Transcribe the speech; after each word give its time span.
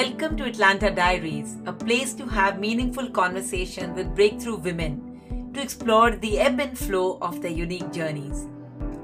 Welcome 0.00 0.38
to 0.38 0.44
Atlanta 0.44 0.90
Diaries, 0.90 1.58
a 1.66 1.74
place 1.74 2.14
to 2.14 2.24
have 2.26 2.58
meaningful 2.58 3.10
conversation 3.10 3.94
with 3.94 4.14
breakthrough 4.14 4.56
women 4.56 5.50
to 5.52 5.60
explore 5.60 6.12
the 6.12 6.38
ebb 6.38 6.58
and 6.58 6.78
flow 6.78 7.18
of 7.20 7.42
their 7.42 7.50
unique 7.50 7.92
journeys. 7.92 8.46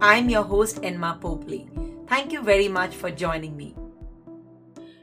I'm 0.00 0.30
your 0.30 0.44
host, 0.44 0.80
Enma 0.80 1.20
Popli. 1.20 1.68
Thank 2.08 2.32
you 2.32 2.40
very 2.42 2.68
much 2.68 2.94
for 2.94 3.10
joining 3.10 3.58
me. 3.58 3.76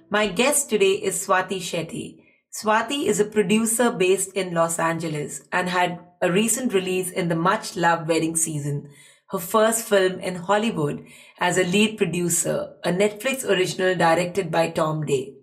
My 0.10 0.26
guest 0.30 0.68
today 0.72 0.94
is 0.94 1.28
Swati 1.28 1.60
Shetty. 1.60 2.24
Swati 2.52 3.06
is 3.06 3.20
a 3.20 3.26
producer 3.26 3.92
based 3.92 4.34
in 4.34 4.56
Los 4.56 4.80
Angeles 4.80 5.44
and 5.52 5.70
had 5.70 6.00
a 6.24 6.32
recent 6.32 6.74
release 6.74 7.12
in 7.12 7.28
the 7.28 7.36
much 7.36 7.76
loved 7.76 8.08
wedding 8.08 8.36
season 8.36 8.90
her 9.30 9.40
first 9.40 9.88
film 9.88 10.20
in 10.20 10.36
Hollywood 10.36 11.06
as 11.40 11.58
a 11.58 11.64
lead 11.64 11.98
producer, 11.98 12.74
a 12.84 12.92
Netflix 12.92 13.48
original 13.48 13.96
directed 13.96 14.52
by 14.52 14.70
Tom 14.70 15.06
Dey. 15.06 15.34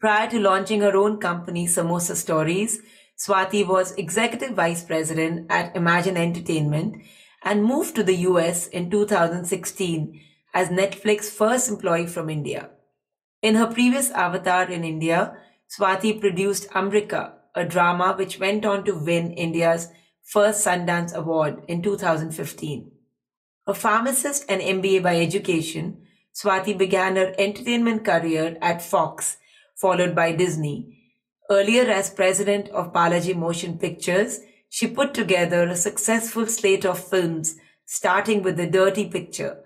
Prior 0.00 0.28
to 0.30 0.40
launching 0.40 0.80
her 0.80 0.96
own 0.96 1.18
company, 1.18 1.66
Samosa 1.66 2.14
Stories, 2.14 2.80
Swati 3.18 3.66
was 3.66 3.92
executive 3.92 4.50
vice 4.50 4.82
president 4.82 5.46
at 5.50 5.74
Imagine 5.76 6.16
Entertainment 6.16 7.02
and 7.42 7.64
moved 7.64 7.94
to 7.94 8.02
the 8.02 8.16
US 8.28 8.66
in 8.66 8.90
2016 8.90 10.20
as 10.52 10.68
Netflix's 10.68 11.30
first 11.30 11.68
employee 11.68 12.06
from 12.06 12.28
India. 12.28 12.70
In 13.42 13.54
her 13.54 13.66
previous 13.66 14.10
avatar 14.10 14.70
in 14.70 14.84
India, 14.84 15.36
Swati 15.68 16.20
produced 16.20 16.68
Umrika, 16.70 17.32
a 17.54 17.64
drama 17.64 18.14
which 18.16 18.38
went 18.40 18.64
on 18.64 18.84
to 18.84 18.94
win 18.94 19.32
India's 19.32 19.88
first 20.22 20.66
Sundance 20.66 21.14
Award 21.14 21.62
in 21.68 21.82
2015. 21.82 22.90
A 23.66 23.74
pharmacist 23.74 24.44
and 24.48 24.60
MBA 24.60 25.02
by 25.02 25.20
education, 25.20 26.02
Swati 26.34 26.76
began 26.76 27.16
her 27.16 27.34
entertainment 27.38 28.04
career 28.04 28.56
at 28.60 28.82
Fox, 28.82 29.36
followed 29.76 30.14
by 30.14 30.32
Disney. 30.32 30.98
Earlier 31.50 31.84
as 31.90 32.10
president 32.10 32.68
of 32.70 32.92
Balaji 32.92 33.36
Motion 33.36 33.78
Pictures, 33.78 34.40
she 34.70 34.86
put 34.86 35.14
together 35.14 35.68
a 35.68 35.76
successful 35.76 36.46
slate 36.46 36.84
of 36.84 36.98
films, 36.98 37.56
starting 37.86 38.42
with 38.42 38.56
The 38.56 38.66
Dirty 38.66 39.08
Picture, 39.08 39.62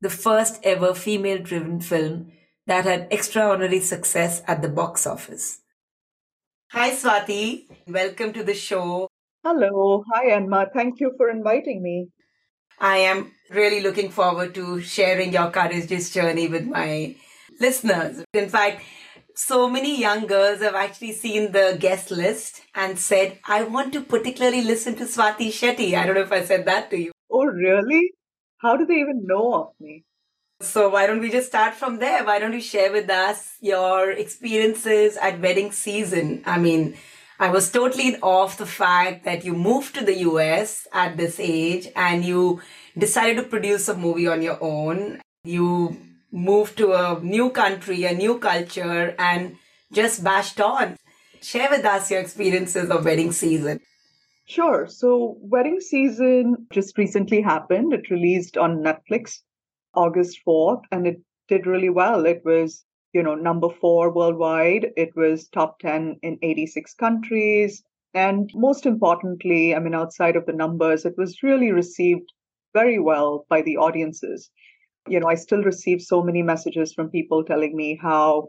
the 0.00 0.10
first 0.10 0.60
ever 0.62 0.94
female 0.94 1.42
driven 1.42 1.80
film 1.80 2.30
that 2.66 2.84
had 2.84 3.08
extraordinary 3.10 3.80
success 3.80 4.42
at 4.46 4.62
the 4.62 4.68
box 4.68 5.06
office. 5.06 5.60
Hi, 6.72 6.90
Swati. 6.90 7.66
Welcome 7.86 8.32
to 8.32 8.44
the 8.44 8.54
show. 8.54 9.08
Hello. 9.44 10.04
Hi, 10.12 10.30
Enma. 10.30 10.66
Thank 10.72 11.00
you 11.00 11.12
for 11.16 11.30
inviting 11.30 11.82
me. 11.82 12.08
I 12.80 12.98
am 12.98 13.32
really 13.50 13.80
looking 13.80 14.10
forward 14.10 14.54
to 14.56 14.80
sharing 14.80 15.32
your 15.32 15.50
courageous 15.50 16.12
journey 16.12 16.48
with 16.48 16.66
my 16.66 17.14
listeners. 17.60 18.24
In 18.32 18.48
fact, 18.48 18.82
so 19.34 19.68
many 19.68 19.98
young 19.98 20.26
girls 20.26 20.60
have 20.60 20.74
actually 20.74 21.12
seen 21.12 21.52
the 21.52 21.76
guest 21.78 22.10
list 22.10 22.62
and 22.74 22.98
said, 22.98 23.38
I 23.44 23.64
want 23.64 23.92
to 23.94 24.00
particularly 24.00 24.62
listen 24.62 24.94
to 24.96 25.04
Swati 25.04 25.48
Shetty. 25.48 25.94
I 25.94 26.06
don't 26.06 26.14
know 26.14 26.22
if 26.22 26.32
I 26.32 26.44
said 26.44 26.66
that 26.66 26.90
to 26.90 26.98
you. 26.98 27.12
Oh, 27.30 27.44
really? 27.44 28.12
How 28.58 28.76
do 28.76 28.86
they 28.86 28.94
even 28.94 29.26
know 29.26 29.54
of 29.54 29.68
me? 29.80 30.04
So, 30.60 30.88
why 30.88 31.06
don't 31.06 31.20
we 31.20 31.30
just 31.30 31.48
start 31.48 31.74
from 31.74 31.98
there? 31.98 32.24
Why 32.24 32.38
don't 32.38 32.52
you 32.52 32.60
share 32.60 32.92
with 32.92 33.10
us 33.10 33.56
your 33.60 34.12
experiences 34.12 35.16
at 35.16 35.40
wedding 35.40 35.72
season? 35.72 36.42
I 36.46 36.58
mean, 36.58 36.96
I 37.38 37.50
was 37.50 37.70
totally 37.70 38.08
in 38.14 38.20
awe 38.22 38.44
of 38.44 38.56
the 38.56 38.66
fact 38.66 39.24
that 39.24 39.44
you 39.44 39.54
moved 39.54 39.94
to 39.96 40.04
the 40.04 40.18
US 40.20 40.86
at 40.92 41.16
this 41.16 41.40
age 41.40 41.88
and 41.96 42.24
you 42.24 42.62
decided 42.96 43.36
to 43.36 43.48
produce 43.48 43.88
a 43.88 43.96
movie 43.96 44.28
on 44.28 44.40
your 44.40 44.58
own. 44.62 45.20
You 45.42 45.96
moved 46.34 46.76
to 46.78 46.92
a 46.92 47.20
new 47.20 47.50
country, 47.50 48.04
a 48.04 48.12
new 48.12 48.38
culture, 48.38 49.14
and 49.18 49.56
just 49.92 50.24
bashed 50.24 50.60
on. 50.60 50.96
Share 51.40 51.70
with 51.70 51.84
us 51.84 52.10
your 52.10 52.20
experiences 52.20 52.90
of 52.90 53.04
wedding 53.04 53.32
season. 53.32 53.80
Sure. 54.46 54.86
So, 54.88 55.38
wedding 55.40 55.80
season 55.80 56.66
just 56.72 56.98
recently 56.98 57.40
happened. 57.40 57.92
It 57.92 58.10
released 58.10 58.58
on 58.58 58.82
Netflix 58.82 59.38
August 59.94 60.40
4th, 60.46 60.82
and 60.90 61.06
it 61.06 61.22
did 61.48 61.66
really 61.66 61.90
well. 61.90 62.26
It 62.26 62.42
was 62.44 62.84
you 63.14 63.22
know, 63.22 63.36
number 63.36 63.68
four 63.80 64.12
worldwide. 64.12 64.88
It 64.96 65.16
was 65.16 65.48
top 65.48 65.78
10 65.78 66.18
in 66.22 66.38
86 66.42 66.94
countries. 66.94 67.82
And 68.12 68.50
most 68.54 68.86
importantly, 68.86 69.74
I 69.74 69.78
mean, 69.78 69.94
outside 69.94 70.36
of 70.36 70.46
the 70.46 70.52
numbers, 70.52 71.04
it 71.04 71.14
was 71.16 71.42
really 71.42 71.70
received 71.70 72.32
very 72.74 72.98
well 72.98 73.46
by 73.48 73.62
the 73.62 73.76
audiences. 73.76 74.50
You 75.08 75.20
know, 75.20 75.28
I 75.28 75.34
still 75.34 75.62
receive 75.62 76.00
so 76.00 76.22
many 76.22 76.42
messages 76.42 76.94
from 76.94 77.10
people 77.10 77.44
telling 77.44 77.76
me 77.76 77.98
how 78.00 78.48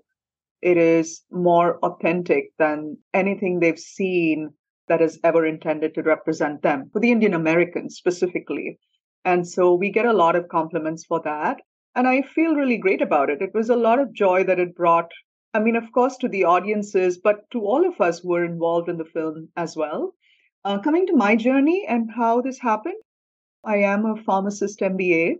it 0.61 0.77
is 0.77 1.23
more 1.31 1.77
authentic 1.79 2.51
than 2.57 2.97
anything 3.13 3.59
they've 3.59 3.79
seen 3.79 4.51
that 4.87 5.01
is 5.01 5.19
ever 5.23 5.45
intended 5.45 5.93
to 5.95 6.03
represent 6.03 6.61
them, 6.61 6.89
for 6.91 6.99
the 6.99 7.11
Indian 7.11 7.33
Americans 7.33 7.95
specifically. 7.95 8.79
And 9.23 9.47
so 9.47 9.73
we 9.73 9.89
get 9.89 10.05
a 10.05 10.13
lot 10.13 10.35
of 10.35 10.49
compliments 10.49 11.05
for 11.05 11.19
that. 11.23 11.57
And 11.95 12.07
I 12.07 12.21
feel 12.21 12.55
really 12.55 12.77
great 12.77 13.01
about 13.01 13.29
it. 13.29 13.41
It 13.41 13.53
was 13.53 13.69
a 13.69 13.75
lot 13.75 13.99
of 13.99 14.13
joy 14.13 14.43
that 14.43 14.59
it 14.59 14.75
brought. 14.75 15.11
I 15.53 15.59
mean, 15.59 15.75
of 15.75 15.91
course, 15.93 16.17
to 16.17 16.27
the 16.27 16.43
audiences, 16.43 17.17
but 17.17 17.49
to 17.51 17.61
all 17.61 17.87
of 17.87 17.99
us 17.99 18.19
who 18.19 18.29
were 18.29 18.45
involved 18.45 18.89
in 18.89 18.97
the 18.97 19.05
film 19.05 19.49
as 19.55 19.75
well. 19.75 20.13
Uh, 20.63 20.79
coming 20.79 21.07
to 21.07 21.15
my 21.15 21.35
journey 21.35 21.85
and 21.87 22.09
how 22.11 22.41
this 22.41 22.59
happened, 22.59 23.01
I 23.63 23.77
am 23.77 24.05
a 24.05 24.21
pharmacist 24.23 24.79
MBA. 24.79 25.35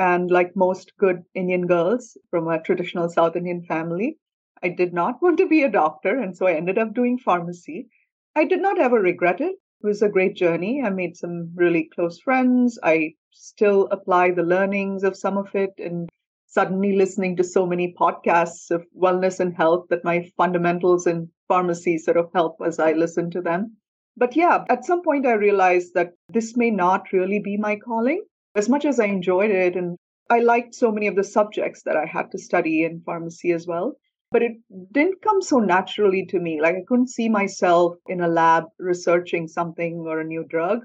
And 0.00 0.30
like 0.30 0.56
most 0.56 0.94
good 0.98 1.24
Indian 1.34 1.66
girls 1.66 2.16
from 2.30 2.48
a 2.48 2.62
traditional 2.62 3.10
South 3.10 3.36
Indian 3.36 3.62
family, 3.64 4.16
I 4.62 4.70
did 4.70 4.94
not 4.94 5.20
want 5.20 5.36
to 5.36 5.46
be 5.46 5.62
a 5.62 5.70
doctor. 5.70 6.18
And 6.18 6.34
so 6.34 6.46
I 6.46 6.54
ended 6.54 6.78
up 6.78 6.94
doing 6.94 7.18
pharmacy. 7.18 7.88
I 8.34 8.44
did 8.44 8.62
not 8.62 8.78
ever 8.78 8.98
regret 8.98 9.42
it. 9.42 9.56
It 9.82 9.86
was 9.86 10.00
a 10.00 10.08
great 10.08 10.36
journey. 10.36 10.82
I 10.82 10.88
made 10.88 11.18
some 11.18 11.52
really 11.54 11.90
close 11.94 12.18
friends. 12.18 12.78
I 12.82 13.12
still 13.30 13.88
apply 13.90 14.30
the 14.30 14.42
learnings 14.42 15.04
of 15.04 15.18
some 15.18 15.36
of 15.36 15.54
it 15.54 15.74
and 15.76 16.08
suddenly 16.46 16.96
listening 16.96 17.36
to 17.36 17.44
so 17.44 17.66
many 17.66 17.92
podcasts 17.92 18.70
of 18.70 18.86
wellness 18.98 19.38
and 19.38 19.54
health 19.54 19.88
that 19.90 20.02
my 20.02 20.30
fundamentals 20.38 21.06
in 21.06 21.28
pharmacy 21.46 21.98
sort 21.98 22.16
of 22.16 22.30
help 22.34 22.56
as 22.64 22.78
I 22.78 22.92
listen 22.92 23.30
to 23.32 23.42
them. 23.42 23.76
But 24.16 24.34
yeah, 24.34 24.64
at 24.70 24.86
some 24.86 25.02
point 25.02 25.26
I 25.26 25.32
realized 25.32 25.92
that 25.92 26.14
this 26.30 26.56
may 26.56 26.70
not 26.70 27.12
really 27.12 27.38
be 27.38 27.58
my 27.58 27.76
calling. 27.76 28.24
As 28.54 28.68
much 28.68 28.84
as 28.84 28.98
I 28.98 29.06
enjoyed 29.06 29.50
it 29.50 29.76
and 29.76 29.96
I 30.28 30.40
liked 30.40 30.74
so 30.74 30.92
many 30.92 31.06
of 31.06 31.16
the 31.16 31.24
subjects 31.24 31.82
that 31.84 31.96
I 31.96 32.06
had 32.06 32.30
to 32.32 32.38
study 32.38 32.84
in 32.84 33.02
pharmacy 33.02 33.52
as 33.52 33.66
well, 33.66 33.96
but 34.32 34.42
it 34.42 34.52
didn't 34.92 35.22
come 35.22 35.42
so 35.42 35.58
naturally 35.58 36.24
to 36.26 36.38
me. 36.38 36.60
Like 36.60 36.76
I 36.76 36.84
couldn't 36.86 37.10
see 37.10 37.28
myself 37.28 37.96
in 38.06 38.20
a 38.20 38.28
lab 38.28 38.64
researching 38.78 39.48
something 39.48 40.04
or 40.06 40.20
a 40.20 40.24
new 40.24 40.44
drug. 40.44 40.80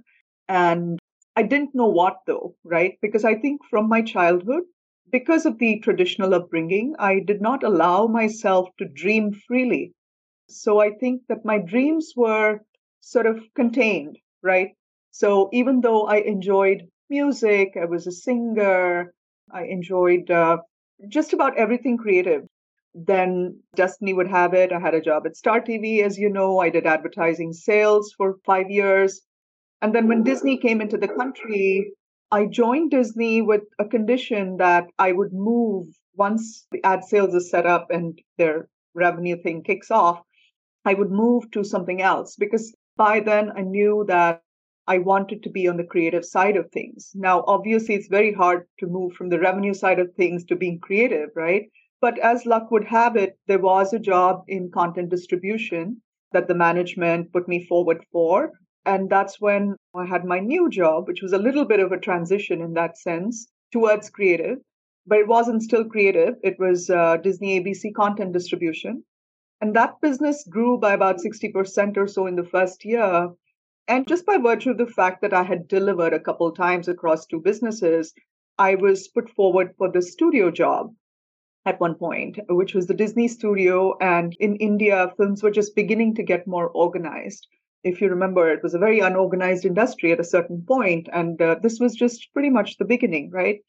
And 0.48 1.00
I 1.36 1.44
didn't 1.44 1.76
know 1.76 1.88
what 1.88 2.18
though, 2.26 2.56
right? 2.64 2.98
Because 3.02 3.26
I 3.26 3.36
think 3.36 3.62
from 3.70 3.90
my 3.90 4.02
childhood, 4.02 4.64
because 5.12 5.46
of 5.46 5.60
the 5.60 5.80
traditional 5.80 6.34
upbringing, 6.34 6.96
I 6.98 7.20
did 7.20 7.42
not 7.42 7.64
allow 7.64 8.08
myself 8.08 8.70
to 8.80 8.86
dream 8.88 9.32
freely. 9.48 9.94
So 10.50 10.80
I 10.80 10.92
think 10.92 11.24
that 11.30 11.46
my 11.46 11.60
dreams 11.60 12.14
were 12.16 12.62
sort 13.02 13.26
of 13.26 13.40
contained, 13.56 14.18
right? 14.42 14.70
So 15.12 15.50
even 15.54 15.82
though 15.82 16.08
I 16.08 16.18
enjoyed 16.18 16.88
music, 17.10 17.78
I 17.80 17.86
was 17.86 18.08
a 18.08 18.12
singer, 18.12 19.14
I 19.52 19.66
enjoyed 19.66 20.30
uh, 20.32 20.58
just 21.08 21.34
about 21.34 21.58
everything 21.58 21.98
creative. 21.98 22.44
Then 22.94 23.60
destiny 23.76 24.14
would 24.14 24.28
have 24.28 24.54
it. 24.54 24.72
I 24.72 24.80
had 24.80 24.94
a 24.94 25.02
job 25.02 25.26
at 25.26 25.36
Star 25.36 25.60
TV, 25.62 26.02
as 26.02 26.18
you 26.18 26.30
know. 26.30 26.60
I 26.60 26.70
did 26.70 26.86
advertising 26.86 27.52
sales 27.52 28.14
for 28.18 28.38
five 28.46 28.70
years. 28.70 29.22
And 29.82 29.94
then 29.94 30.08
when 30.08 30.24
Disney 30.24 30.58
came 30.58 30.82
into 30.82 30.98
the 30.98 31.10
country, 31.10 31.92
I 32.32 32.46
joined 32.46 32.92
Disney 32.92 33.42
with 33.42 33.64
a 33.80 33.86
condition 33.86 34.58
that 34.58 34.88
I 34.98 35.12
would 35.12 35.34
move 35.34 35.88
once 36.16 36.66
the 36.72 36.84
ad 36.84 37.04
sales 37.04 37.36
is 37.36 37.50
set 37.50 37.66
up 37.66 37.88
and 37.92 38.18
their 38.38 38.70
revenue 38.94 39.36
thing 39.42 39.62
kicks 39.64 39.92
off. 39.92 40.22
I 40.86 40.94
would 40.94 41.12
move 41.12 41.52
to 41.52 41.64
something 41.64 42.02
else 42.02 42.36
because 42.38 42.74
by 42.98 43.20
then 43.20 43.52
I 43.56 43.62
knew 43.62 44.06
that 44.08 44.42
I 44.88 45.00
wanted 45.00 45.42
to 45.44 45.50
be 45.50 45.68
on 45.68 45.78
the 45.78 45.84
creative 45.84 46.26
side 46.26 46.56
of 46.58 46.72
things. 46.72 47.12
Now, 47.16 47.44
obviously, 47.48 47.96
it's 47.96 48.08
very 48.08 48.34
hard 48.34 48.68
to 48.80 48.88
move 48.88 49.14
from 49.14 49.30
the 49.30 49.40
revenue 49.40 49.74
side 49.74 50.00
of 50.00 50.14
things 50.14 50.46
to 50.46 50.56
being 50.56 50.80
creative, 50.80 51.30
right? 51.36 51.70
But 52.02 52.20
as 52.20 52.46
luck 52.46 52.70
would 52.70 52.86
have 52.86 53.16
it, 53.16 53.40
there 53.48 53.60
was 53.60 53.94
a 53.94 54.00
job 54.00 54.44
in 54.48 54.70
content 54.72 55.10
distribution 55.10 56.02
that 56.34 56.48
the 56.48 56.54
management 56.54 57.32
put 57.34 57.48
me 57.48 57.66
forward 57.66 58.06
for. 58.12 58.52
And 58.86 59.10
that's 59.10 59.42
when 59.42 59.76
I 59.96 60.06
had 60.06 60.26
my 60.26 60.40
new 60.40 60.70
job, 60.70 61.08
which 61.08 61.24
was 61.24 61.34
a 61.34 61.40
little 61.40 61.66
bit 61.66 61.80
of 61.80 61.92
a 61.92 62.00
transition 62.00 62.62
in 62.62 62.74
that 62.74 62.98
sense 62.98 63.48
towards 63.72 64.10
creative, 64.10 64.60
but 65.08 65.18
it 65.18 65.28
wasn't 65.28 65.64
still 65.64 65.86
creative. 65.86 66.36
It 66.44 66.60
was 66.60 66.90
uh, 66.90 67.18
Disney 67.18 67.60
ABC 67.60 67.94
content 67.96 68.34
distribution. 68.34 69.04
And 69.62 69.76
that 69.76 70.00
business 70.02 70.46
grew 70.48 70.78
by 70.78 70.94
about 70.94 71.18
60% 71.18 71.98
or 71.98 72.08
so 72.08 72.28
in 72.28 72.36
the 72.36 72.44
first 72.44 72.86
year. 72.86 73.30
And 73.88 74.08
just 74.08 74.26
by 74.28 74.38
virtue 74.38 74.72
of 74.72 74.78
the 74.78 74.86
fact 74.86 75.22
that 75.22 75.34
I 75.34 75.44
had 75.44 75.68
delivered 75.68 76.14
a 76.14 76.20
couple 76.20 76.52
times 76.52 76.88
across 76.88 77.26
two 77.26 77.40
businesses, 77.40 78.14
I 78.58 78.76
was 78.76 79.08
put 79.08 79.30
forward 79.32 79.74
for 79.78 79.92
the 79.92 80.02
studio 80.02 80.52
job. 80.52 80.94
at 81.66 81.80
one 81.80 81.96
point, 81.96 82.40
which 82.50 82.74
was 82.74 82.88
the 82.88 82.94
Disney 82.94 83.28
studio. 83.28 83.98
And 84.00 84.36
in 84.40 84.56
India, 84.58 85.14
films 85.18 85.44
were 85.44 85.52
just 85.52 85.76
beginning 85.76 86.16
to 86.16 86.24
get 86.24 86.48
more 86.48 86.70
organized. 86.70 87.48
If 87.84 88.02
you 88.02 88.10
remember, 88.10 88.52
it 88.52 88.64
was 88.64 88.74
a 88.74 88.80
very 88.80 89.00
unorganized 89.00 89.66
industry 89.66 90.12
at 90.12 90.20
a 90.20 90.24
certain 90.24 90.64
point, 90.68 91.08
and 91.14 91.42
uh, 91.42 91.56
this 91.62 91.80
was 91.80 91.96
just 91.96 92.32
pretty 92.34 92.50
much 92.50 92.78
the 92.78 92.86
beginning, 92.86 93.30
right? 93.32 93.60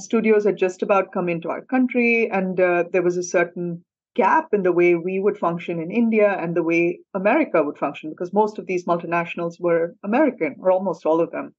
Studios 0.00 0.44
had 0.44 0.56
just 0.56 0.82
about 0.82 1.12
come 1.12 1.28
into 1.28 1.48
our 1.48 1.64
country, 1.64 2.30
and 2.30 2.60
uh, 2.60 2.84
there 2.92 3.02
was 3.02 3.16
a 3.16 3.22
certain 3.22 3.84
gap 4.18 4.46
in 4.52 4.62
the 4.64 4.76
way 4.80 4.90
we 4.96 5.20
would 5.20 5.38
function 5.38 5.80
in 5.80 5.90
India 6.02 6.36
and 6.42 6.54
the 6.54 6.62
way 6.70 6.98
America 7.14 7.62
would 7.62 7.78
function, 7.78 8.10
because 8.10 8.32
most 8.32 8.58
of 8.58 8.66
these 8.66 8.84
multinationals 8.84 9.60
were 9.60 9.94
American, 10.02 10.56
or 10.60 10.72
almost 10.72 11.06
all 11.06 11.20
of 11.20 11.30
them. 11.30 11.54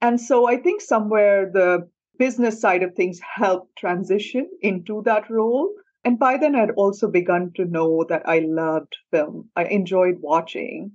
And 0.00 0.20
so 0.20 0.48
I 0.48 0.56
think 0.56 0.80
somewhere 0.80 1.50
the 1.52 1.88
business 2.18 2.60
side 2.60 2.82
of 2.82 2.94
things 2.94 3.20
helped 3.20 3.76
transition 3.76 4.48
into 4.60 5.02
that 5.04 5.30
role. 5.30 5.70
And 6.04 6.18
by 6.18 6.36
then, 6.36 6.54
I'd 6.56 6.78
also 6.82 7.08
begun 7.08 7.52
to 7.56 7.64
know 7.64 8.04
that 8.08 8.28
I 8.28 8.38
loved 8.40 8.96
film. 9.12 9.50
I 9.54 9.64
enjoyed 9.64 10.16
watching. 10.20 10.92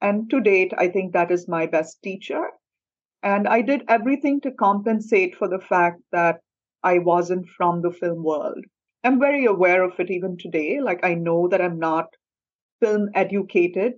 And 0.00 0.30
to 0.30 0.40
date, 0.40 0.72
I 0.78 0.88
think 0.88 1.12
that 1.12 1.30
is 1.30 1.48
my 1.48 1.66
best 1.66 2.02
teacher. 2.02 2.44
And 3.22 3.48
I 3.48 3.62
did 3.62 3.82
everything 3.88 4.40
to 4.42 4.50
compensate 4.52 5.34
for 5.36 5.48
the 5.48 5.64
fact 5.72 6.00
that 6.12 6.40
I 6.82 6.98
wasn't 6.98 7.46
from 7.56 7.82
the 7.82 7.90
film 7.90 8.22
world. 8.24 8.64
I'm 9.04 9.18
very 9.18 9.46
aware 9.46 9.82
of 9.82 9.98
it 9.98 10.10
even 10.10 10.36
today. 10.36 10.80
Like, 10.80 11.04
I 11.04 11.14
know 11.14 11.48
that 11.48 11.60
I'm 11.60 11.78
not 11.78 12.06
film 12.80 13.08
educated 13.14 13.94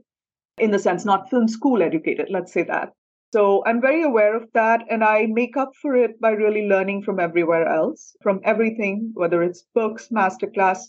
in 0.59 0.71
the 0.71 0.79
sense, 0.79 1.05
not 1.05 1.31
film 1.31 1.49
school 1.49 1.83
educated, 1.83 2.29
let's 2.31 2.53
say 2.53 2.63
that. 2.65 2.93
So 3.33 3.63
I'm 3.65 3.81
very 3.81 4.03
aware 4.03 4.37
of 4.37 4.47
that. 4.53 4.83
And 4.91 5.03
I 5.03 5.27
make 5.27 5.57
up 5.57 5.71
for 5.81 5.97
it 5.97 6.21
by 6.21 6.33
really 6.33 6.69
learning 6.69 7.03
from 7.03 7.19
everywhere 7.19 7.67
else, 7.67 8.15
from 8.23 8.41
everything, 8.45 9.11
whether 9.15 9.43
it's 9.43 9.65
books, 9.75 10.09
masterclass, 10.09 10.81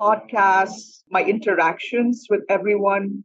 podcasts, 0.00 1.02
my 1.08 1.22
interactions 1.22 2.26
with 2.28 2.40
everyone 2.48 3.24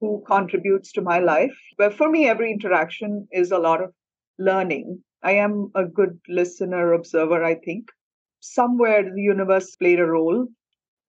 who 0.00 0.24
contributes 0.26 0.92
to 0.92 1.02
my 1.02 1.18
life. 1.18 1.56
But 1.76 1.94
for 1.94 2.08
me, 2.08 2.26
every 2.26 2.50
interaction 2.50 3.28
is 3.30 3.52
a 3.52 3.58
lot 3.58 3.82
of 3.82 3.92
learning. 4.38 5.04
I 5.22 5.32
am 5.32 5.70
a 5.74 5.84
good 5.84 6.18
listener, 6.26 6.94
observer, 6.94 7.44
I 7.44 7.56
think. 7.56 7.90
Somewhere 8.40 9.02
the 9.02 9.20
universe 9.20 9.76
played 9.76 10.00
a 10.00 10.06
role 10.06 10.46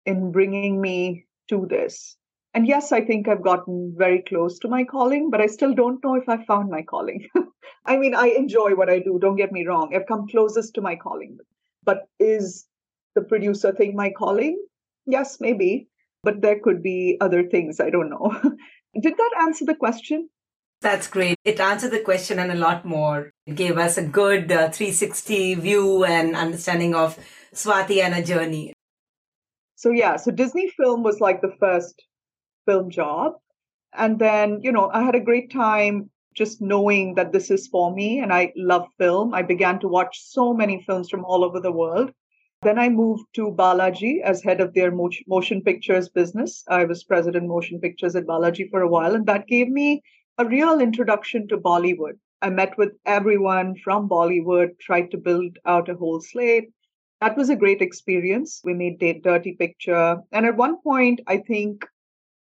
in 0.05 0.31
bringing 0.31 0.81
me 0.81 1.25
to 1.49 1.65
this. 1.69 2.17
And 2.53 2.67
yes, 2.67 2.91
I 2.91 3.01
think 3.01 3.27
I've 3.27 3.43
gotten 3.43 3.93
very 3.97 4.21
close 4.27 4.59
to 4.59 4.67
my 4.67 4.83
calling, 4.83 5.29
but 5.29 5.39
I 5.39 5.47
still 5.47 5.73
don't 5.73 6.03
know 6.03 6.15
if 6.15 6.27
I 6.27 6.43
found 6.43 6.69
my 6.69 6.81
calling. 6.81 7.25
I 7.85 7.97
mean, 7.97 8.13
I 8.13 8.27
enjoy 8.27 8.75
what 8.75 8.89
I 8.89 8.99
do, 8.99 9.17
don't 9.19 9.37
get 9.37 9.51
me 9.51 9.65
wrong. 9.65 9.95
I've 9.95 10.07
come 10.07 10.27
closest 10.27 10.73
to 10.75 10.81
my 10.81 10.95
calling. 10.95 11.37
But 11.83 12.07
is 12.19 12.67
the 13.15 13.21
producer 13.21 13.71
thing 13.71 13.95
my 13.95 14.11
calling? 14.11 14.61
Yes, 15.05 15.39
maybe. 15.39 15.87
But 16.23 16.41
there 16.41 16.59
could 16.59 16.83
be 16.83 17.17
other 17.21 17.47
things. 17.47 17.79
I 17.79 17.89
don't 17.89 18.09
know. 18.09 18.31
Did 19.01 19.15
that 19.17 19.31
answer 19.41 19.65
the 19.65 19.75
question? 19.75 20.29
That's 20.81 21.07
great. 21.07 21.37
It 21.45 21.59
answered 21.59 21.91
the 21.91 21.99
question 21.99 22.39
and 22.39 22.51
a 22.51 22.55
lot 22.55 22.85
more. 22.85 23.31
It 23.45 23.55
gave 23.55 23.77
us 23.77 23.97
a 23.97 24.03
good 24.03 24.51
uh, 24.51 24.69
360 24.69 25.55
view 25.55 26.03
and 26.03 26.35
understanding 26.35 26.95
of 26.95 27.19
Swati 27.53 28.01
and 28.01 28.15
her 28.15 28.23
journey. 28.23 28.73
So, 29.75 29.91
yeah, 29.91 30.15
so 30.15 30.31
Disney 30.31 30.69
Film 30.69 31.03
was 31.03 31.19
like 31.19 31.41
the 31.41 31.55
first 31.59 32.03
film 32.65 32.89
job. 32.89 33.33
And 33.93 34.17
then, 34.17 34.59
you 34.63 34.71
know, 34.71 34.89
I 34.91 35.03
had 35.03 35.15
a 35.15 35.19
great 35.19 35.51
time 35.51 36.09
just 36.33 36.61
knowing 36.61 37.15
that 37.15 37.31
this 37.31 37.51
is 37.51 37.67
for 37.67 37.93
me 37.93 38.19
and 38.19 38.33
I 38.33 38.53
love 38.55 38.87
film. 38.97 39.33
I 39.33 39.41
began 39.43 39.79
to 39.81 39.87
watch 39.87 40.19
so 40.23 40.53
many 40.53 40.83
films 40.87 41.09
from 41.09 41.25
all 41.25 41.43
over 41.43 41.59
the 41.59 41.71
world. 41.71 42.11
Then 42.63 42.79
I 42.79 42.89
moved 42.89 43.25
to 43.33 43.51
Balaji 43.51 44.21
as 44.21 44.43
head 44.43 44.61
of 44.61 44.73
their 44.73 44.91
motion 44.91 45.61
pictures 45.61 46.09
business. 46.09 46.63
I 46.67 46.85
was 46.85 47.03
president 47.03 47.47
motion 47.47 47.79
pictures 47.79 48.15
at 48.15 48.27
Balaji 48.27 48.69
for 48.69 48.81
a 48.81 48.87
while, 48.87 49.15
and 49.15 49.25
that 49.25 49.47
gave 49.47 49.67
me 49.67 50.03
a 50.37 50.45
real 50.45 50.79
introduction 50.79 51.47
to 51.47 51.57
Bollywood. 51.57 52.17
I 52.41 52.49
met 52.49 52.77
with 52.77 52.93
everyone 53.05 53.75
from 53.83 54.09
Bollywood, 54.09 54.79
tried 54.79 55.11
to 55.11 55.17
build 55.17 55.57
out 55.65 55.89
a 55.89 55.95
whole 55.95 56.21
slate. 56.21 56.69
That 57.19 57.37
was 57.37 57.49
a 57.49 57.55
great 57.55 57.81
experience. 57.81 58.61
We 58.63 58.73
made 58.73 58.99
Dirty 58.99 59.53
Picture. 59.53 60.17
And 60.31 60.45
at 60.45 60.57
one 60.57 60.81
point, 60.81 61.21
I 61.27 61.37
think, 61.37 61.85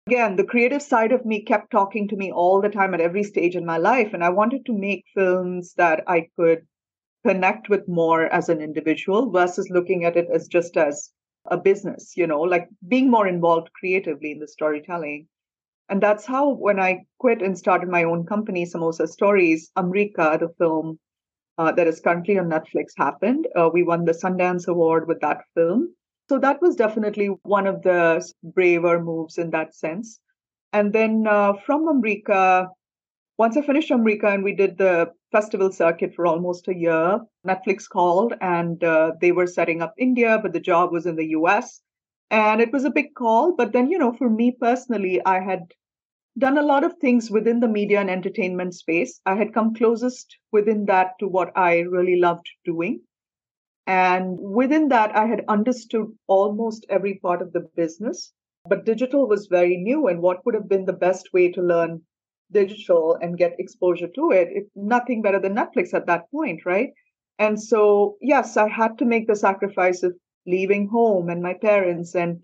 again, 0.08 0.38
the 0.38 0.46
creative 0.46 0.82
side 0.82 1.12
of 1.12 1.26
me 1.26 1.44
kept 1.44 1.72
talking 1.72 2.08
to 2.08 2.16
me 2.16 2.32
all 2.32 2.62
the 2.62 2.70
time 2.70 2.94
at 2.94 3.02
every 3.02 3.24
stage 3.24 3.56
in 3.56 3.66
my 3.66 3.78
life. 3.78 4.14
And 4.14 4.24
I 4.24 4.30
wanted 4.30 4.66
to 4.68 4.74
make 4.74 5.04
films 5.14 5.74
that 5.76 6.04
I 6.08 6.28
could 6.40 6.66
connect 7.26 7.68
with 7.68 7.88
more 7.88 8.34
as 8.34 8.48
an 8.48 8.62
individual 8.62 9.30
versus 9.30 9.70
looking 9.70 10.06
at 10.06 10.16
it 10.16 10.28
as 10.34 10.48
just 10.48 10.78
as 10.78 11.12
a 11.46 11.58
business, 11.58 12.14
you 12.16 12.28
know, 12.28 12.42
like 12.42 12.70
being 12.88 13.10
more 13.12 13.28
involved 13.28 13.74
creatively 13.74 14.32
in 14.32 14.40
the 14.40 14.48
storytelling. 14.48 15.28
And 15.92 16.02
that's 16.02 16.26
how, 16.26 16.54
when 16.54 16.80
I 16.80 17.06
quit 17.20 17.42
and 17.42 17.58
started 17.58 17.90
my 17.90 18.06
own 18.06 18.26
company, 18.26 18.66
Samosa 18.66 19.10
Stories, 19.10 19.70
Umrika, 19.78 20.40
the 20.40 20.48
film 20.58 20.98
uh, 21.58 21.74
that 21.74 21.86
is 21.86 22.00
currently 22.00 22.40
on 22.40 22.50
Netflix, 22.50 22.94
happened. 22.98 23.46
Uh, 23.58 23.70
we 23.74 23.84
won 23.84 24.06
the 24.06 24.14
Sundance 24.14 24.70
Award 24.70 25.10
with 25.10 25.20
that 25.20 25.42
film. 25.54 25.94
So 26.30 26.40
that 26.40 26.62
was 26.62 26.78
definitely 26.78 27.28
one 27.44 27.68
of 27.68 27.82
the 27.82 28.26
braver 28.42 29.04
moves 29.04 29.38
in 29.38 29.50
that 29.50 29.76
sense. 29.76 30.22
And 30.72 30.94
then 30.94 31.28
uh, 31.28 31.56
from 31.66 31.86
Umrika, 31.88 32.68
once 33.38 33.58
I 33.58 33.62
finished 33.62 33.92
Umrika 33.92 34.34
and 34.34 34.46
we 34.46 34.56
did 34.56 34.78
the 34.78 35.12
festival 35.34 35.74
circuit 35.74 36.14
for 36.16 36.26
almost 36.26 36.70
a 36.70 36.74
year, 36.74 37.20
Netflix 37.46 37.90
called 37.90 38.34
and 38.40 38.82
uh, 38.82 39.12
they 39.20 39.34
were 39.34 39.46
setting 39.46 39.82
up 39.82 39.94
India, 39.98 40.40
but 40.42 40.54
the 40.54 40.62
job 40.62 40.94
was 40.94 41.06
in 41.06 41.18
the 41.18 41.32
US. 41.32 41.82
And 42.30 42.62
it 42.62 42.72
was 42.72 42.86
a 42.86 42.90
big 42.92 43.14
call. 43.14 43.58
But 43.58 43.74
then, 43.74 43.92
you 43.92 43.98
know, 43.98 44.14
for 44.14 44.30
me 44.30 44.56
personally, 44.58 45.20
I 45.26 45.42
had 45.42 45.74
done 46.38 46.58
a 46.58 46.64
lot 46.64 46.84
of 46.84 46.98
things 46.98 47.30
within 47.30 47.60
the 47.60 47.68
media 47.68 48.00
and 48.00 48.10
entertainment 48.10 48.74
space. 48.74 49.20
I 49.26 49.36
had 49.36 49.54
come 49.54 49.74
closest 49.74 50.38
within 50.52 50.86
that 50.86 51.14
to 51.20 51.28
what 51.28 51.52
I 51.56 51.80
really 51.80 52.20
loved 52.20 52.50
doing. 52.66 53.02
And 53.88 54.40
within 54.40 54.90
that, 54.90 55.16
I 55.16 55.26
had 55.26 55.44
understood 55.48 56.08
almost 56.28 56.86
every 56.90 57.16
part 57.16 57.42
of 57.42 57.52
the 57.52 57.68
business. 57.76 58.34
But 58.68 58.86
digital 58.86 59.28
was 59.28 59.48
very 59.48 59.76
new, 59.78 60.08
and 60.08 60.22
what 60.22 60.46
would 60.46 60.54
have 60.54 60.70
been 60.70 60.86
the 60.86 60.94
best 60.94 61.34
way 61.34 61.52
to 61.52 61.62
learn 61.62 62.02
digital 62.52 63.18
and 63.22 63.38
get 63.38 63.60
exposure 63.60 64.08
to 64.08 64.32
it, 64.32 64.50
it 64.52 64.68
nothing 64.76 65.22
better 65.22 65.40
than 65.40 65.56
Netflix 65.56 65.94
at 65.94 66.06
that 66.08 66.30
point, 66.32 66.66
right? 66.66 66.90
And 67.40 67.62
so, 67.62 68.18
yes, 68.22 68.58
I 68.58 68.68
had 68.68 68.98
to 69.00 69.06
make 69.06 69.28
the 69.28 69.36
sacrifice 69.36 70.04
of 70.04 70.14
leaving 70.46 70.88
home 70.88 71.30
and 71.30 71.42
my 71.42 71.54
parents 71.54 72.14
and 72.14 72.44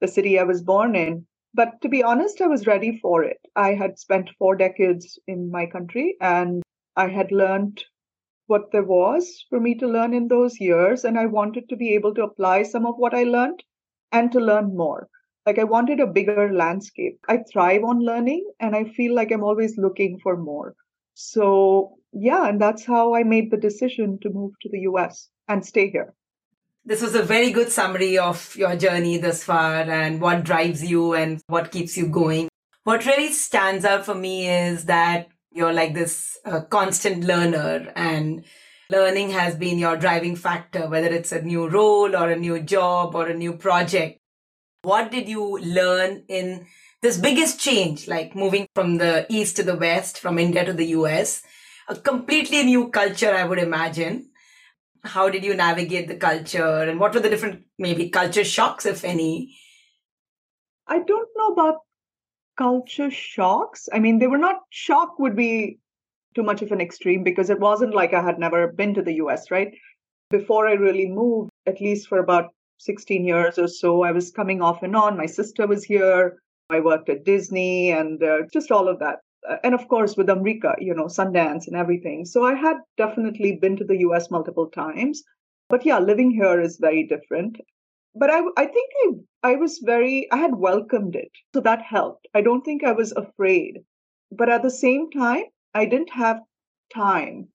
the 0.00 0.08
city 0.08 0.38
I 0.38 0.44
was 0.44 0.62
born 0.62 0.94
in. 0.94 1.26
But 1.56 1.80
to 1.80 1.88
be 1.88 2.02
honest, 2.02 2.42
I 2.42 2.48
was 2.48 2.66
ready 2.66 2.98
for 2.98 3.24
it. 3.24 3.40
I 3.56 3.72
had 3.72 3.98
spent 3.98 4.36
four 4.38 4.56
decades 4.56 5.18
in 5.26 5.50
my 5.50 5.64
country 5.64 6.14
and 6.20 6.62
I 6.96 7.08
had 7.08 7.32
learned 7.32 7.82
what 8.46 8.72
there 8.72 8.84
was 8.84 9.42
for 9.48 9.58
me 9.58 9.74
to 9.76 9.88
learn 9.88 10.12
in 10.12 10.28
those 10.28 10.60
years. 10.60 11.02
And 11.02 11.18
I 11.18 11.24
wanted 11.24 11.70
to 11.70 11.76
be 11.76 11.94
able 11.94 12.12
to 12.16 12.24
apply 12.24 12.64
some 12.64 12.84
of 12.84 12.98
what 12.98 13.14
I 13.14 13.22
learned 13.22 13.64
and 14.12 14.30
to 14.32 14.38
learn 14.38 14.76
more. 14.76 15.08
Like 15.46 15.58
I 15.58 15.64
wanted 15.64 15.98
a 15.98 16.06
bigger 16.06 16.52
landscape. 16.52 17.18
I 17.26 17.38
thrive 17.50 17.84
on 17.84 18.00
learning 18.00 18.46
and 18.60 18.76
I 18.76 18.84
feel 18.84 19.14
like 19.14 19.32
I'm 19.32 19.42
always 19.42 19.78
looking 19.78 20.18
for 20.22 20.36
more. 20.36 20.74
So, 21.14 21.96
yeah, 22.12 22.48
and 22.50 22.60
that's 22.60 22.84
how 22.84 23.14
I 23.14 23.22
made 23.22 23.50
the 23.50 23.56
decision 23.56 24.18
to 24.20 24.28
move 24.28 24.52
to 24.60 24.68
the 24.68 24.80
US 24.80 25.30
and 25.48 25.64
stay 25.64 25.88
here. 25.88 26.14
This 26.88 27.02
was 27.02 27.16
a 27.16 27.22
very 27.24 27.50
good 27.50 27.72
summary 27.72 28.16
of 28.16 28.54
your 28.54 28.76
journey 28.76 29.18
thus 29.18 29.42
far 29.42 29.80
and 29.80 30.20
what 30.20 30.44
drives 30.44 30.84
you 30.84 31.14
and 31.14 31.42
what 31.48 31.72
keeps 31.72 31.96
you 31.96 32.06
going. 32.06 32.48
What 32.84 33.04
really 33.04 33.32
stands 33.32 33.84
out 33.84 34.04
for 34.04 34.14
me 34.14 34.48
is 34.48 34.84
that 34.84 35.26
you're 35.50 35.72
like 35.72 35.94
this 35.94 36.38
uh, 36.44 36.60
constant 36.60 37.24
learner 37.24 37.92
and 37.96 38.44
learning 38.88 39.30
has 39.30 39.56
been 39.56 39.80
your 39.80 39.96
driving 39.96 40.36
factor, 40.36 40.88
whether 40.88 41.08
it's 41.08 41.32
a 41.32 41.42
new 41.42 41.68
role 41.68 42.14
or 42.14 42.30
a 42.30 42.38
new 42.38 42.62
job 42.62 43.16
or 43.16 43.26
a 43.26 43.34
new 43.34 43.54
project. 43.54 44.20
What 44.82 45.10
did 45.10 45.28
you 45.28 45.58
learn 45.58 46.22
in 46.28 46.68
this 47.02 47.18
biggest 47.18 47.58
change, 47.58 48.06
like 48.06 48.36
moving 48.36 48.68
from 48.76 48.98
the 48.98 49.26
East 49.28 49.56
to 49.56 49.64
the 49.64 49.74
West, 49.74 50.20
from 50.20 50.38
India 50.38 50.64
to 50.64 50.72
the 50.72 50.86
US? 50.98 51.42
A 51.88 51.96
completely 51.96 52.62
new 52.62 52.90
culture, 52.90 53.34
I 53.34 53.42
would 53.42 53.58
imagine. 53.58 54.30
How 55.06 55.28
did 55.28 55.44
you 55.44 55.54
navigate 55.54 56.08
the 56.08 56.16
culture 56.16 56.82
and 56.82 57.00
what 57.00 57.14
were 57.14 57.20
the 57.20 57.30
different, 57.30 57.64
maybe 57.78 58.10
culture 58.10 58.44
shocks, 58.44 58.86
if 58.86 59.04
any? 59.04 59.56
I 60.86 60.98
don't 60.98 61.28
know 61.36 61.48
about 61.48 61.76
culture 62.58 63.10
shocks. 63.10 63.88
I 63.92 63.98
mean, 63.98 64.18
they 64.18 64.26
were 64.26 64.38
not, 64.38 64.56
shock 64.70 65.18
would 65.18 65.36
be 65.36 65.78
too 66.34 66.42
much 66.42 66.62
of 66.62 66.72
an 66.72 66.80
extreme 66.80 67.22
because 67.22 67.50
it 67.50 67.60
wasn't 67.60 67.94
like 67.94 68.12
I 68.12 68.22
had 68.22 68.38
never 68.38 68.68
been 68.68 68.94
to 68.94 69.02
the 69.02 69.14
US, 69.14 69.50
right? 69.50 69.72
Before 70.30 70.68
I 70.68 70.72
really 70.72 71.08
moved, 71.08 71.50
at 71.66 71.80
least 71.80 72.08
for 72.08 72.18
about 72.18 72.50
16 72.78 73.24
years 73.24 73.58
or 73.58 73.68
so. 73.68 74.02
I 74.02 74.12
was 74.12 74.30
coming 74.30 74.60
off 74.62 74.82
and 74.82 74.94
on. 74.94 75.16
My 75.16 75.26
sister 75.26 75.66
was 75.66 75.84
here. 75.84 76.38
I 76.70 76.80
worked 76.80 77.08
at 77.08 77.24
Disney 77.24 77.92
and 77.92 78.22
uh, 78.22 78.38
just 78.52 78.70
all 78.70 78.88
of 78.88 78.98
that. 78.98 79.20
And 79.62 79.74
of 79.74 79.88
course, 79.88 80.16
with 80.16 80.28
Umrika, 80.28 80.74
you 80.78 80.94
know, 80.94 81.04
Sundance 81.06 81.66
and 81.66 81.76
everything. 81.76 82.24
So 82.24 82.44
I 82.44 82.54
had 82.54 82.76
definitely 82.96 83.56
been 83.56 83.76
to 83.76 83.84
the 83.84 83.98
US 83.98 84.30
multiple 84.30 84.68
times. 84.68 85.22
But 85.68 85.84
yeah, 85.84 85.98
living 85.98 86.30
here 86.30 86.60
is 86.60 86.78
very 86.78 87.04
different. 87.04 87.56
But 88.14 88.30
I, 88.30 88.40
I 88.56 88.66
think 88.66 88.90
I, 89.42 89.50
I 89.52 89.56
was 89.56 89.78
very, 89.84 90.30
I 90.32 90.38
had 90.38 90.56
welcomed 90.56 91.16
it. 91.16 91.30
So 91.54 91.60
that 91.60 91.82
helped. 91.82 92.26
I 92.34 92.40
don't 92.40 92.64
think 92.64 92.82
I 92.82 92.92
was 92.92 93.12
afraid. 93.12 93.80
But 94.32 94.48
at 94.48 94.62
the 94.62 94.70
same 94.70 95.10
time, 95.10 95.44
I 95.74 95.84
didn't 95.84 96.10
have 96.10 96.40
time 96.94 97.48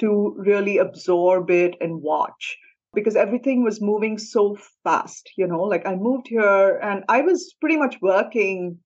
to 0.00 0.34
really 0.36 0.78
absorb 0.78 1.50
it 1.50 1.76
and 1.80 2.02
watch 2.02 2.58
because 2.94 3.14
everything 3.14 3.62
was 3.62 3.80
moving 3.80 4.18
so 4.18 4.56
fast. 4.82 5.30
You 5.36 5.46
know, 5.46 5.62
like 5.62 5.86
I 5.86 5.94
moved 5.94 6.28
here 6.28 6.78
and 6.82 7.04
I 7.08 7.20
was 7.20 7.54
pretty 7.60 7.76
much 7.76 7.96
working 8.00 8.78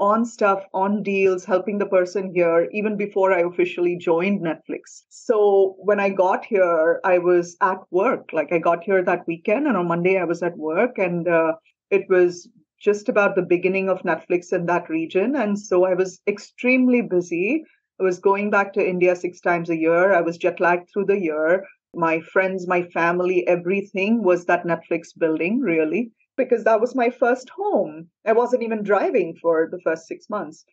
on 0.00 0.24
stuff, 0.24 0.64
on 0.72 1.02
deals, 1.02 1.44
helping 1.44 1.78
the 1.78 1.86
person 1.86 2.32
here 2.34 2.68
even 2.72 2.96
before 2.96 3.32
I 3.32 3.42
officially 3.42 3.96
joined 3.96 4.40
Netflix. 4.40 5.02
So 5.10 5.76
when 5.78 6.00
I 6.00 6.08
got 6.08 6.44
here, 6.44 7.00
I 7.04 7.18
was 7.18 7.56
at 7.60 7.78
work. 7.90 8.30
Like 8.32 8.52
I 8.52 8.58
got 8.58 8.82
here 8.82 9.04
that 9.04 9.26
weekend, 9.26 9.66
and 9.66 9.76
on 9.76 9.86
Monday 9.86 10.18
I 10.18 10.24
was 10.24 10.42
at 10.42 10.56
work, 10.56 10.98
and 10.98 11.28
uh, 11.28 11.52
it 11.90 12.08
was 12.08 12.48
just 12.80 13.10
about 13.10 13.36
the 13.36 13.42
beginning 13.42 13.90
of 13.90 14.02
Netflix 14.02 14.52
in 14.52 14.66
that 14.66 14.88
region. 14.88 15.36
And 15.36 15.58
so 15.58 15.84
I 15.84 15.94
was 15.94 16.20
extremely 16.26 17.02
busy. 17.02 17.62
I 18.00 18.02
was 18.02 18.18
going 18.18 18.50
back 18.50 18.72
to 18.72 18.88
India 18.88 19.14
six 19.14 19.40
times 19.40 19.68
a 19.68 19.76
year. 19.76 20.14
I 20.14 20.22
was 20.22 20.38
jet 20.38 20.60
lagged 20.60 20.88
through 20.90 21.04
the 21.04 21.20
year. 21.20 21.66
My 21.94 22.20
friends, 22.20 22.66
my 22.66 22.82
family, 22.84 23.46
everything 23.46 24.22
was 24.22 24.46
that 24.46 24.64
Netflix 24.64 25.08
building, 25.18 25.60
really 25.60 26.10
because 26.36 26.64
that 26.64 26.80
was 26.80 26.94
my 26.94 27.10
first 27.10 27.50
home. 27.50 28.08
I 28.26 28.32
wasn't 28.32 28.62
even 28.62 28.82
driving 28.82 29.36
for 29.40 29.68
the 29.70 29.80
first 29.80 30.06
six 30.06 30.28
months. 30.30 30.64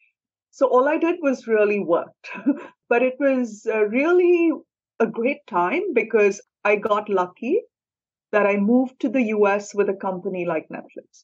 So 0.51 0.67
all 0.67 0.87
I 0.87 0.97
did 0.97 1.17
was 1.21 1.47
really 1.47 1.79
worked. 1.79 2.29
but 2.89 3.03
it 3.03 3.15
was 3.19 3.67
uh, 3.71 3.85
really 3.85 4.51
a 4.99 5.07
great 5.07 5.45
time 5.47 5.93
because 5.93 6.41
I 6.63 6.77
got 6.77 7.09
lucky 7.09 7.61
that 8.31 8.45
I 8.45 8.57
moved 8.57 8.99
to 9.01 9.09
the 9.09 9.23
US 9.35 9.73
with 9.73 9.89
a 9.89 9.93
company 9.93 10.45
like 10.45 10.67
Netflix. 10.69 11.23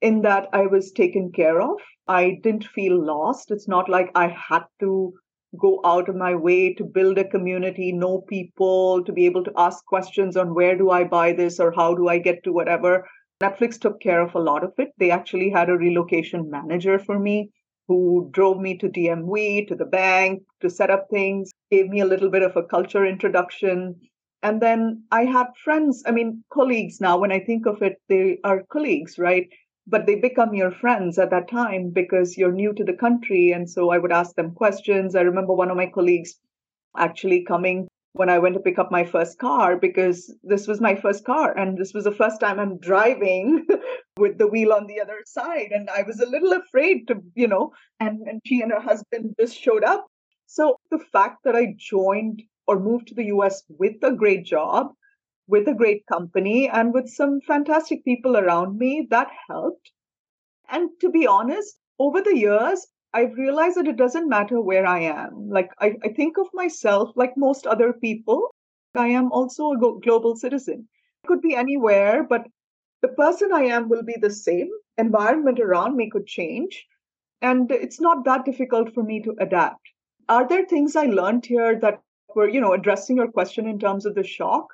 In 0.00 0.22
that 0.22 0.48
I 0.52 0.66
was 0.66 0.92
taken 0.92 1.32
care 1.32 1.60
of. 1.60 1.78
I 2.06 2.38
didn't 2.42 2.64
feel 2.64 3.04
lost. 3.04 3.50
It's 3.50 3.68
not 3.68 3.88
like 3.88 4.10
I 4.14 4.28
had 4.28 4.64
to 4.80 5.12
go 5.58 5.80
out 5.84 6.08
of 6.08 6.16
my 6.16 6.34
way 6.34 6.74
to 6.74 6.84
build 6.84 7.18
a 7.18 7.28
community, 7.28 7.92
know 7.92 8.20
people, 8.28 9.02
to 9.04 9.12
be 9.12 9.26
able 9.26 9.42
to 9.44 9.52
ask 9.56 9.84
questions 9.86 10.36
on 10.36 10.54
where 10.54 10.76
do 10.76 10.90
I 10.90 11.04
buy 11.04 11.32
this 11.32 11.58
or 11.58 11.72
how 11.72 11.94
do 11.94 12.08
I 12.08 12.18
get 12.18 12.44
to 12.44 12.52
whatever. 12.52 13.08
Netflix 13.40 13.78
took 13.78 14.00
care 14.00 14.20
of 14.20 14.34
a 14.34 14.40
lot 14.40 14.64
of 14.64 14.72
it. 14.78 14.92
They 14.98 15.10
actually 15.10 15.50
had 15.50 15.68
a 15.68 15.78
relocation 15.78 16.50
manager 16.50 16.98
for 16.98 17.18
me 17.18 17.50
who 17.86 18.28
drove 18.32 18.58
me 18.58 18.76
to 18.78 18.88
DMV, 18.88 19.66
to 19.68 19.74
the 19.74 19.84
bank, 19.84 20.42
to 20.60 20.68
set 20.68 20.90
up 20.90 21.08
things, 21.08 21.50
gave 21.70 21.88
me 21.88 22.00
a 22.00 22.04
little 22.06 22.30
bit 22.30 22.42
of 22.42 22.56
a 22.56 22.64
culture 22.64 23.06
introduction. 23.06 23.94
And 24.42 24.60
then 24.60 25.04
I 25.10 25.24
had 25.24 25.46
friends, 25.64 26.02
I 26.06 26.10
mean, 26.10 26.44
colleagues 26.52 27.00
now, 27.00 27.18
when 27.18 27.32
I 27.32 27.40
think 27.40 27.66
of 27.66 27.80
it, 27.80 27.96
they 28.08 28.38
are 28.44 28.64
colleagues, 28.70 29.18
right? 29.18 29.48
But 29.86 30.06
they 30.06 30.16
become 30.16 30.52
your 30.54 30.70
friends 30.70 31.18
at 31.18 31.30
that 31.30 31.48
time 31.48 31.90
because 31.90 32.36
you're 32.36 32.52
new 32.52 32.74
to 32.74 32.84
the 32.84 32.92
country. 32.92 33.52
And 33.52 33.70
so 33.70 33.90
I 33.90 33.98
would 33.98 34.12
ask 34.12 34.34
them 34.34 34.52
questions. 34.54 35.14
I 35.14 35.22
remember 35.22 35.54
one 35.54 35.70
of 35.70 35.76
my 35.76 35.86
colleagues 35.86 36.34
actually 36.96 37.44
coming 37.44 37.88
when 38.18 38.28
I 38.28 38.40
went 38.40 38.54
to 38.54 38.60
pick 38.60 38.80
up 38.80 38.90
my 38.90 39.04
first 39.04 39.38
car 39.38 39.76
because 39.76 40.34
this 40.42 40.66
was 40.66 40.80
my 40.80 40.96
first 40.96 41.24
car 41.24 41.56
and 41.56 41.78
this 41.78 41.94
was 41.94 42.02
the 42.02 42.18
first 42.20 42.40
time 42.40 42.58
I'm 42.58 42.78
driving 42.78 43.64
with 44.16 44.38
the 44.38 44.48
wheel 44.48 44.72
on 44.72 44.88
the 44.88 45.00
other 45.00 45.20
side. 45.24 45.68
And 45.70 45.88
I 45.88 46.02
was 46.02 46.18
a 46.18 46.28
little 46.28 46.52
afraid 46.52 47.06
to, 47.06 47.22
you 47.36 47.46
know, 47.46 47.70
and, 48.00 48.26
and 48.26 48.40
she 48.44 48.60
and 48.60 48.72
her 48.72 48.80
husband 48.80 49.36
just 49.38 49.56
showed 49.56 49.84
up. 49.84 50.04
So 50.46 50.78
the 50.90 50.98
fact 50.98 51.44
that 51.44 51.54
I 51.54 51.76
joined 51.78 52.42
or 52.66 52.80
moved 52.80 53.06
to 53.08 53.14
the 53.14 53.26
US 53.26 53.62
with 53.68 54.02
a 54.02 54.10
great 54.10 54.44
job, 54.44 54.88
with 55.46 55.68
a 55.68 55.74
great 55.74 56.04
company, 56.06 56.68
and 56.68 56.92
with 56.92 57.08
some 57.08 57.40
fantastic 57.46 58.04
people 58.04 58.36
around 58.36 58.76
me, 58.78 59.06
that 59.10 59.28
helped. 59.48 59.92
And 60.68 60.90
to 61.02 61.08
be 61.08 61.24
honest, 61.28 61.78
over 62.00 62.20
the 62.20 62.36
years, 62.36 62.84
I've 63.14 63.34
realized 63.34 63.76
that 63.76 63.88
it 63.88 63.96
doesn't 63.96 64.28
matter 64.28 64.60
where 64.60 64.86
I 64.86 65.00
am. 65.00 65.48
Like, 65.48 65.70
I, 65.80 65.96
I 66.04 66.08
think 66.08 66.36
of 66.36 66.46
myself 66.52 67.10
like 67.16 67.36
most 67.36 67.66
other 67.66 67.92
people. 67.92 68.54
I 68.94 69.08
am 69.08 69.32
also 69.32 69.72
a 69.72 69.78
global 69.78 70.36
citizen. 70.36 70.88
It 71.24 71.26
could 71.26 71.40
be 71.40 71.54
anywhere, 71.54 72.22
but 72.22 72.46
the 73.00 73.08
person 73.08 73.52
I 73.52 73.62
am 73.64 73.88
will 73.88 74.02
be 74.02 74.16
the 74.20 74.30
same. 74.30 74.68
Environment 74.98 75.60
around 75.60 75.96
me 75.96 76.10
could 76.10 76.26
change. 76.26 76.86
And 77.40 77.70
it's 77.70 78.00
not 78.00 78.24
that 78.24 78.44
difficult 78.44 78.92
for 78.92 79.02
me 79.02 79.22
to 79.22 79.36
adapt. 79.40 79.80
Are 80.28 80.46
there 80.46 80.66
things 80.66 80.96
I 80.96 81.06
learned 81.06 81.46
here 81.46 81.78
that 81.80 82.00
were, 82.34 82.48
you 82.48 82.60
know, 82.60 82.72
addressing 82.72 83.16
your 83.16 83.30
question 83.30 83.66
in 83.66 83.78
terms 83.78 84.04
of 84.04 84.14
the 84.14 84.24
shock? 84.24 84.66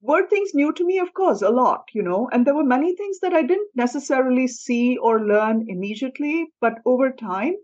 Were 0.00 0.26
things 0.26 0.54
new 0.54 0.72
to 0.72 0.84
me? 0.84 0.98
Of 0.98 1.12
course, 1.12 1.42
a 1.42 1.50
lot, 1.50 1.84
you 1.92 2.02
know, 2.02 2.28
and 2.32 2.46
there 2.46 2.54
were 2.54 2.64
many 2.64 2.94
things 2.96 3.18
that 3.20 3.34
I 3.34 3.42
didn't 3.42 3.70
necessarily 3.74 4.46
see 4.48 4.96
or 4.96 5.26
learn 5.26 5.66
immediately, 5.68 6.46
but 6.60 6.78
over 6.84 7.10
time, 7.10 7.54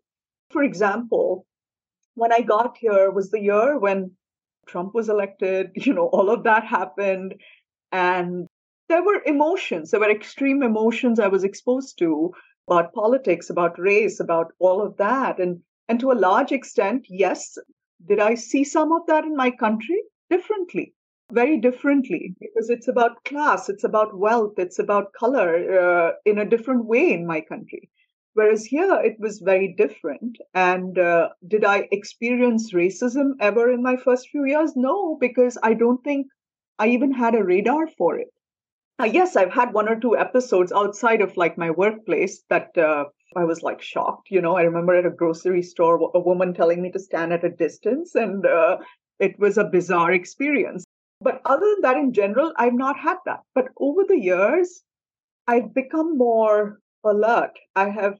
for 0.54 0.62
example, 0.62 1.46
when 2.14 2.32
I 2.32 2.40
got 2.40 2.76
here 2.78 3.10
was 3.10 3.30
the 3.30 3.40
year 3.40 3.76
when 3.76 4.12
Trump 4.68 4.94
was 4.94 5.08
elected, 5.08 5.72
you 5.74 5.92
know, 5.92 6.06
all 6.06 6.30
of 6.30 6.44
that 6.44 6.64
happened. 6.64 7.34
And 7.90 8.46
there 8.88 9.02
were 9.02 9.20
emotions, 9.26 9.90
there 9.90 10.00
were 10.00 10.10
extreme 10.10 10.62
emotions 10.62 11.18
I 11.18 11.26
was 11.26 11.42
exposed 11.42 11.98
to 11.98 12.32
about 12.68 12.94
politics, 12.94 13.50
about 13.50 13.78
race, 13.78 14.20
about 14.20 14.52
all 14.60 14.80
of 14.80 14.96
that. 14.98 15.40
And 15.40 15.60
and 15.88 15.98
to 16.00 16.12
a 16.12 16.22
large 16.28 16.52
extent, 16.52 17.06
yes, 17.10 17.58
did 18.08 18.20
I 18.20 18.34
see 18.36 18.64
some 18.64 18.92
of 18.92 19.02
that 19.08 19.24
in 19.24 19.36
my 19.36 19.50
country? 19.50 20.00
Differently, 20.30 20.94
very 21.32 21.58
differently, 21.58 22.34
because 22.40 22.70
it's 22.70 22.88
about 22.88 23.24
class, 23.24 23.68
it's 23.68 23.84
about 23.84 24.16
wealth, 24.16 24.54
it's 24.56 24.78
about 24.78 25.12
color 25.18 25.50
uh, 25.78 26.12
in 26.24 26.38
a 26.38 26.48
different 26.48 26.86
way 26.86 27.12
in 27.12 27.26
my 27.26 27.40
country. 27.40 27.90
Whereas 28.34 28.64
here 28.64 29.00
it 29.02 29.16
was 29.18 29.38
very 29.38 29.74
different. 29.76 30.38
And 30.54 30.98
uh, 30.98 31.30
did 31.46 31.64
I 31.64 31.88
experience 31.90 32.72
racism 32.72 33.32
ever 33.40 33.70
in 33.72 33.82
my 33.82 33.96
first 33.96 34.28
few 34.28 34.44
years? 34.44 34.72
No, 34.76 35.16
because 35.20 35.56
I 35.62 35.74
don't 35.74 36.02
think 36.04 36.26
I 36.78 36.88
even 36.88 37.12
had 37.12 37.34
a 37.34 37.44
radar 37.44 37.86
for 37.96 38.18
it. 38.18 38.28
Uh, 39.00 39.04
yes, 39.04 39.34
I've 39.36 39.52
had 39.52 39.72
one 39.72 39.88
or 39.88 39.98
two 39.98 40.16
episodes 40.16 40.72
outside 40.72 41.20
of 41.20 41.36
like 41.36 41.58
my 41.58 41.70
workplace 41.70 42.42
that 42.48 42.76
uh, 42.78 43.04
I 43.36 43.44
was 43.44 43.62
like 43.62 43.82
shocked. 43.82 44.28
You 44.30 44.40
know, 44.40 44.56
I 44.56 44.62
remember 44.62 44.94
at 44.94 45.06
a 45.06 45.10
grocery 45.10 45.62
store, 45.62 46.10
a 46.14 46.20
woman 46.20 46.54
telling 46.54 46.80
me 46.82 46.90
to 46.92 46.98
stand 46.98 47.32
at 47.32 47.44
a 47.44 47.50
distance, 47.50 48.14
and 48.14 48.46
uh, 48.46 48.78
it 49.18 49.38
was 49.38 49.58
a 49.58 49.64
bizarre 49.64 50.12
experience. 50.12 50.84
But 51.20 51.40
other 51.44 51.66
than 51.74 51.82
that, 51.82 51.96
in 51.96 52.12
general, 52.12 52.52
I've 52.56 52.74
not 52.74 52.98
had 52.98 53.16
that. 53.26 53.40
But 53.54 53.68
over 53.78 54.04
the 54.06 54.18
years, 54.18 54.82
I've 55.46 55.74
become 55.74 56.16
more 56.18 56.80
alert. 57.04 57.58
I 57.76 57.88
have 57.90 58.18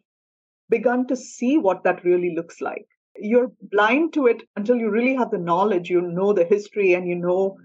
begun 0.68 1.06
to 1.06 1.16
see 1.16 1.58
what 1.58 1.84
that 1.84 2.04
really 2.04 2.34
looks 2.34 2.60
like. 2.60 2.86
You're 3.16 3.52
blind 3.60 4.12
to 4.14 4.26
it 4.26 4.42
until 4.56 4.76
you 4.76 4.90
really 4.90 5.14
have 5.14 5.30
the 5.30 5.38
knowledge, 5.38 5.90
you 5.90 6.00
know 6.00 6.32
the 6.32 6.44
history, 6.44 6.94
and 6.94 7.06
you 7.06 7.14
know 7.14 7.56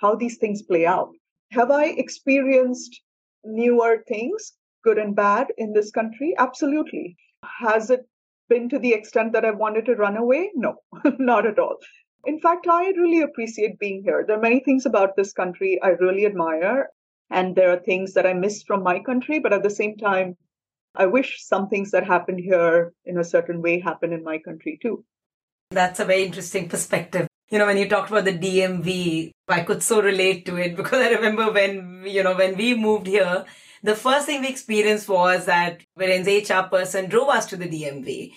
how 0.00 0.14
these 0.14 0.38
things 0.38 0.62
play 0.62 0.86
out. 0.86 1.10
Have 1.52 1.70
I 1.70 1.86
experienced 1.86 3.00
newer 3.44 4.04
things, 4.06 4.54
good 4.84 4.98
and 4.98 5.14
bad, 5.14 5.48
in 5.56 5.72
this 5.72 5.90
country? 5.90 6.34
Absolutely. 6.38 7.16
Has 7.60 7.90
it 7.90 8.06
been 8.48 8.68
to 8.70 8.78
the 8.78 8.94
extent 8.94 9.32
that 9.32 9.44
I 9.44 9.50
wanted 9.50 9.84
to 9.86 9.94
run 9.94 10.16
away? 10.16 10.50
No, 10.54 10.76
not 11.18 11.46
at 11.46 11.58
all. 11.58 11.76
In 12.26 12.40
fact, 12.40 12.66
I 12.68 12.90
really 12.90 13.22
appreciate 13.22 13.78
being 13.78 14.02
here. 14.02 14.24
There 14.26 14.36
are 14.36 14.42
many 14.42 14.60
things 14.60 14.86
about 14.86 15.16
this 15.16 15.32
country 15.32 15.80
I 15.82 15.90
really 15.90 16.26
admire, 16.26 16.88
and 17.30 17.54
there 17.54 17.70
are 17.70 17.78
things 17.78 18.14
that 18.14 18.26
I 18.26 18.32
miss 18.32 18.62
from 18.62 18.82
my 18.82 19.00
country, 19.00 19.38
but 19.38 19.52
at 19.52 19.62
the 19.62 19.70
same 19.70 19.96
time, 19.96 20.36
I 20.98 21.06
wish 21.06 21.44
some 21.44 21.68
things 21.68 21.92
that 21.92 22.04
happened 22.04 22.40
here 22.40 22.92
in 23.04 23.18
a 23.18 23.24
certain 23.24 23.62
way 23.62 23.78
happen 23.78 24.12
in 24.12 24.24
my 24.24 24.38
country 24.38 24.78
too. 24.82 25.04
That's 25.70 26.00
a 26.00 26.04
very 26.04 26.24
interesting 26.24 26.68
perspective. 26.68 27.28
You 27.50 27.58
know, 27.58 27.66
when 27.66 27.78
you 27.78 27.88
talked 27.88 28.10
about 28.10 28.24
the 28.24 28.36
DMV, 28.36 29.30
I 29.46 29.60
could 29.60 29.82
so 29.82 30.02
relate 30.02 30.44
to 30.46 30.56
it 30.56 30.76
because 30.80 31.00
I 31.00 31.10
remember 31.10 31.52
when, 31.52 32.02
you 32.04 32.24
know, 32.24 32.34
when 32.34 32.56
we 32.56 32.74
moved 32.74 33.06
here, 33.06 33.44
the 33.82 33.94
first 33.94 34.26
thing 34.26 34.40
we 34.40 34.48
experienced 34.48 35.08
was 35.08 35.44
that 35.46 35.82
Viren's 35.96 36.26
HR 36.26 36.68
person 36.68 37.08
drove 37.08 37.28
us 37.28 37.46
to 37.46 37.56
the 37.56 37.68
DMV. 37.68 38.32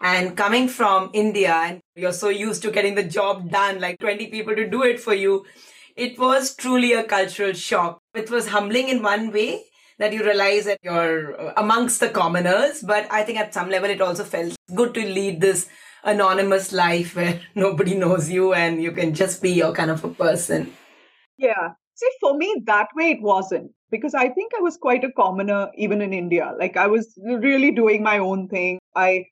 And 0.00 0.36
coming 0.36 0.68
from 0.68 1.10
India, 1.12 1.52
and 1.52 1.80
you're 1.94 2.12
so 2.12 2.30
used 2.30 2.62
to 2.62 2.70
getting 2.70 2.94
the 2.94 3.04
job 3.04 3.50
done, 3.50 3.78
like 3.78 3.98
20 3.98 4.28
people 4.28 4.56
to 4.56 4.68
do 4.68 4.82
it 4.84 5.00
for 5.00 5.12
you, 5.12 5.44
it 5.96 6.18
was 6.18 6.54
truly 6.54 6.92
a 6.94 7.04
cultural 7.04 7.52
shock. 7.52 8.00
It 8.14 8.30
was 8.30 8.48
humbling 8.48 8.88
in 8.88 9.02
one 9.02 9.32
way 9.32 9.64
that 9.98 10.12
you 10.12 10.24
realize 10.24 10.64
that 10.64 10.78
you're 10.82 11.40
uh, 11.40 11.52
amongst 11.56 12.00
the 12.00 12.08
commoners. 12.08 12.82
But 12.82 13.06
I 13.10 13.22
think 13.22 13.38
at 13.38 13.54
some 13.54 13.70
level, 13.70 13.90
it 13.90 14.00
also 14.00 14.24
felt 14.24 14.56
good 14.74 14.94
to 14.94 15.00
lead 15.00 15.40
this 15.40 15.68
anonymous 16.04 16.72
life 16.72 17.16
where 17.16 17.40
nobody 17.54 17.96
knows 17.96 18.30
you 18.30 18.54
and 18.54 18.82
you 18.82 18.92
can 18.92 19.14
just 19.14 19.42
be 19.42 19.50
your 19.50 19.72
kind 19.72 19.90
of 19.90 20.04
a 20.04 20.08
person. 20.08 20.72
Yeah. 21.38 21.72
See, 21.94 22.10
for 22.20 22.36
me, 22.36 22.62
that 22.66 22.88
way 22.94 23.10
it 23.10 23.22
wasn't 23.22 23.70
because 23.90 24.14
I 24.14 24.28
think 24.28 24.52
I 24.56 24.60
was 24.60 24.76
quite 24.76 25.04
a 25.04 25.12
commoner 25.12 25.70
even 25.76 26.02
in 26.02 26.12
India. 26.12 26.54
Like 26.58 26.76
I 26.76 26.86
was 26.86 27.18
really 27.24 27.70
doing 27.70 28.02
my 28.02 28.18
own 28.18 28.48
thing. 28.48 28.78
I 28.94 29.26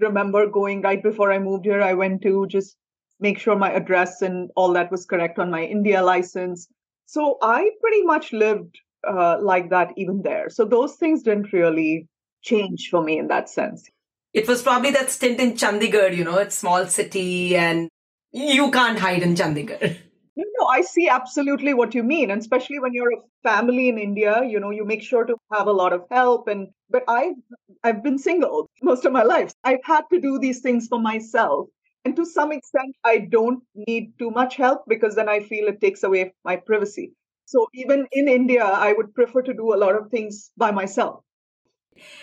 remember 0.00 0.48
going 0.48 0.82
right 0.82 1.02
before 1.02 1.32
I 1.32 1.38
moved 1.38 1.64
here, 1.64 1.82
I 1.82 1.94
went 1.94 2.22
to 2.22 2.46
just 2.48 2.76
make 3.20 3.38
sure 3.38 3.56
my 3.56 3.72
address 3.72 4.22
and 4.22 4.50
all 4.56 4.72
that 4.72 4.90
was 4.90 5.04
correct 5.04 5.38
on 5.38 5.50
my 5.50 5.64
India 5.64 6.02
license 6.02 6.68
So 7.06 7.38
I 7.40 7.70
pretty 7.80 8.02
much 8.02 8.32
lived 8.34 8.78
uh, 9.06 9.38
like 9.40 9.70
that 9.70 9.92
even 9.96 10.22
there. 10.22 10.48
So 10.50 10.64
those 10.64 10.96
things 10.96 11.22
didn't 11.22 11.52
really 11.52 12.08
change 12.42 12.88
for 12.90 13.02
me 13.02 13.18
in 13.18 13.28
that 13.28 13.48
sense. 13.48 13.88
It 14.32 14.46
was 14.46 14.62
probably 14.62 14.90
that 14.92 15.10
stint 15.10 15.40
in 15.40 15.52
Chandigarh, 15.52 16.16
you 16.16 16.24
know, 16.24 16.38
it's 16.38 16.56
small 16.56 16.86
city 16.86 17.56
and 17.56 17.88
you 18.32 18.70
can't 18.70 18.98
hide 18.98 19.22
in 19.22 19.34
Chandigarh. 19.34 19.96
No, 20.38 20.44
no, 20.60 20.66
I 20.68 20.82
see 20.82 21.08
absolutely 21.08 21.74
what 21.74 21.96
you 21.96 22.04
mean. 22.04 22.30
And 22.30 22.40
especially 22.40 22.78
when 22.78 22.94
you're 22.94 23.10
a 23.10 23.22
family 23.42 23.88
in 23.88 23.98
India, 23.98 24.44
you 24.44 24.60
know, 24.60 24.70
you 24.70 24.84
make 24.84 25.02
sure 25.02 25.24
to 25.24 25.34
have 25.52 25.66
a 25.66 25.72
lot 25.72 25.92
of 25.92 26.04
help. 26.12 26.46
And 26.46 26.68
but 26.88 27.02
I've 27.08 27.34
I've 27.82 28.04
been 28.04 28.18
single 28.18 28.70
most 28.80 29.04
of 29.04 29.12
my 29.12 29.24
life. 29.24 29.50
I've 29.64 29.82
had 29.82 30.02
to 30.12 30.20
do 30.20 30.38
these 30.38 30.60
things 30.60 30.86
for 30.86 31.00
myself. 31.00 31.66
And 32.04 32.14
to 32.14 32.24
some 32.24 32.52
extent, 32.52 32.94
I 33.04 33.18
don't 33.18 33.64
need 33.74 34.12
too 34.16 34.30
much 34.30 34.54
help 34.54 34.84
because 34.86 35.16
then 35.16 35.28
I 35.28 35.40
feel 35.40 35.66
it 35.66 35.80
takes 35.80 36.04
away 36.04 36.32
my 36.44 36.54
privacy. 36.54 37.14
So 37.48 37.66
even 37.72 38.06
in 38.12 38.28
India, 38.28 38.62
I 38.62 38.92
would 38.92 39.14
prefer 39.14 39.40
to 39.40 39.54
do 39.54 39.72
a 39.72 39.80
lot 39.82 39.96
of 39.96 40.10
things 40.10 40.50
by 40.58 40.70
myself. 40.70 41.24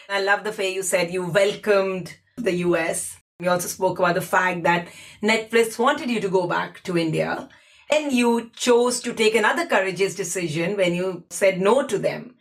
I 0.08 0.22
love 0.22 0.44
the 0.44 0.52
way 0.52 0.72
you 0.72 0.84
said 0.84 1.12
you 1.12 1.26
welcomed 1.26 2.16
the 2.38 2.58
US. 2.68 3.18
We 3.40 3.48
also 3.48 3.68
spoke 3.68 3.98
about 3.98 4.14
the 4.14 4.22
fact 4.22 4.62
that 4.64 4.88
Netflix 5.24 5.80
wanted 5.80 6.12
you 6.12 6.22
to 6.22 6.30
go 6.30 6.46
back 6.46 6.84
to 6.84 6.96
India 6.96 7.50
and 7.92 8.12
you 8.12 8.52
chose 8.56 9.02
to 9.02 9.14
take 9.14 9.34
another 9.34 9.66
courageous 9.66 10.14
decision 10.14 10.78
when 10.78 10.94
you 10.94 11.24
said 11.32 11.60
no 11.60 11.88
to 11.88 11.98
them. 11.98 12.36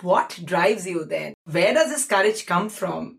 What 0.00 0.40
drives 0.42 0.86
you 0.86 1.04
then? 1.04 1.34
Where 1.44 1.74
does 1.74 1.90
this 1.90 2.06
courage 2.06 2.46
come 2.46 2.70
from? 2.70 3.18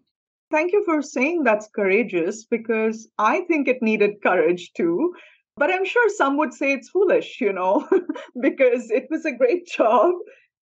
Thank 0.49 0.71
you 0.71 0.83
for 0.83 1.03
saying 1.03 1.43
that's 1.43 1.69
courageous 1.69 2.43
because 2.43 3.07
I 3.19 3.41
think 3.41 3.67
it 3.67 3.83
needed 3.83 4.23
courage 4.23 4.71
too. 4.75 5.13
But 5.59 5.71
I'm 5.71 5.83
sure 5.83 6.09
some 6.09 6.37
would 6.37 6.53
say 6.53 6.71
it's 6.71 6.89
foolish, 6.89 7.41
you 7.41 7.51
know, 7.51 7.85
because 8.41 8.89
it 8.89 9.07
was 9.09 9.25
a 9.25 9.33
great 9.33 9.67
job 9.67 10.13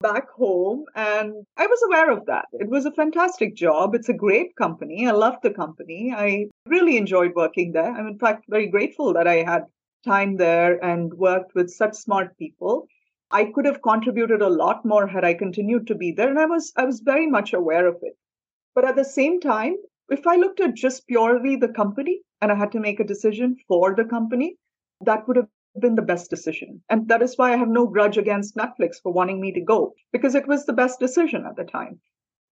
back 0.01 0.27
home 0.29 0.85
and 0.95 1.33
I 1.55 1.67
was 1.67 1.79
aware 1.87 2.09
of 2.09 2.25
that. 2.25 2.45
It 2.53 2.67
was 2.67 2.87
a 2.87 2.91
fantastic 2.91 3.55
job. 3.55 3.93
It's 3.93 4.09
a 4.09 4.13
great 4.13 4.55
company. 4.55 5.07
I 5.07 5.11
loved 5.11 5.43
the 5.43 5.51
company. 5.51 6.13
I 6.15 6.47
really 6.65 6.97
enjoyed 6.97 7.33
working 7.35 7.73
there. 7.73 7.91
I'm, 7.91 8.07
in 8.07 8.17
fact, 8.17 8.45
very 8.49 8.67
grateful 8.67 9.13
that 9.13 9.27
I 9.27 9.43
had 9.43 9.65
time 10.03 10.37
there 10.37 10.83
and 10.83 11.13
worked 11.13 11.53
with 11.53 11.69
such 11.69 11.93
smart 11.93 12.35
people. 12.37 12.87
I 13.29 13.45
could 13.45 13.65
have 13.65 13.83
contributed 13.83 14.41
a 14.41 14.49
lot 14.49 14.83
more 14.83 15.05
had 15.05 15.23
I 15.23 15.35
continued 15.35 15.85
to 15.87 15.95
be 15.95 16.11
there, 16.11 16.29
and 16.29 16.39
I 16.39 16.45
was 16.45 16.71
I 16.75 16.85
was 16.85 17.01
very 17.01 17.27
much 17.27 17.53
aware 17.53 17.85
of 17.87 17.97
it. 18.01 18.15
But 18.73 18.85
at 18.85 18.95
the 18.95 19.05
same 19.05 19.39
time, 19.39 19.75
if 20.09 20.25
I 20.25 20.37
looked 20.37 20.61
at 20.61 20.75
just 20.75 21.05
purely 21.07 21.55
the 21.55 21.67
company 21.67 22.21
and 22.41 22.51
I 22.51 22.55
had 22.55 22.71
to 22.71 22.79
make 22.79 22.99
a 22.99 23.11
decision 23.13 23.57
for 23.67 23.93
the 23.95 24.05
company, 24.05 24.55
that 25.01 25.27
would 25.27 25.37
have 25.37 25.47
been 25.79 25.95
the 25.95 26.01
best 26.01 26.29
decision. 26.29 26.81
And 26.89 27.07
that 27.07 27.21
is 27.21 27.37
why 27.37 27.53
I 27.53 27.57
have 27.57 27.67
no 27.67 27.87
grudge 27.87 28.17
against 28.17 28.55
Netflix 28.55 28.95
for 29.01 29.11
wanting 29.11 29.39
me 29.39 29.51
to 29.53 29.61
go, 29.61 29.93
because 30.11 30.35
it 30.35 30.47
was 30.47 30.65
the 30.65 30.73
best 30.73 30.99
decision 30.99 31.45
at 31.45 31.55
the 31.55 31.63
time. 31.63 31.99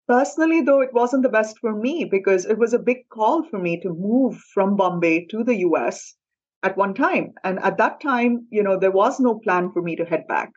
Personally, 0.07 0.61
though, 0.61 0.81
it 0.81 0.93
wasn't 0.93 1.23
the 1.23 1.29
best 1.29 1.57
for 1.59 1.73
me 1.73 2.03
because 2.03 2.45
it 2.45 2.57
was 2.57 2.73
a 2.73 2.79
big 2.79 3.07
call 3.09 3.43
for 3.43 3.57
me 3.57 3.79
to 3.79 3.93
move 3.93 4.37
from 4.53 4.75
Bombay 4.75 5.25
to 5.27 5.43
the 5.45 5.59
US 5.59 6.15
at 6.61 6.75
one 6.75 6.93
time. 6.93 7.33
And 7.43 7.59
at 7.59 7.77
that 7.77 8.01
time, 8.01 8.47
you 8.49 8.63
know, 8.63 8.77
there 8.77 8.91
was 8.91 9.19
no 9.21 9.39
plan 9.39 9.71
for 9.71 9.81
me 9.81 9.95
to 9.95 10.05
head 10.05 10.27
back, 10.27 10.51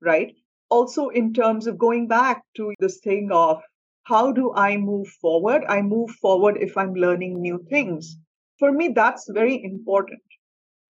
right? 0.00 0.34
Also, 0.70 1.08
in 1.08 1.34
terms 1.34 1.66
of 1.66 1.78
going 1.78 2.08
back 2.08 2.42
to 2.56 2.72
this 2.80 3.00
thing 3.00 3.28
of 3.30 3.62
how 4.04 4.32
do 4.32 4.54
I 4.54 4.78
move 4.78 5.08
forward? 5.20 5.64
I 5.68 5.82
move 5.82 6.10
forward 6.12 6.56
if 6.58 6.78
I'm 6.78 6.94
learning 6.94 7.42
new 7.42 7.58
things. 7.68 8.16
For 8.58 8.72
me, 8.72 8.88
that's 8.88 9.28
very 9.30 9.62
important 9.62 10.20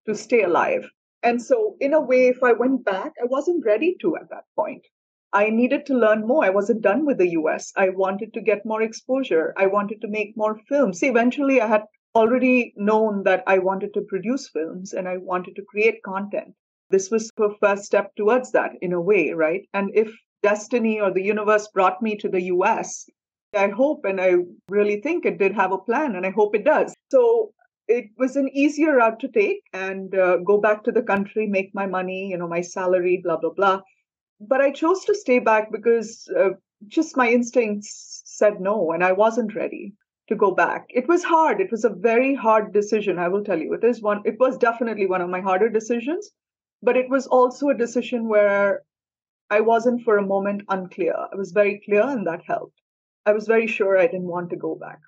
to 0.06 0.14
stay 0.14 0.42
alive. 0.42 0.88
And 1.22 1.42
so, 1.42 1.76
in 1.80 1.94
a 1.94 2.00
way, 2.00 2.28
if 2.28 2.42
I 2.42 2.52
went 2.52 2.84
back, 2.84 3.12
I 3.20 3.26
wasn't 3.26 3.64
ready 3.66 3.96
to 4.00 4.16
at 4.16 4.30
that 4.30 4.44
point. 4.54 4.86
I 5.32 5.50
needed 5.50 5.84
to 5.86 5.94
learn 5.94 6.26
more. 6.26 6.44
I 6.44 6.50
wasn't 6.50 6.82
done 6.82 7.04
with 7.04 7.18
the 7.18 7.30
US. 7.30 7.72
I 7.76 7.90
wanted 7.90 8.32
to 8.34 8.40
get 8.40 8.64
more 8.64 8.82
exposure. 8.82 9.52
I 9.56 9.66
wanted 9.66 10.00
to 10.00 10.08
make 10.08 10.36
more 10.36 10.58
films. 10.68 11.00
See, 11.00 11.08
eventually, 11.08 11.60
I 11.60 11.66
had 11.66 11.84
already 12.14 12.72
known 12.76 13.22
that 13.24 13.42
I 13.46 13.58
wanted 13.58 13.92
to 13.94 14.00
produce 14.08 14.48
films 14.48 14.92
and 14.92 15.06
I 15.06 15.18
wanted 15.18 15.56
to 15.56 15.64
create 15.64 16.02
content. 16.02 16.54
This 16.90 17.10
was 17.10 17.30
the 17.36 17.54
first 17.60 17.84
step 17.84 18.14
towards 18.16 18.52
that 18.52 18.72
in 18.80 18.92
a 18.92 19.00
way, 19.00 19.32
right? 19.32 19.68
And 19.74 19.90
if 19.94 20.10
destiny 20.42 21.00
or 21.00 21.12
the 21.12 21.22
universe 21.22 21.68
brought 21.68 22.00
me 22.00 22.16
to 22.16 22.28
the 22.28 22.44
US, 22.44 23.08
I 23.54 23.68
hope 23.68 24.04
and 24.04 24.20
I 24.20 24.36
really 24.68 25.00
think 25.00 25.26
it 25.26 25.38
did 25.38 25.54
have 25.54 25.72
a 25.72 25.78
plan 25.78 26.16
and 26.16 26.24
I 26.24 26.30
hope 26.30 26.54
it 26.54 26.64
does. 26.64 26.94
So 27.10 27.52
it 27.88 28.10
was 28.18 28.36
an 28.36 28.48
easier 28.54 28.96
route 28.96 29.18
to 29.20 29.28
take 29.28 29.62
and 29.72 30.14
uh, 30.14 30.36
go 30.38 30.58
back 30.60 30.84
to 30.84 30.92
the 30.92 31.02
country, 31.02 31.46
make 31.46 31.74
my 31.74 31.86
money, 31.86 32.28
you 32.28 32.36
know, 32.36 32.48
my 32.48 32.60
salary, 32.60 33.20
blah, 33.22 33.38
blah, 33.38 33.50
blah. 33.50 33.80
But 34.40 34.60
I 34.60 34.70
chose 34.70 35.04
to 35.06 35.14
stay 35.14 35.38
back 35.38 35.72
because 35.72 36.28
uh, 36.38 36.50
just 36.86 37.16
my 37.16 37.28
instincts 37.28 38.22
said 38.26 38.60
no 38.60 38.92
and 38.92 39.02
I 39.02 39.12
wasn't 39.12 39.54
ready 39.54 39.94
to 40.28 40.36
go 40.36 40.52
back. 40.52 40.86
It 40.90 41.08
was 41.08 41.24
hard. 41.24 41.60
It 41.60 41.70
was 41.70 41.84
a 41.84 41.90
very 41.90 42.34
hard 42.34 42.72
decision, 42.72 43.18
I 43.18 43.28
will 43.28 43.42
tell 43.42 43.58
you. 43.58 43.72
It 43.72 43.84
is 43.84 44.02
one 44.02 44.22
it 44.26 44.38
was 44.38 44.58
definitely 44.58 45.06
one 45.06 45.22
of 45.22 45.30
my 45.30 45.40
harder 45.40 45.70
decisions, 45.70 46.30
but 46.82 46.96
it 46.96 47.08
was 47.08 47.26
also 47.26 47.70
a 47.70 47.74
decision 47.74 48.28
where 48.28 48.82
I 49.50 49.60
wasn't 49.60 50.02
for 50.02 50.18
a 50.18 50.26
moment 50.26 50.62
unclear. 50.68 51.14
I 51.16 51.36
was 51.36 51.52
very 51.52 51.80
clear 51.84 52.02
and 52.02 52.26
that 52.26 52.42
helped. 52.46 52.80
I 53.24 53.32
was 53.32 53.46
very 53.46 53.66
sure 53.66 53.98
I 53.98 54.06
didn't 54.06 54.28
want 54.28 54.50
to 54.50 54.56
go 54.56 54.74
back. 54.74 55.00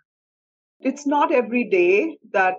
It's 0.83 1.07
not 1.07 1.31
every 1.31 1.65
day 1.65 2.17
that 2.33 2.57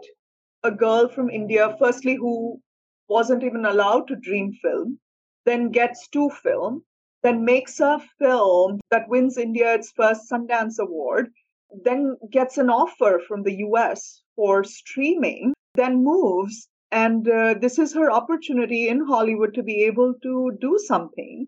a 0.64 0.70
girl 0.70 1.10
from 1.10 1.32
India, 1.32 1.76
firstly, 1.80 2.16
who 2.16 2.62
wasn't 3.08 3.44
even 3.44 3.66
allowed 3.66 4.08
to 4.08 4.16
dream 4.16 4.54
film, 4.62 5.00
then 5.46 5.72
gets 5.72 6.08
to 6.10 6.30
film, 6.30 6.84
then 7.24 7.44
makes 7.46 7.80
a 7.80 8.00
film 8.20 8.80
that 8.92 9.10
wins 9.10 9.38
India 9.38 9.74
its 9.74 9.92
first 9.92 10.30
Sundance 10.30 10.78
Award, 10.78 11.32
then 11.84 12.16
gets 12.30 12.60
an 12.60 12.70
offer 12.70 13.20
from 13.28 13.42
the 13.42 13.56
US 13.68 14.22
for 14.36 14.64
streaming, 14.64 15.54
then 15.74 16.04
moves. 16.04 16.70
And 16.92 17.28
uh, 17.28 17.56
this 17.56 17.80
is 17.80 17.94
her 17.94 18.12
opportunity 18.12 18.88
in 18.88 19.06
Hollywood 19.06 19.56
to 19.56 19.64
be 19.64 19.84
able 19.86 20.14
to 20.22 20.58
do 20.62 20.78
something. 20.86 21.48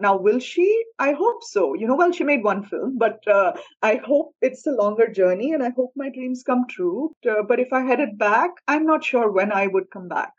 Now, 0.00 0.16
will 0.16 0.40
she? 0.40 0.84
I 0.98 1.12
hope 1.12 1.44
so. 1.44 1.74
You 1.74 1.86
know, 1.86 1.94
well, 1.94 2.10
she 2.10 2.24
made 2.24 2.42
one 2.42 2.64
film, 2.64 2.98
but 2.98 3.26
uh, 3.28 3.52
I 3.80 4.00
hope 4.04 4.34
it's 4.42 4.66
a 4.66 4.72
longer 4.72 5.06
journey 5.06 5.52
and 5.52 5.62
I 5.62 5.70
hope 5.70 5.92
my 5.94 6.10
dreams 6.10 6.42
come 6.42 6.64
true. 6.68 7.14
Uh, 7.28 7.42
but 7.46 7.60
if 7.60 7.72
I 7.72 7.82
headed 7.82 8.18
back, 8.18 8.50
I'm 8.66 8.86
not 8.86 9.04
sure 9.04 9.30
when 9.30 9.52
I 9.52 9.68
would 9.68 9.90
come 9.92 10.08
back, 10.08 10.32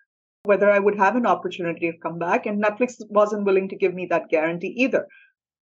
whether 0.43 0.69
I 0.69 0.79
would 0.79 0.97
have 0.97 1.15
an 1.15 1.25
opportunity 1.25 1.89
to 1.89 1.97
come 1.97 2.19
back. 2.19 2.45
And 2.45 2.61
Netflix 2.61 2.95
wasn't 3.09 3.45
willing 3.45 3.69
to 3.69 3.77
give 3.77 3.93
me 3.93 4.07
that 4.07 4.29
guarantee 4.29 4.75
either. 4.77 5.07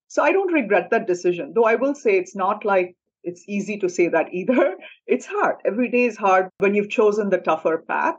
So 0.08 0.23
I 0.23 0.32
don't 0.32 0.51
regret 0.51 0.89
that 0.89 1.08
decision, 1.08 1.53
though 1.53 1.65
I 1.65 1.75
will 1.75 1.95
say 1.95 2.17
it's 2.17 2.36
not 2.36 2.65
like 2.65 2.95
it's 3.23 3.47
easy 3.47 3.77
to 3.79 3.89
say 3.89 4.08
that 4.10 4.34
either. 4.34 4.75
It's 5.08 5.25
hard. 5.25 5.58
Every 5.65 5.89
day 5.89 6.06
is 6.06 6.17
hard 6.17 6.49
when 6.58 6.73
you've 6.73 6.89
chosen 6.89 7.29
the 7.29 7.38
tougher 7.38 7.84
path. 7.88 8.17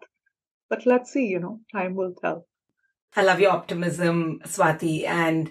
But 0.70 0.86
let's 0.86 1.12
see, 1.12 1.26
you 1.26 1.40
know, 1.40 1.60
time 1.72 1.94
will 1.94 2.14
tell. 2.14 2.46
I 3.16 3.22
love 3.22 3.40
your 3.40 3.52
optimism, 3.52 4.40
Swati, 4.44 5.06
and 5.06 5.50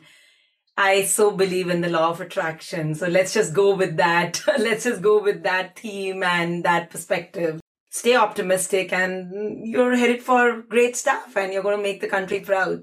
I 0.75 1.03
so 1.03 1.31
believe 1.31 1.69
in 1.69 1.81
the 1.81 1.89
law 1.89 2.09
of 2.09 2.19
attraction. 2.19 2.95
So 2.95 3.07
let's 3.07 3.33
just 3.33 3.53
go 3.53 3.75
with 3.75 3.97
that. 3.97 4.41
let's 4.59 4.83
just 4.83 5.01
go 5.01 5.21
with 5.21 5.43
that 5.43 5.79
theme 5.79 6.23
and 6.23 6.63
that 6.63 6.89
perspective. 6.89 7.61
Stay 7.89 8.15
optimistic 8.15 8.91
and 8.91 9.67
you're 9.67 9.95
headed 9.95 10.23
for 10.23 10.63
great 10.63 10.95
stuff 10.95 11.37
and 11.37 11.53
you're 11.53 11.63
going 11.63 11.77
to 11.77 11.83
make 11.83 12.01
the 12.01 12.07
country 12.07 12.39
proud. 12.39 12.81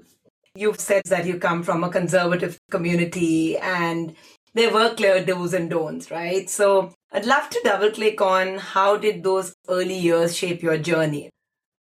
You've 0.55 0.79
said 0.79 1.03
that 1.05 1.25
you 1.25 1.37
come 1.37 1.63
from 1.63 1.83
a 1.83 1.89
conservative 1.89 2.57
community 2.71 3.57
and 3.57 4.15
there 4.53 4.73
were 4.73 4.95
clear 4.95 5.23
do's 5.23 5.53
and 5.53 5.69
don'ts, 5.69 6.09
right? 6.11 6.49
So 6.49 6.93
I'd 7.11 7.25
love 7.25 7.49
to 7.49 7.61
double 7.63 7.91
click 7.91 8.21
on 8.21 8.57
how 8.57 8.97
did 8.97 9.23
those 9.23 9.53
early 9.67 9.97
years 9.97 10.35
shape 10.35 10.63
your 10.63 10.77
journey? 10.77 11.29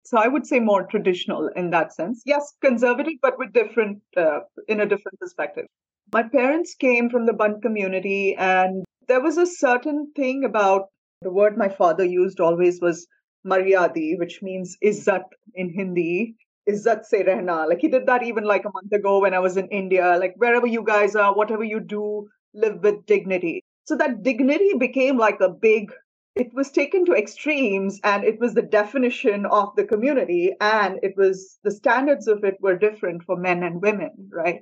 So 0.09 0.17
I 0.17 0.27
would 0.27 0.47
say 0.47 0.59
more 0.59 0.87
traditional 0.87 1.49
in 1.55 1.69
that 1.69 1.93
sense. 1.93 2.23
Yes, 2.25 2.55
conservative, 2.61 3.19
but 3.21 3.37
with 3.37 3.53
different, 3.53 4.01
uh, 4.17 4.39
in 4.67 4.79
a 4.79 4.87
different 4.87 5.19
perspective. 5.19 5.65
My 6.11 6.23
parents 6.23 6.73
came 6.73 7.11
from 7.11 7.27
the 7.27 7.33
Bunt 7.33 7.61
community, 7.61 8.35
and 8.35 8.83
there 9.07 9.21
was 9.21 9.37
a 9.37 9.45
certain 9.45 10.11
thing 10.15 10.45
about 10.45 10.87
the 11.21 11.31
word 11.31 11.59
my 11.59 11.69
father 11.69 12.03
used 12.03 12.39
always 12.39 12.81
was 12.81 13.05
maryadi, 13.45 14.17
which 14.17 14.41
means 14.41 14.75
izzat 14.83 15.25
in 15.53 15.69
Hindi. 15.69 16.33
Izzat 16.67 17.05
se 17.05 17.23
rehna. 17.25 17.69
Like 17.69 17.81
he 17.81 17.87
did 17.87 18.07
that 18.07 18.23
even 18.23 18.45
like 18.45 18.65
a 18.65 18.71
month 18.73 18.91
ago 18.91 19.19
when 19.19 19.35
I 19.35 19.39
was 19.47 19.57
in 19.57 19.67
India. 19.67 20.17
Like 20.19 20.33
wherever 20.37 20.65
you 20.65 20.83
guys 20.83 21.15
are, 21.15 21.35
whatever 21.35 21.63
you 21.63 21.79
do, 21.79 22.27
live 22.55 22.81
with 22.81 23.05
dignity. 23.05 23.61
So 23.83 23.95
that 23.97 24.23
dignity 24.23 24.73
became 24.79 25.17
like 25.19 25.39
a 25.39 25.49
big, 25.49 25.91
it 26.39 26.53
was 26.53 26.71
taken 26.71 27.03
to 27.03 27.13
extremes 27.13 27.99
and 28.05 28.23
it 28.23 28.39
was 28.39 28.53
the 28.53 28.61
definition 28.61 29.45
of 29.45 29.75
the 29.75 29.83
community 29.83 30.53
and 30.61 30.97
it 31.03 31.13
was 31.17 31.59
the 31.63 31.71
standards 31.71 32.29
of 32.29 32.45
it 32.45 32.55
were 32.61 32.77
different 32.77 33.21
for 33.23 33.35
men 33.35 33.61
and 33.61 33.81
women, 33.81 34.11
right? 34.31 34.61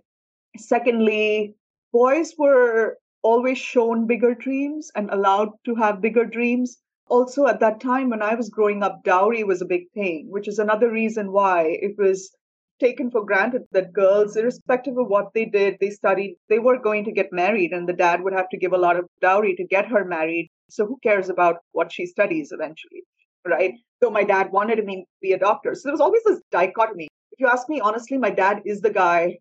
Secondly, 0.57 1.53
boys 1.93 2.33
were 2.35 2.97
always 3.21 3.59
shown 3.59 4.07
bigger 4.07 4.33
dreams 4.33 4.91
and 4.95 5.11
allowed 5.11 5.49
to 5.65 5.75
have 5.75 6.01
bigger 6.01 6.25
dreams. 6.25 6.79
Also, 7.09 7.45
at 7.45 7.59
that 7.59 7.79
time 7.79 8.09
when 8.09 8.23
I 8.23 8.33
was 8.33 8.49
growing 8.49 8.81
up, 8.81 9.03
dowry 9.03 9.43
was 9.43 9.61
a 9.61 9.73
big 9.73 9.91
thing, 9.93 10.31
which 10.31 10.47
is 10.47 10.57
another 10.57 10.91
reason 10.91 11.31
why 11.31 11.77
it 11.79 11.95
was 11.95 12.35
taken 12.79 13.11
for 13.11 13.23
granted 13.23 13.63
that 13.71 13.93
girls, 13.93 14.35
irrespective 14.35 14.97
of 14.97 15.07
what 15.07 15.31
they 15.35 15.45
did, 15.45 15.77
they 15.79 15.91
studied, 15.91 16.37
they 16.49 16.59
were 16.59 16.79
going 16.79 17.05
to 17.05 17.11
get 17.11 17.31
married, 17.31 17.71
and 17.71 17.87
the 17.87 17.93
dad 17.93 18.23
would 18.23 18.33
have 18.33 18.49
to 18.49 18.57
give 18.57 18.73
a 18.73 18.77
lot 18.77 18.97
of 18.97 19.05
dowry 19.21 19.55
to 19.55 19.63
get 19.63 19.87
her 19.87 20.03
married. 20.03 20.49
So 20.69 20.85
who 20.85 20.97
cares 21.01 21.29
about 21.29 21.57
what 21.71 21.91
she 21.91 22.05
studies 22.05 22.51
eventually, 22.51 23.03
right? 23.45 23.73
So 24.03 24.09
my 24.09 24.23
dad 24.23 24.51
wanted 24.51 24.83
me 24.85 25.01
to 25.01 25.05
be 25.21 25.31
a 25.31 25.39
doctor. 25.39 25.75
So 25.75 25.81
there 25.85 25.93
was 25.93 26.01
always 26.01 26.23
this 26.23 26.41
dichotomy. 26.51 27.07
If 27.31 27.39
you 27.39 27.47
ask 27.47 27.69
me 27.69 27.79
honestly, 27.79 28.17
my 28.17 28.29
dad 28.29 28.61
is 28.65 28.81
the 28.81 28.89
guy 28.89 29.37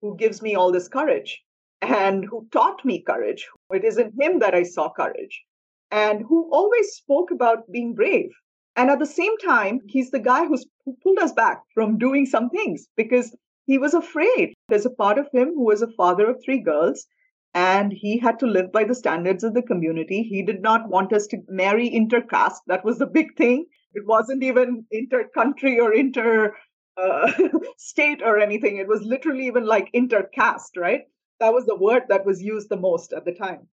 who 0.00 0.16
gives 0.16 0.40
me 0.40 0.54
all 0.54 0.72
this 0.72 0.88
courage 0.88 1.42
and 1.82 2.24
who 2.24 2.46
taught 2.52 2.84
me 2.84 3.02
courage. 3.02 3.48
It 3.70 3.84
is 3.84 3.98
in 3.98 4.12
him 4.18 4.38
that 4.38 4.54
I 4.54 4.62
saw 4.62 4.90
courage 4.90 5.42
and 5.90 6.24
who 6.28 6.48
always 6.52 6.88
spoke 6.92 7.30
about 7.30 7.70
being 7.70 7.94
brave. 7.94 8.30
And 8.76 8.90
at 8.90 8.98
the 8.98 9.06
same 9.06 9.36
time, 9.38 9.80
he's 9.86 10.10
the 10.10 10.20
guy 10.20 10.46
who's, 10.46 10.64
who 10.84 10.96
pulled 11.02 11.18
us 11.18 11.32
back 11.32 11.62
from 11.74 11.98
doing 11.98 12.24
some 12.24 12.48
things 12.48 12.86
because 12.96 13.34
he 13.66 13.78
was 13.78 13.94
afraid. 13.94 14.54
There's 14.68 14.86
a 14.86 14.90
part 14.90 15.18
of 15.18 15.28
him 15.32 15.48
who 15.48 15.64
was 15.64 15.82
a 15.82 15.92
father 15.96 16.30
of 16.30 16.40
three 16.42 16.60
girls 16.60 17.06
and 17.54 17.92
he 17.92 18.18
had 18.18 18.38
to 18.38 18.46
live 18.46 18.70
by 18.72 18.84
the 18.84 18.94
standards 18.94 19.42
of 19.42 19.54
the 19.54 19.62
community. 19.62 20.22
He 20.22 20.42
did 20.42 20.62
not 20.62 20.88
want 20.88 21.12
us 21.12 21.26
to 21.28 21.38
marry 21.48 21.88
intercaste. 21.88 22.62
That 22.66 22.84
was 22.84 22.98
the 22.98 23.06
big 23.06 23.36
thing. 23.36 23.66
It 23.92 24.06
wasn't 24.06 24.42
even 24.44 24.84
inter-country 24.90 25.80
or 25.80 25.92
inter 25.92 26.54
uh, 26.96 27.32
state 27.76 28.22
or 28.22 28.38
anything. 28.38 28.76
It 28.76 28.86
was 28.88 29.02
literally 29.02 29.46
even 29.46 29.66
like 29.66 29.90
intercaste, 29.92 30.76
right? 30.76 31.02
That 31.40 31.52
was 31.52 31.66
the 31.66 31.76
word 31.76 32.04
that 32.08 32.26
was 32.26 32.42
used 32.42 32.68
the 32.68 32.76
most 32.76 33.12
at 33.12 33.24
the 33.24 33.34
time. 33.34 33.66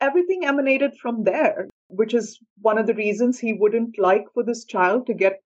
Everything 0.00 0.44
emanated 0.44 0.96
from 0.96 1.24
there, 1.24 1.68
which 1.88 2.14
is 2.14 2.38
one 2.60 2.78
of 2.78 2.86
the 2.86 2.94
reasons 2.94 3.38
he 3.38 3.52
wouldn't 3.52 3.98
like 3.98 4.24
for 4.32 4.44
this 4.44 4.64
child 4.64 5.06
to 5.06 5.14
get 5.14 5.42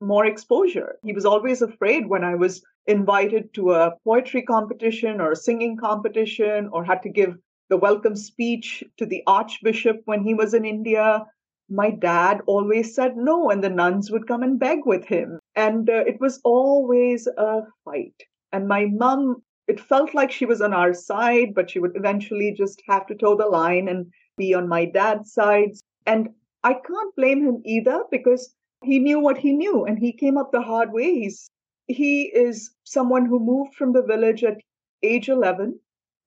more 0.00 0.26
exposure. 0.26 0.96
He 1.02 1.12
was 1.12 1.24
always 1.24 1.62
afraid 1.62 2.06
when 2.08 2.24
I 2.24 2.34
was 2.34 2.62
invited 2.86 3.52
to 3.54 3.72
a 3.72 3.92
poetry 4.04 4.42
competition 4.42 5.20
or 5.20 5.32
a 5.32 5.36
singing 5.36 5.76
competition 5.76 6.68
or 6.72 6.84
had 6.84 7.02
to 7.02 7.08
give 7.08 7.36
the 7.68 7.76
welcome 7.76 8.16
speech 8.16 8.82
to 8.96 9.06
the 9.06 9.22
archbishop 9.26 10.00
when 10.04 10.22
he 10.22 10.34
was 10.34 10.54
in 10.54 10.64
India. 10.64 11.24
My 11.68 11.90
dad 11.90 12.40
always 12.46 12.94
said 12.94 13.16
no, 13.16 13.50
and 13.50 13.62
the 13.62 13.70
nuns 13.70 14.10
would 14.10 14.26
come 14.26 14.42
and 14.42 14.58
beg 14.58 14.80
with 14.84 15.04
him. 15.04 15.38
And 15.54 15.88
uh, 15.88 16.04
it 16.06 16.20
was 16.20 16.40
always 16.42 17.28
a 17.28 17.62
fight. 17.84 18.14
And 18.52 18.66
my 18.66 18.86
mom 18.86 19.42
it 19.70 19.78
felt 19.78 20.14
like 20.14 20.32
she 20.32 20.46
was 20.46 20.60
on 20.60 20.74
our 20.74 20.92
side, 20.92 21.54
but 21.54 21.70
she 21.70 21.78
would 21.78 21.92
eventually 21.94 22.52
just 22.52 22.82
have 22.88 23.06
to 23.06 23.14
toe 23.14 23.36
the 23.36 23.46
line 23.46 23.86
and 23.86 24.12
be 24.36 24.52
on 24.52 24.68
my 24.68 24.84
dad's 24.84 25.32
side. 25.32 25.70
And 26.06 26.30
I 26.64 26.72
can't 26.72 27.14
blame 27.14 27.46
him 27.46 27.62
either 27.64 28.02
because 28.10 28.52
he 28.82 28.98
knew 28.98 29.20
what 29.20 29.38
he 29.38 29.52
knew 29.52 29.84
and 29.84 29.98
he 29.98 30.12
came 30.12 30.38
up 30.38 30.52
the 30.52 30.62
hard 30.62 30.92
way. 30.92 31.14
He's, 31.14 31.50
he 31.86 32.24
is 32.34 32.70
someone 32.84 33.26
who 33.26 33.38
moved 33.38 33.74
from 33.74 33.92
the 33.92 34.02
village 34.02 34.42
at 34.44 34.58
age 35.02 35.28
11. 35.28 35.78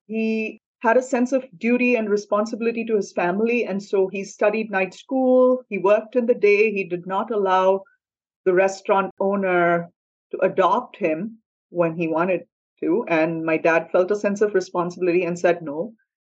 He 0.07 0.59
had 0.81 0.97
a 0.97 1.01
sense 1.01 1.31
of 1.31 1.45
duty 1.57 1.95
and 1.95 2.09
responsibility 2.09 2.83
to 2.85 2.95
his 2.95 3.13
family. 3.13 3.65
And 3.65 3.81
so 3.81 4.07
he 4.07 4.23
studied 4.23 4.69
night 4.69 4.93
school. 4.93 5.63
He 5.69 5.77
worked 5.77 6.15
in 6.15 6.25
the 6.25 6.33
day. 6.35 6.71
He 6.71 6.83
did 6.83 7.07
not 7.07 7.31
allow 7.31 7.83
the 8.45 8.53
restaurant 8.53 9.11
owner 9.19 9.89
to 10.31 10.37
adopt 10.39 10.97
him 10.97 11.37
when 11.69 11.95
he 11.95 12.07
wanted 12.07 12.41
to. 12.81 13.05
And 13.07 13.45
my 13.45 13.57
dad 13.57 13.89
felt 13.91 14.11
a 14.11 14.15
sense 14.15 14.41
of 14.41 14.53
responsibility 14.53 15.23
and 15.23 15.39
said 15.39 15.61
no. 15.61 15.93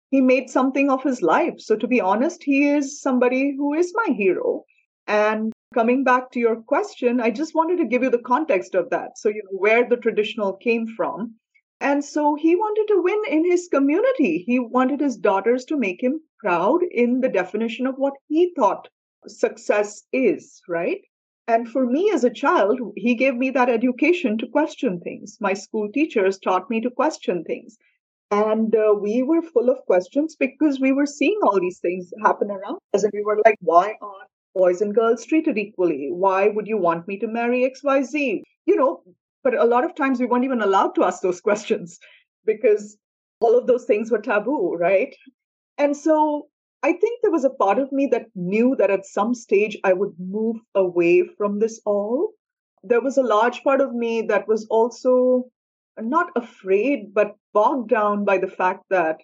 He 0.09 0.21
made 0.21 0.49
something 0.49 0.89
of 0.89 1.03
his 1.03 1.21
life. 1.21 1.59
So, 1.59 1.75
to 1.75 1.87
be 1.87 2.01
honest, 2.01 2.43
he 2.43 2.67
is 2.67 2.99
somebody 2.99 3.55
who 3.55 3.75
is 3.75 3.93
my 3.95 4.11
hero. 4.15 4.63
And 5.05 5.53
coming 5.73 6.03
back 6.03 6.31
to 6.31 6.39
your 6.39 6.61
question, 6.63 7.21
I 7.21 7.29
just 7.29 7.53
wanted 7.53 7.77
to 7.77 7.85
give 7.85 8.01
you 8.01 8.09
the 8.09 8.17
context 8.17 8.73
of 8.73 8.89
that. 8.89 9.17
So, 9.17 9.29
you 9.29 9.43
know, 9.43 9.57
where 9.57 9.87
the 9.87 9.97
traditional 9.97 10.53
came 10.53 10.87
from. 10.87 11.35
And 11.79 12.03
so 12.03 12.35
he 12.35 12.55
wanted 12.55 12.87
to 12.87 13.01
win 13.01 13.21
in 13.29 13.45
his 13.45 13.67
community. 13.67 14.43
He 14.45 14.59
wanted 14.59 14.99
his 14.99 15.15
daughters 15.15 15.65
to 15.65 15.77
make 15.77 16.01
him 16.03 16.21
proud 16.39 16.81
in 16.91 17.21
the 17.21 17.29
definition 17.29 17.85
of 17.87 17.95
what 17.97 18.13
he 18.27 18.51
thought 18.55 18.89
success 19.27 20.03
is, 20.11 20.61
right? 20.67 21.01
And 21.47 21.69
for 21.69 21.85
me 21.85 22.11
as 22.13 22.23
a 22.23 22.29
child, 22.29 22.79
he 22.95 23.15
gave 23.15 23.35
me 23.35 23.49
that 23.51 23.69
education 23.69 24.37
to 24.39 24.47
question 24.47 24.99
things. 24.99 25.37
My 25.39 25.53
school 25.53 25.89
teachers 25.91 26.37
taught 26.39 26.69
me 26.69 26.81
to 26.81 26.91
question 26.91 27.43
things. 27.43 27.77
And 28.31 28.75
uh, 28.75 28.93
we 28.99 29.23
were 29.23 29.41
full 29.41 29.69
of 29.69 29.85
questions 29.85 30.35
because 30.35 30.79
we 30.79 30.91
were 30.91 31.07
seeing 31.07 31.39
all 31.43 31.59
these 31.59 31.79
things 31.79 32.11
happen 32.23 32.51
around 32.51 32.79
us. 32.93 33.03
And 33.03 33.13
we 33.13 33.23
were 33.23 33.39
like, 33.45 33.57
why 33.61 33.95
aren't 34.01 34.29
boys 34.53 34.81
and 34.81 34.95
girls 34.95 35.25
treated 35.25 35.57
equally? 35.57 36.09
Why 36.11 36.49
would 36.49 36.67
you 36.67 36.77
want 36.77 37.07
me 37.07 37.17
to 37.19 37.27
marry 37.27 37.69
XYZ? 37.69 38.41
You 38.65 38.75
know, 38.75 39.03
but 39.43 39.55
a 39.55 39.65
lot 39.65 39.83
of 39.83 39.95
times 39.95 40.19
we 40.19 40.25
weren't 40.25 40.45
even 40.45 40.61
allowed 40.61 40.95
to 40.95 41.03
ask 41.03 41.21
those 41.21 41.41
questions 41.49 41.99
because 42.45 42.97
all 43.41 43.57
of 43.57 43.67
those 43.67 43.85
things 43.85 44.11
were 44.11 44.21
taboo, 44.21 44.75
right? 44.75 45.15
And 45.77 45.95
so 45.95 46.47
I 46.83 46.93
think 46.93 47.21
there 47.21 47.31
was 47.31 47.45
a 47.45 47.49
part 47.49 47.79
of 47.79 47.91
me 47.91 48.07
that 48.07 48.27
knew 48.35 48.75
that 48.77 48.91
at 48.91 49.05
some 49.05 49.33
stage 49.33 49.77
I 49.83 49.93
would 49.93 50.13
move 50.17 50.57
away 50.75 51.23
from 51.37 51.59
this 51.59 51.81
all. 51.85 52.33
There 52.83 53.01
was 53.01 53.17
a 53.17 53.23
large 53.23 53.63
part 53.63 53.81
of 53.81 53.93
me 53.93 54.21
that 54.23 54.47
was 54.47 54.65
also 54.69 55.49
not 55.99 56.27
afraid, 56.35 57.13
but 57.13 57.35
bogged 57.53 57.89
down 57.89 58.23
by 58.23 58.37
the 58.37 58.47
fact 58.47 58.85
that 58.89 59.17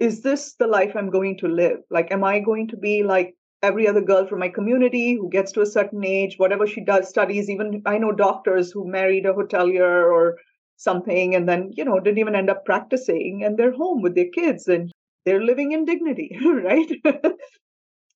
is 0.00 0.22
this 0.22 0.54
the 0.54 0.66
life 0.66 0.96
I'm 0.96 1.10
going 1.10 1.36
to 1.38 1.48
live? 1.48 1.80
Like, 1.90 2.10
am 2.10 2.24
I 2.24 2.40
going 2.40 2.68
to 2.68 2.76
be 2.76 3.02
like 3.02 3.34
every 3.64 3.88
other 3.88 4.00
girl 4.00 4.26
from 4.26 4.38
my 4.38 4.48
community 4.48 5.14
who 5.14 5.28
gets 5.30 5.52
to 5.52 5.62
a 5.62 5.66
certain 5.66 6.04
age, 6.04 6.36
whatever 6.38 6.66
she 6.66 6.84
does, 6.84 7.08
studies? 7.08 7.50
Even 7.50 7.82
I 7.86 7.98
know 7.98 8.12
doctors 8.12 8.70
who 8.70 8.86
married 8.86 9.26
a 9.26 9.32
hotelier 9.32 10.12
or 10.12 10.38
something 10.76 11.34
and 11.34 11.48
then, 11.48 11.70
you 11.76 11.84
know, 11.84 11.98
didn't 12.00 12.18
even 12.18 12.36
end 12.36 12.50
up 12.50 12.64
practicing 12.64 13.42
and 13.44 13.56
they're 13.56 13.72
home 13.72 14.02
with 14.02 14.14
their 14.14 14.28
kids 14.28 14.68
and 14.68 14.92
they're 15.24 15.42
living 15.42 15.72
in 15.72 15.84
dignity, 15.84 16.36
right? 16.44 16.90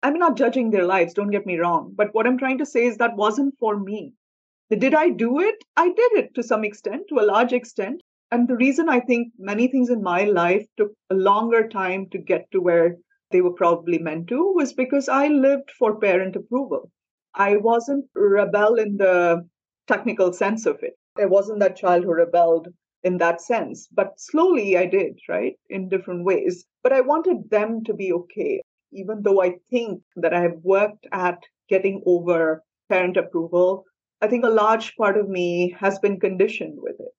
I'm 0.03 0.19
not 0.19 0.37
judging 0.37 0.71
their 0.71 0.87
lives, 0.87 1.15
don't 1.15 1.31
get 1.31 1.47
me 1.47 1.59
wrong. 1.59 1.93
But 1.97 2.15
what 2.15 2.27
I'm 2.27 2.39
trying 2.39 2.59
to 2.59 2.67
say 2.67 2.87
is 2.87 2.99
that 2.99 3.17
wasn't 3.17 3.55
for 3.59 3.79
me. 3.79 4.13
Did 4.71 4.95
I 4.95 5.11
do 5.11 5.41
it? 5.41 5.65
I 5.77 5.87
did 5.89 6.13
it 6.13 6.35
to 6.35 6.43
some 6.43 6.65
extent, 6.65 7.03
to 7.09 7.21
a 7.21 7.27
large 7.27 7.53
extent. 7.53 8.03
And 8.31 8.47
the 8.47 8.57
reason 8.57 8.89
I 8.89 9.01
think 9.01 9.33
many 9.39 9.69
things 9.69 9.89
in 9.89 10.03
my 10.03 10.25
life 10.25 10.67
took 10.77 10.93
a 11.11 11.15
longer 11.15 11.69
time 11.69 12.09
to 12.11 12.19
get 12.19 12.51
to 12.53 12.61
where 12.61 12.99
they 13.31 13.41
were 13.41 13.53
probably 13.53 13.99
meant 13.99 14.29
to 14.29 14.53
was 14.55 14.73
because 14.73 15.09
I 15.09 15.29
lived 15.29 15.71
for 15.79 15.99
parent 16.01 16.37
approval. 16.37 16.91
I 17.35 17.57
wasn't 17.57 18.07
rebel 18.15 18.77
in 18.77 18.97
the 18.97 19.47
technical 19.87 20.33
sense 20.33 20.67
of 20.67 20.79
it. 20.83 20.95
I 21.19 21.27
wasn't 21.27 21.61
that 21.61 21.77
child 21.77 22.05
who 22.05 22.13
rebelled 22.13 22.69
in 23.03 23.19
that 23.19 23.41
sense. 23.41 23.89
But 23.93 24.19
slowly 24.19 24.77
I 24.77 24.87
did, 24.87 25.19
right? 25.29 25.55
In 25.69 25.89
different 25.89 26.25
ways. 26.25 26.65
But 26.83 26.93
I 26.93 27.01
wanted 27.01 27.51
them 27.51 27.85
to 27.85 27.95
be 27.95 28.13
okay, 28.13 28.63
even 28.93 29.23
though 29.23 29.43
I 29.43 29.57
think 29.71 30.03
that 30.17 30.35
I 30.35 30.41
have 30.43 30.59
worked 30.63 31.07
at 31.13 31.39
getting 31.69 32.03
over 32.07 32.63
parent 32.89 33.17
approval. 33.17 33.85
I 34.21 34.29
think 34.29 34.45
a 34.45 34.49
large 34.49 34.97
part 34.97 35.17
of 35.17 35.29
me 35.29 35.77
has 35.79 35.99
been 35.99 36.19
conditioned 36.19 36.79
with 36.79 36.97
it. 36.99 37.15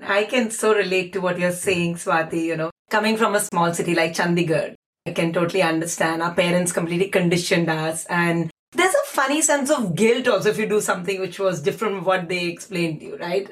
I 0.00 0.24
can 0.24 0.50
so 0.50 0.74
relate 0.74 1.12
to 1.14 1.20
what 1.20 1.38
you're 1.38 1.52
saying, 1.52 1.96
Swati. 1.96 2.44
You 2.44 2.56
know, 2.56 2.70
coming 2.90 3.16
from 3.16 3.34
a 3.34 3.40
small 3.40 3.72
city 3.74 3.94
like 3.94 4.12
Chandigarh, 4.12 4.74
I 5.08 5.12
can 5.12 5.32
totally 5.32 5.62
understand. 5.62 6.22
Our 6.22 6.34
parents 6.34 6.72
completely 6.72 7.08
conditioned 7.08 7.68
us. 7.68 8.04
And 8.06 8.50
there's 8.72 8.94
a 8.94 9.06
funny 9.06 9.42
sense 9.42 9.70
of 9.70 9.94
guilt 9.94 10.28
also 10.28 10.50
if 10.50 10.58
you 10.58 10.68
do 10.68 10.80
something 10.80 11.20
which 11.20 11.38
was 11.38 11.62
different 11.62 11.96
from 11.96 12.04
what 12.04 12.28
they 12.28 12.46
explained 12.46 13.00
to 13.00 13.06
you, 13.06 13.16
right? 13.16 13.48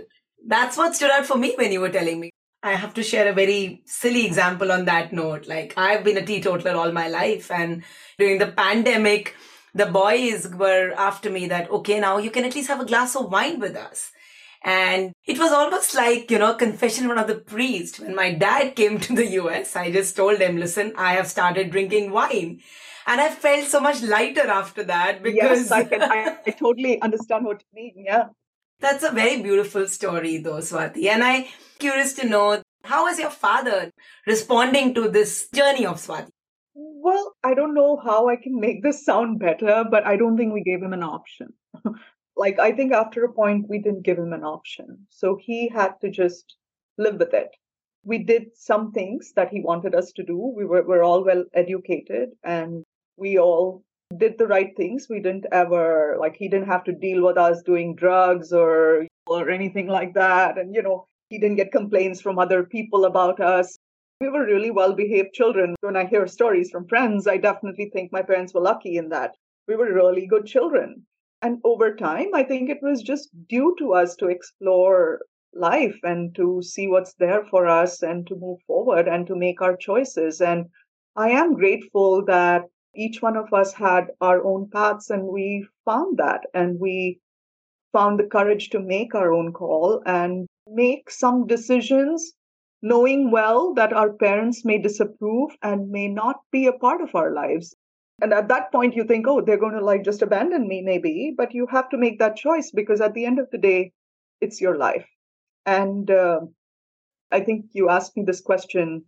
that's 0.46 0.76
what 0.76 0.94
stood 0.94 1.10
out 1.10 1.26
for 1.26 1.36
me 1.36 1.54
when 1.56 1.72
you 1.72 1.80
were 1.80 1.90
telling 1.90 2.20
me. 2.20 2.30
I 2.62 2.72
have 2.72 2.94
to 2.94 3.02
share 3.02 3.28
a 3.28 3.34
very 3.34 3.82
silly 3.86 4.26
example 4.26 4.72
on 4.72 4.86
that 4.86 5.12
note. 5.12 5.46
Like, 5.46 5.74
I've 5.76 6.04
been 6.04 6.16
a 6.16 6.24
teetotaler 6.24 6.76
all 6.76 6.90
my 6.92 7.08
life, 7.08 7.50
and 7.50 7.84
during 8.18 8.38
the 8.38 8.46
pandemic, 8.46 9.34
the 9.74 9.86
boys 9.86 10.48
were 10.48 10.92
after 10.96 11.30
me 11.30 11.46
that, 11.48 11.70
okay, 11.70 12.00
now 12.00 12.18
you 12.18 12.30
can 12.30 12.44
at 12.44 12.54
least 12.54 12.68
have 12.68 12.80
a 12.80 12.86
glass 12.86 13.14
of 13.14 13.30
wine 13.30 13.60
with 13.60 13.76
us. 13.76 14.10
And 14.66 15.12
it 15.24 15.38
was 15.38 15.52
almost 15.52 15.94
like, 15.94 16.28
you 16.28 16.40
know, 16.40 16.54
confession 16.54 17.06
one 17.06 17.18
of 17.18 17.28
the 17.28 17.36
priest. 17.36 18.00
When 18.00 18.16
my 18.16 18.32
dad 18.32 18.74
came 18.74 18.98
to 18.98 19.14
the 19.14 19.26
US, 19.42 19.76
I 19.76 19.92
just 19.92 20.16
told 20.16 20.40
him, 20.40 20.56
listen, 20.56 20.92
I 20.98 21.12
have 21.12 21.28
started 21.28 21.70
drinking 21.70 22.10
wine. 22.10 22.60
And 23.06 23.20
I 23.20 23.30
felt 23.30 23.68
so 23.68 23.80
much 23.80 24.02
lighter 24.02 24.48
after 24.48 24.82
that 24.82 25.22
because. 25.22 25.70
Yes, 25.70 25.70
I 25.70 25.84
can, 25.84 26.02
I, 26.02 26.38
I 26.44 26.50
totally 26.50 27.00
understand 27.00 27.44
what 27.44 27.62
you 27.62 27.80
mean. 27.80 28.04
Yeah. 28.04 28.24
That's 28.80 29.04
a 29.04 29.12
very 29.12 29.40
beautiful 29.40 29.86
story, 29.86 30.38
though, 30.38 30.58
Swati. 30.58 31.06
And 31.06 31.22
I'm 31.22 31.44
curious 31.78 32.14
to 32.14 32.26
know 32.26 32.60
how 32.82 33.04
was 33.04 33.20
your 33.20 33.30
father 33.30 33.92
responding 34.26 34.94
to 34.94 35.08
this 35.08 35.48
journey 35.54 35.86
of 35.86 35.98
Swati? 35.98 36.30
Well, 36.74 37.34
I 37.44 37.54
don't 37.54 37.72
know 37.72 38.00
how 38.04 38.28
I 38.28 38.34
can 38.34 38.58
make 38.58 38.82
this 38.82 39.04
sound 39.04 39.38
better, 39.38 39.84
but 39.88 40.04
I 40.04 40.16
don't 40.16 40.36
think 40.36 40.52
we 40.52 40.64
gave 40.64 40.82
him 40.82 40.92
an 40.92 41.04
option. 41.04 41.54
like, 42.36 42.58
I 42.58 42.72
think 42.72 42.92
after 42.92 43.24
a 43.24 43.32
point, 43.32 43.68
we 43.68 43.78
didn't 43.78 44.02
give 44.02 44.18
him 44.18 44.32
an 44.32 44.44
option. 44.44 45.06
So 45.10 45.36
he 45.36 45.68
had 45.68 46.00
to 46.02 46.10
just 46.10 46.56
live 46.98 47.18
with 47.18 47.32
it. 47.34 47.48
We 48.04 48.18
did 48.18 48.56
some 48.56 48.92
things 48.92 49.32
that 49.34 49.48
he 49.48 49.60
wanted 49.60 49.94
us 49.94 50.12
to 50.12 50.22
do. 50.22 50.36
We 50.36 50.64
were, 50.64 50.82
were 50.82 51.02
all 51.02 51.24
well 51.24 51.44
educated 51.54 52.30
and 52.44 52.84
we 53.16 53.38
all 53.38 53.82
did 54.16 54.38
the 54.38 54.46
right 54.46 54.76
things. 54.76 55.08
We 55.08 55.20
didn't 55.20 55.46
ever 55.50 56.16
like 56.20 56.36
he 56.36 56.48
didn't 56.48 56.68
have 56.68 56.84
to 56.84 56.92
deal 56.92 57.24
with 57.24 57.36
us 57.36 57.62
doing 57.62 57.96
drugs 57.96 58.52
or 58.52 59.06
or 59.26 59.50
anything 59.50 59.88
like 59.88 60.14
that. 60.14 60.58
And 60.58 60.74
you 60.74 60.82
know, 60.82 61.06
he 61.30 61.38
didn't 61.38 61.56
get 61.56 61.72
complaints 61.72 62.20
from 62.20 62.38
other 62.38 62.62
people 62.62 63.06
about 63.06 63.40
us. 63.40 63.76
We 64.20 64.28
were 64.28 64.46
really 64.46 64.70
well 64.70 64.94
behaved 64.94 65.34
children. 65.34 65.74
When 65.80 65.96
I 65.96 66.04
hear 66.06 66.26
stories 66.28 66.70
from 66.70 66.86
friends, 66.86 67.26
I 67.26 67.38
definitely 67.38 67.90
think 67.92 68.12
my 68.12 68.22
parents 68.22 68.54
were 68.54 68.60
lucky 68.60 68.96
in 68.96 69.08
that. 69.08 69.34
We 69.66 69.74
were 69.74 69.92
really 69.92 70.26
good 70.26 70.46
children. 70.46 71.04
And 71.40 71.60
over 71.64 71.94
time, 71.94 72.34
I 72.34 72.42
think 72.42 72.68
it 72.68 72.82
was 72.82 73.02
just 73.02 73.30
due 73.48 73.74
to 73.78 73.94
us 73.94 74.16
to 74.16 74.28
explore 74.28 75.20
life 75.54 75.98
and 76.02 76.34
to 76.36 76.60
see 76.62 76.88
what's 76.88 77.14
there 77.14 77.44
for 77.44 77.66
us 77.66 78.02
and 78.02 78.26
to 78.26 78.36
move 78.36 78.60
forward 78.66 79.08
and 79.08 79.26
to 79.26 79.34
make 79.34 79.62
our 79.62 79.76
choices. 79.76 80.40
And 80.40 80.66
I 81.16 81.30
am 81.30 81.54
grateful 81.54 82.24
that 82.26 82.64
each 82.94 83.22
one 83.22 83.36
of 83.36 83.52
us 83.52 83.72
had 83.72 84.10
our 84.20 84.44
own 84.44 84.68
paths 84.70 85.10
and 85.10 85.26
we 85.26 85.66
found 85.84 86.18
that 86.18 86.42
and 86.54 86.78
we 86.80 87.20
found 87.92 88.18
the 88.20 88.26
courage 88.28 88.70
to 88.70 88.80
make 88.80 89.14
our 89.14 89.32
own 89.32 89.52
call 89.52 90.02
and 90.06 90.46
make 90.66 91.10
some 91.10 91.46
decisions 91.46 92.32
knowing 92.82 93.30
well 93.30 93.74
that 93.74 93.92
our 93.92 94.12
parents 94.12 94.64
may 94.64 94.78
disapprove 94.78 95.50
and 95.62 95.90
may 95.90 96.08
not 96.08 96.36
be 96.52 96.66
a 96.66 96.72
part 96.72 97.00
of 97.00 97.14
our 97.14 97.32
lives 97.32 97.74
and 98.22 98.32
at 98.32 98.48
that 98.48 98.72
point 98.72 98.96
you 98.96 99.04
think 99.04 99.26
oh 99.28 99.40
they're 99.40 99.58
going 99.58 99.74
to 99.74 99.84
like 99.84 100.04
just 100.04 100.22
abandon 100.22 100.66
me 100.68 100.82
maybe 100.82 101.34
but 101.36 101.54
you 101.54 101.66
have 101.66 101.88
to 101.88 101.98
make 101.98 102.18
that 102.18 102.36
choice 102.36 102.70
because 102.70 103.00
at 103.00 103.14
the 103.14 103.24
end 103.26 103.38
of 103.38 103.48
the 103.50 103.58
day 103.58 103.92
it's 104.40 104.60
your 104.60 104.76
life 104.76 105.06
and 105.66 106.10
uh, 106.10 106.40
i 107.32 107.40
think 107.40 107.66
you 107.72 107.88
asked 107.88 108.16
me 108.16 108.24
this 108.24 108.40
question 108.40 109.04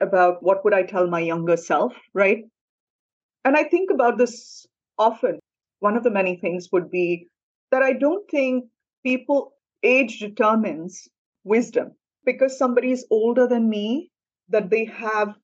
about 0.00 0.42
what 0.42 0.64
would 0.64 0.74
i 0.74 0.82
tell 0.82 1.06
my 1.06 1.20
younger 1.20 1.56
self 1.56 1.94
right 2.14 2.44
and 3.44 3.56
I 3.56 3.64
think 3.64 3.90
about 3.90 4.18
this 4.18 4.66
often. 4.98 5.40
One 5.80 5.96
of 5.96 6.04
the 6.04 6.10
many 6.10 6.36
things 6.36 6.68
would 6.72 6.90
be 6.90 7.26
that 7.70 7.82
I 7.82 7.92
don't 7.92 8.28
think 8.30 8.66
people 9.04 9.54
age 9.82 10.20
determines 10.20 11.08
wisdom 11.44 11.92
because 12.24 12.56
somebody 12.56 12.92
is 12.92 13.06
older 13.10 13.48
than 13.48 13.68
me, 13.68 14.10
that 14.48 14.70
they 14.70 14.84
have 14.84 15.34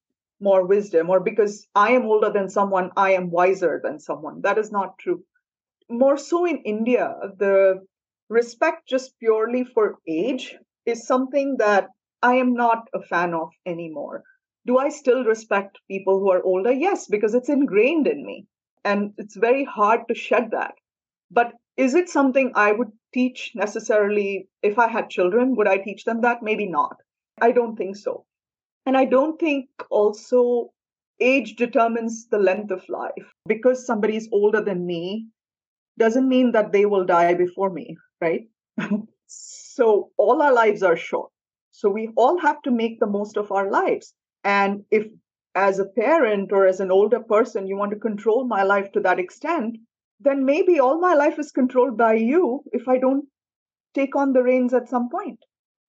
more 0.40 0.64
wisdom, 0.66 1.11
or 1.11 1.20
because 1.20 1.66
I 1.74 1.92
am 1.92 2.05
older 2.07 2.31
than 2.31 2.48
someone, 2.48 2.90
I 2.96 3.12
am 3.12 3.31
wiser 3.31 3.81
than 3.83 3.98
someone. 3.98 4.42
That 4.42 4.59
is 4.59 4.70
not 4.70 4.98
true. 4.98 5.24
More 5.90 6.16
so 6.16 6.44
in 6.44 6.59
India, 6.59 7.14
the 7.38 7.87
respect 8.29 8.88
just 8.88 9.18
purely 9.18 9.64
for 9.64 9.98
age 10.07 10.57
is 10.87 11.07
something 11.07 11.57
that 11.59 11.88
I 12.22 12.35
am 12.35 12.55
not 12.55 12.88
a 12.94 13.03
fan 13.03 13.35
of 13.35 13.51
anymore. 13.66 14.22
Do 14.66 14.79
I 14.79 14.90
still 14.90 15.24
respect 15.24 15.79
people 15.88 16.18
who 16.18 16.31
are 16.31 16.42
older? 16.42 16.72
Yes, 16.72 17.07
because 17.07 17.35
it's 17.35 17.48
ingrained 17.48 18.07
in 18.07 18.24
me. 18.24 18.46
And 18.85 19.12
it's 19.18 19.37
very 19.37 19.64
hard 19.64 20.07
to 20.09 20.14
shed 20.14 20.51
that. 20.53 20.74
But 21.31 21.53
is 21.77 21.94
it 21.94 22.09
something 22.09 22.53
I 22.55 22.72
would 22.72 22.92
teach 23.14 23.53
necessarily 23.55 24.48
if 24.62 24.79
I 24.79 24.88
had 24.88 25.11
children? 25.11 25.55
Would 25.57 25.68
I 25.68 25.79
teach 25.79 26.05
them 26.05 26.20
that? 26.22 26.42
Maybe 26.42 26.66
not. 26.66 26.96
I 27.40 27.53
don't 27.53 27.77
think 27.77 27.96
so. 27.96 28.24
And 28.88 28.96
I 28.96 29.05
don't 29.05 29.38
think 29.38 29.68
also 29.90 30.72
age 31.20 31.57
determines 31.57 32.27
the 32.29 32.38
length 32.38 32.70
of 32.70 32.88
life. 32.88 33.35
Because 33.46 33.85
somebody 33.85 34.16
is 34.16 34.31
older 34.33 34.62
than 34.62 34.87
me 34.87 35.27
doesn't 35.98 36.27
mean 36.27 36.53
that 36.53 36.72
they 36.72 36.87
will 36.87 37.05
die 37.05 37.35
before 37.35 37.68
me, 37.68 37.98
right? 38.22 38.48
so 39.27 40.11
all 40.16 40.40
our 40.40 40.55
lives 40.55 40.83
are 40.83 40.96
short. 40.96 41.31
So 41.70 41.90
we 41.90 42.09
all 42.16 42.38
have 42.38 42.62
to 42.62 42.70
make 42.70 42.98
the 42.98 43.07
most 43.07 43.37
of 43.37 43.53
our 43.53 43.70
lives. 43.70 44.14
And 44.42 44.85
if, 44.90 45.07
as 45.55 45.79
a 45.79 45.85
parent 45.85 46.51
or 46.51 46.66
as 46.66 46.81
an 46.81 46.90
older 46.90 47.20
person, 47.20 47.66
you 47.66 47.77
want 47.77 47.90
to 47.90 47.98
control 47.98 48.46
my 48.46 48.62
life 48.62 48.90
to 48.92 49.01
that 49.01 49.18
extent, 49.18 49.77
then 50.18 50.46
maybe 50.46 50.81
all 50.81 50.98
my 50.98 51.12
life 51.12 51.38
is 51.38 51.53
controlled 51.53 51.98
by 51.98 52.14
you 52.14 52.64
if 52.72 52.88
I 52.88 52.96
don't 52.96 53.27
take 53.92 54.16
on 54.16 54.33
the 54.33 54.42
reins 54.42 54.72
at 54.72 54.88
some 54.88 55.11
point. 55.11 55.40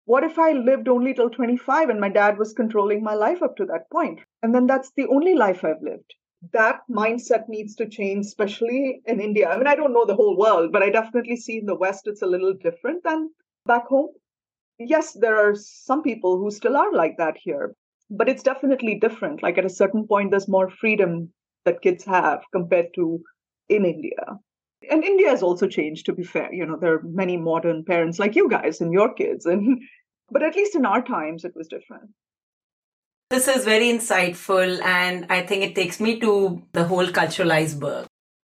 What 0.07 0.23
if 0.23 0.39
I 0.39 0.53
lived 0.53 0.87
only 0.87 1.13
till 1.13 1.29
25 1.29 1.89
and 1.89 1.99
my 1.99 2.09
dad 2.09 2.39
was 2.39 2.53
controlling 2.53 3.03
my 3.03 3.13
life 3.13 3.43
up 3.43 3.55
to 3.57 3.65
that 3.65 3.91
point? 3.91 4.21
And 4.41 4.55
then 4.55 4.65
that's 4.65 4.91
the 4.97 5.05
only 5.05 5.35
life 5.35 5.63
I've 5.63 5.83
lived. 5.83 6.15
That 6.53 6.79
mindset 6.89 7.47
needs 7.47 7.75
to 7.75 7.87
change, 7.87 8.25
especially 8.25 9.01
in 9.05 9.19
India. 9.19 9.49
I 9.49 9.57
mean, 9.57 9.67
I 9.67 9.75
don't 9.75 9.93
know 9.93 10.05
the 10.05 10.15
whole 10.15 10.35
world, 10.35 10.71
but 10.71 10.81
I 10.81 10.89
definitely 10.89 11.35
see 11.35 11.59
in 11.59 11.67
the 11.67 11.75
West 11.75 12.07
it's 12.07 12.23
a 12.23 12.33
little 12.33 12.55
different 12.55 13.03
than 13.03 13.29
back 13.67 13.85
home. 13.85 14.09
Yes, 14.79 15.13
there 15.13 15.37
are 15.37 15.53
some 15.55 16.01
people 16.01 16.39
who 16.39 16.49
still 16.49 16.75
are 16.77 16.91
like 16.91 17.17
that 17.17 17.37
here 17.37 17.75
but 18.09 18.29
it's 18.29 18.43
definitely 18.43 18.95
different. 18.95 19.43
Like 19.43 19.57
at 19.57 19.65
a 19.65 19.69
certain 19.69 20.07
point, 20.07 20.31
there's 20.31 20.47
more 20.47 20.69
freedom 20.69 21.31
that 21.65 21.81
kids 21.81 22.05
have 22.05 22.43
compared 22.51 22.93
to 22.95 23.21
in 23.69 23.85
India. 23.85 24.39
And 24.89 25.03
India 25.03 25.29
has 25.29 25.43
also 25.43 25.67
changed, 25.67 26.05
to 26.05 26.13
be 26.13 26.23
fair. 26.23 26.53
You 26.53 26.65
know, 26.65 26.77
there 26.77 26.93
are 26.93 27.03
many 27.03 27.35
modern 27.35 27.83
parents 27.83 28.19
like 28.19 28.35
you 28.35 28.49
guys 28.49 28.79
and 28.79 28.93
your 28.93 29.13
kids. 29.13 29.45
And 29.45 29.81
but 30.29 30.43
at 30.43 30.55
least 30.55 30.75
in 30.75 30.85
our 30.85 31.01
times 31.01 31.45
it 31.45 31.55
was 31.55 31.67
different. 31.67 32.11
This 33.29 33.47
is 33.47 33.65
very 33.65 33.87
insightful, 33.87 34.81
and 34.81 35.25
I 35.29 35.41
think 35.45 35.63
it 35.63 35.75
takes 35.75 35.99
me 35.99 36.19
to 36.21 36.63
the 36.71 36.85
whole 36.85 37.07
cultural 37.11 37.51
iceberg. 37.51 38.05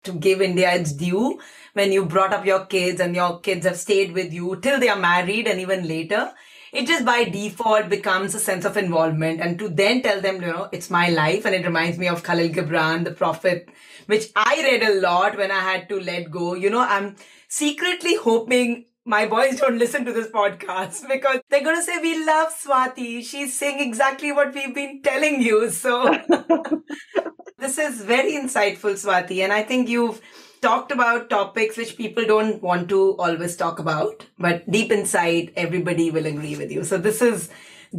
To 0.03 0.13
give 0.13 0.41
India 0.41 0.73
its 0.73 0.93
due, 0.93 1.39
when 1.73 1.91
you 1.91 2.05
brought 2.05 2.33
up 2.33 2.45
your 2.45 2.65
kids 2.65 2.99
and 2.99 3.15
your 3.15 3.39
kids 3.39 3.65
have 3.65 3.77
stayed 3.77 4.13
with 4.13 4.33
you 4.33 4.55
till 4.61 4.79
they 4.79 4.89
are 4.89 4.97
married 4.97 5.45
and 5.45 5.59
even 5.59 5.87
later, 5.87 6.31
it 6.71 6.87
just 6.87 7.05
by 7.05 7.25
default 7.25 7.89
becomes 7.89 8.33
a 8.33 8.39
sense 8.39 8.65
of 8.65 8.77
involvement. 8.77 9.41
And 9.41 9.59
to 9.59 9.69
then 9.69 10.01
tell 10.01 10.21
them, 10.21 10.35
you 10.35 10.47
know, 10.47 10.69
it's 10.71 10.89
my 10.89 11.09
life. 11.09 11.45
And 11.45 11.53
it 11.53 11.65
reminds 11.65 11.97
me 11.97 12.07
of 12.07 12.23
Khalil 12.23 12.49
Gibran, 12.49 13.03
the 13.03 13.11
prophet, 13.11 13.69
which 14.07 14.29
I 14.35 14.55
read 14.63 14.83
a 14.83 15.01
lot 15.01 15.37
when 15.37 15.51
I 15.51 15.59
had 15.59 15.89
to 15.89 15.99
let 15.99 16.31
go. 16.31 16.55
You 16.55 16.69
know, 16.69 16.79
I'm 16.79 17.17
secretly 17.47 18.15
hoping 18.15 18.85
my 19.05 19.25
boys 19.25 19.59
don't 19.59 19.77
listen 19.77 20.05
to 20.05 20.13
this 20.13 20.27
podcast 20.27 21.07
because 21.09 21.39
they're 21.49 21.63
going 21.63 21.77
to 21.77 21.83
say, 21.83 21.97
We 22.01 22.25
love 22.25 22.53
Swati. 22.53 23.23
She's 23.23 23.57
saying 23.57 23.79
exactly 23.79 24.31
what 24.31 24.53
we've 24.53 24.73
been 24.73 25.01
telling 25.01 25.41
you. 25.41 25.69
So 25.69 26.03
this 27.57 27.77
is 27.77 28.01
very 28.01 28.33
insightful, 28.33 28.93
Swati. 28.93 29.39
And 29.43 29.51
I 29.51 29.63
think 29.63 29.89
you've 29.89 30.21
talked 30.61 30.91
about 30.91 31.29
topics 31.29 31.77
which 31.77 31.97
people 31.97 32.25
don't 32.25 32.61
want 32.61 32.89
to 32.89 33.15
always 33.17 33.55
talk 33.55 33.79
about, 33.79 34.27
but 34.37 34.69
deep 34.69 34.91
inside, 34.91 35.51
everybody 35.55 36.11
will 36.11 36.27
agree 36.27 36.55
with 36.55 36.71
you. 36.71 36.83
So 36.83 36.97
this 36.99 37.21
is 37.21 37.49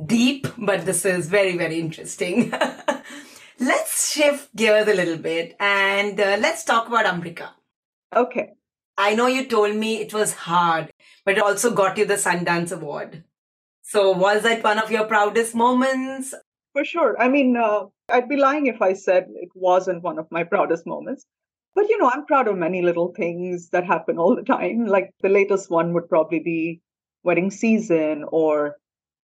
deep, 0.07 0.47
but 0.57 0.87
this 0.87 1.05
is 1.05 1.29
very, 1.29 1.57
very 1.57 1.81
interesting. 1.81 2.53
let's 3.59 4.13
shift 4.13 4.55
gears 4.55 4.87
a 4.89 4.95
little 4.95 5.17
bit 5.19 5.57
and 5.59 6.19
uh, 6.21 6.37
let's 6.41 6.65
talk 6.65 6.87
about 6.87 7.05
Umrika. 7.05 7.51
Okay. 8.15 8.53
I 8.97 9.15
know 9.15 9.27
you 9.27 9.47
told 9.47 9.75
me 9.77 10.01
it 10.01 10.13
was 10.13 10.35
hard, 10.35 10.91
but 11.25 11.39
it 11.39 11.43
also 11.43 11.73
got 11.73 11.97
you 11.97 12.05
the 12.05 12.15
Sundance 12.15 12.73
Award. 12.73 13.25
So 13.83 14.11
was 14.11 14.43
that 14.43 14.63
one 14.63 14.79
of 14.79 14.91
your 14.91 15.05
proudest 15.05 15.55
moments? 15.55 16.35
For 16.73 16.85
sure. 16.85 17.21
I 17.21 17.29
mean, 17.29 17.57
uh, 17.57 17.87
I'd 18.09 18.29
be 18.29 18.37
lying 18.37 18.67
if 18.67 18.81
I 18.81 18.93
said 18.93 19.27
it 19.35 19.51
wasn't 19.55 20.03
one 20.03 20.19
of 20.19 20.27
my 20.31 20.45
proudest 20.45 20.87
moments. 20.87 21.27
But 21.75 21.89
you 21.89 21.99
know, 21.99 22.11
I'm 22.11 22.27
proud 22.27 22.49
of 22.49 22.57
many 22.57 22.83
little 22.83 23.13
things 23.15 23.71
that 23.71 23.85
happen 23.85 24.19
all 24.19 24.37
the 24.37 24.43
time. 24.43 24.87
Like 24.87 25.11
the 25.23 25.29
latest 25.29 25.71
one 25.71 25.95
would 25.95 26.09
probably 26.09 26.41
be 26.41 26.81
wedding 27.25 27.51
season 27.51 28.25
or 28.31 28.77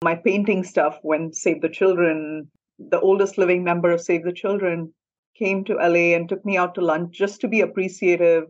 my 0.03 0.15
painting 0.15 0.63
stuff 0.63 0.99
when 1.01 1.33
Save 1.33 1.61
the 1.61 1.69
Children, 1.69 2.49
the 2.79 2.99
oldest 2.99 3.37
living 3.37 3.63
member 3.63 3.91
of 3.91 4.01
Save 4.01 4.23
the 4.23 4.31
Children, 4.31 4.93
came 5.37 5.63
to 5.65 5.75
LA 5.75 6.15
and 6.15 6.29
took 6.29 6.43
me 6.45 6.57
out 6.57 6.75
to 6.75 6.81
lunch 6.81 7.15
just 7.15 7.41
to 7.41 7.47
be 7.47 7.61
appreciative 7.61 8.45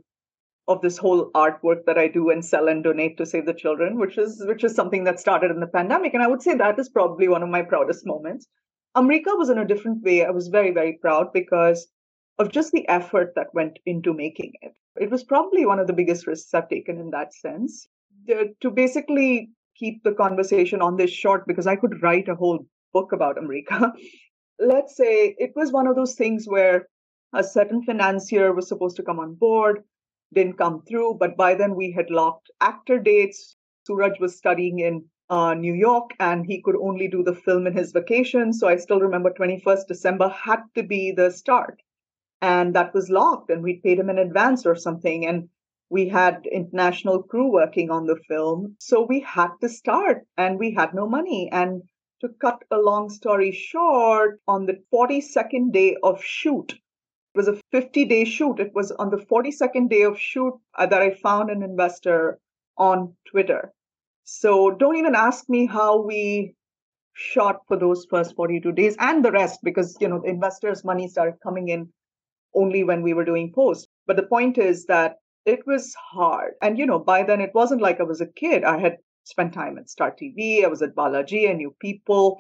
of 0.68 0.82
this 0.82 0.98
whole 0.98 1.32
artwork 1.32 1.86
that 1.86 1.98
I 1.98 2.08
do 2.08 2.30
and 2.30 2.44
sell 2.44 2.68
and 2.68 2.84
donate 2.84 3.18
to 3.18 3.26
Save 3.26 3.46
the 3.46 3.54
Children, 3.54 3.98
which 3.98 4.18
is 4.18 4.44
which 4.46 4.64
is 4.64 4.76
something 4.76 5.06
that 5.06 5.20
started 5.20 5.52
in 5.52 5.60
the 5.60 5.68
pandemic. 5.68 6.14
And 6.14 6.22
I 6.22 6.28
would 6.28 6.42
say 6.42 6.56
that 6.56 6.80
is 6.80 6.90
probably 6.90 7.28
one 7.28 7.44
of 7.44 7.50
my 7.50 7.62
proudest 7.62 8.06
moments. 8.06 8.48
Umrika 8.96 9.38
was 9.38 9.50
in 9.50 9.60
a 9.60 9.68
different 9.68 10.04
way. 10.04 10.26
I 10.26 10.32
was 10.32 10.48
very, 10.48 10.72
very 10.72 10.94
proud 10.94 11.32
because 11.32 11.88
of 12.40 12.52
just 12.52 12.72
the 12.72 12.88
effort 12.90 13.34
that 13.36 13.54
went 13.54 13.80
into 13.86 14.14
making 14.14 14.54
it. 14.62 14.74
It 15.00 15.12
was 15.12 15.24
probably 15.24 15.66
one 15.66 15.80
of 15.80 15.88
the 15.88 15.94
biggest 15.94 16.28
risks 16.28 16.54
I've 16.54 16.70
taken 16.70 16.98
in 17.00 17.12
that 17.12 17.34
sense. 17.34 17.88
To 18.62 18.72
basically 18.72 19.52
keep 19.78 20.04
the 20.04 20.12
conversation 20.12 20.82
on 20.82 20.98
this 20.98 21.12
short, 21.12 21.48
because 21.48 21.68
I 21.68 21.76
could 21.76 22.02
write 22.02 22.28
a 22.28 22.36
whole 22.36 22.66
book 22.94 23.12
about 23.12 23.38
Umrika. 23.38 23.92
Let's 24.60 24.98
say 24.98 25.36
it 25.38 25.52
was 25.56 25.72
one 25.72 25.88
of 25.88 25.96
those 25.96 26.16
things 26.16 26.46
where 26.48 26.88
a 27.34 27.44
certain 27.44 27.84
financier 27.84 28.54
was 28.54 28.68
supposed 28.68 28.96
to 28.98 29.04
come 29.04 29.20
on 29.20 29.36
board, 29.36 29.84
didn't 30.34 30.58
come 30.58 30.82
through, 30.84 31.16
but 31.20 31.38
by 31.38 31.56
then 31.56 31.76
we 31.76 31.92
had 31.92 32.10
locked 32.10 32.52
actor 32.62 33.00
dates. 33.00 33.56
Suraj 33.86 34.20
was 34.20 34.38
studying 34.38 34.80
in 34.80 35.06
uh, 35.30 35.54
New 35.54 35.74
York 35.74 36.12
and 36.20 36.46
he 36.46 36.62
could 36.62 36.76
only 36.76 37.08
do 37.08 37.24
the 37.24 37.36
film 37.36 37.68
in 37.68 37.74
his 37.74 37.92
vacation. 37.92 38.54
So 38.54 38.68
I 38.68 38.78
still 38.78 39.00
remember 39.00 39.32
21st 39.32 39.88
December 39.88 40.30
had 40.30 40.62
to 40.76 40.84
be 40.84 41.12
the 41.12 41.32
start 41.32 41.82
and 42.42 42.76
that 42.76 42.94
was 42.94 43.10
locked 43.10 43.50
and 43.50 43.64
we 43.64 43.82
paid 43.84 44.00
him 44.00 44.10
in 44.10 44.20
advance 44.20 44.66
or 44.66 44.76
something 44.76 45.26
and 45.26 45.50
we 45.90 46.08
had 46.08 46.46
international 46.52 47.24
crew 47.24 47.52
working 47.52 47.90
on 47.90 48.06
the 48.06 48.20
film 48.28 48.76
so 48.80 49.04
we 49.04 49.20
had 49.22 49.50
to 49.62 49.70
start 49.70 50.26
and 50.38 50.60
we 50.60 50.74
had 50.74 50.94
no 50.94 51.08
money 51.08 51.50
and 51.52 51.82
to 52.22 52.30
cut 52.42 52.64
a 52.72 52.78
long 52.78 53.10
story 53.10 53.52
short 53.52 54.40
on 54.48 54.66
the 54.66 54.78
42nd 54.94 55.72
day 55.72 55.96
of 56.04 56.24
shoot 56.24 56.74
was 57.38 57.48
a 57.48 57.60
50 57.72 58.06
day 58.06 58.26
shoot. 58.26 58.60
It 58.60 58.74
was 58.74 58.92
on 58.92 59.10
the 59.10 59.18
42nd 59.18 59.90
day 59.90 60.02
of 60.02 60.20
shoot 60.20 60.54
uh, 60.78 60.86
that 60.88 61.02
I 61.02 61.12
found 61.12 61.50
an 61.50 61.64
investor 61.64 62.40
on 62.78 63.14
Twitter. 63.30 63.74
So 64.24 64.72
don't 64.72 64.98
even 64.98 65.16
ask 65.16 65.48
me 65.48 65.66
how 65.66 66.02
we 66.02 66.56
shot 67.14 67.62
for 67.68 67.78
those 67.78 68.06
first 68.10 68.36
42 68.36 68.72
days 68.74 68.96
and 69.00 69.24
the 69.26 69.32
rest 69.32 69.60
because 69.64 69.98
you 70.00 70.08
know 70.08 70.22
investors 70.22 70.84
money 70.84 71.08
started 71.08 71.34
coming 71.42 71.70
in 71.70 71.92
only 72.54 72.84
when 72.84 73.02
we 73.02 73.14
were 73.14 73.26
doing 73.26 73.52
post 73.56 73.88
but 74.06 74.16
the 74.18 74.28
point 74.28 74.60
is 74.60 74.86
that 74.86 75.16
it 75.48 75.66
was 75.66 75.96
hard. 75.96 76.54
And 76.62 76.78
you 76.78 76.86
know 76.86 77.00
by 77.00 77.24
then 77.24 77.42
it 77.42 77.56
wasn't 77.56 77.82
like 77.82 78.00
i 78.00 78.04
was 78.04 78.22
a 78.22 78.28
kid. 78.28 78.64
I 78.64 78.78
had 78.80 78.98
spent 79.24 79.54
time 79.54 79.78
at 79.78 79.90
star 79.90 80.12
tv 80.12 80.64
i 80.64 80.68
was 80.68 80.82
at 80.82 80.96
balaji 80.96 81.50
i 81.50 81.54
knew 81.54 81.76
people 81.82 82.40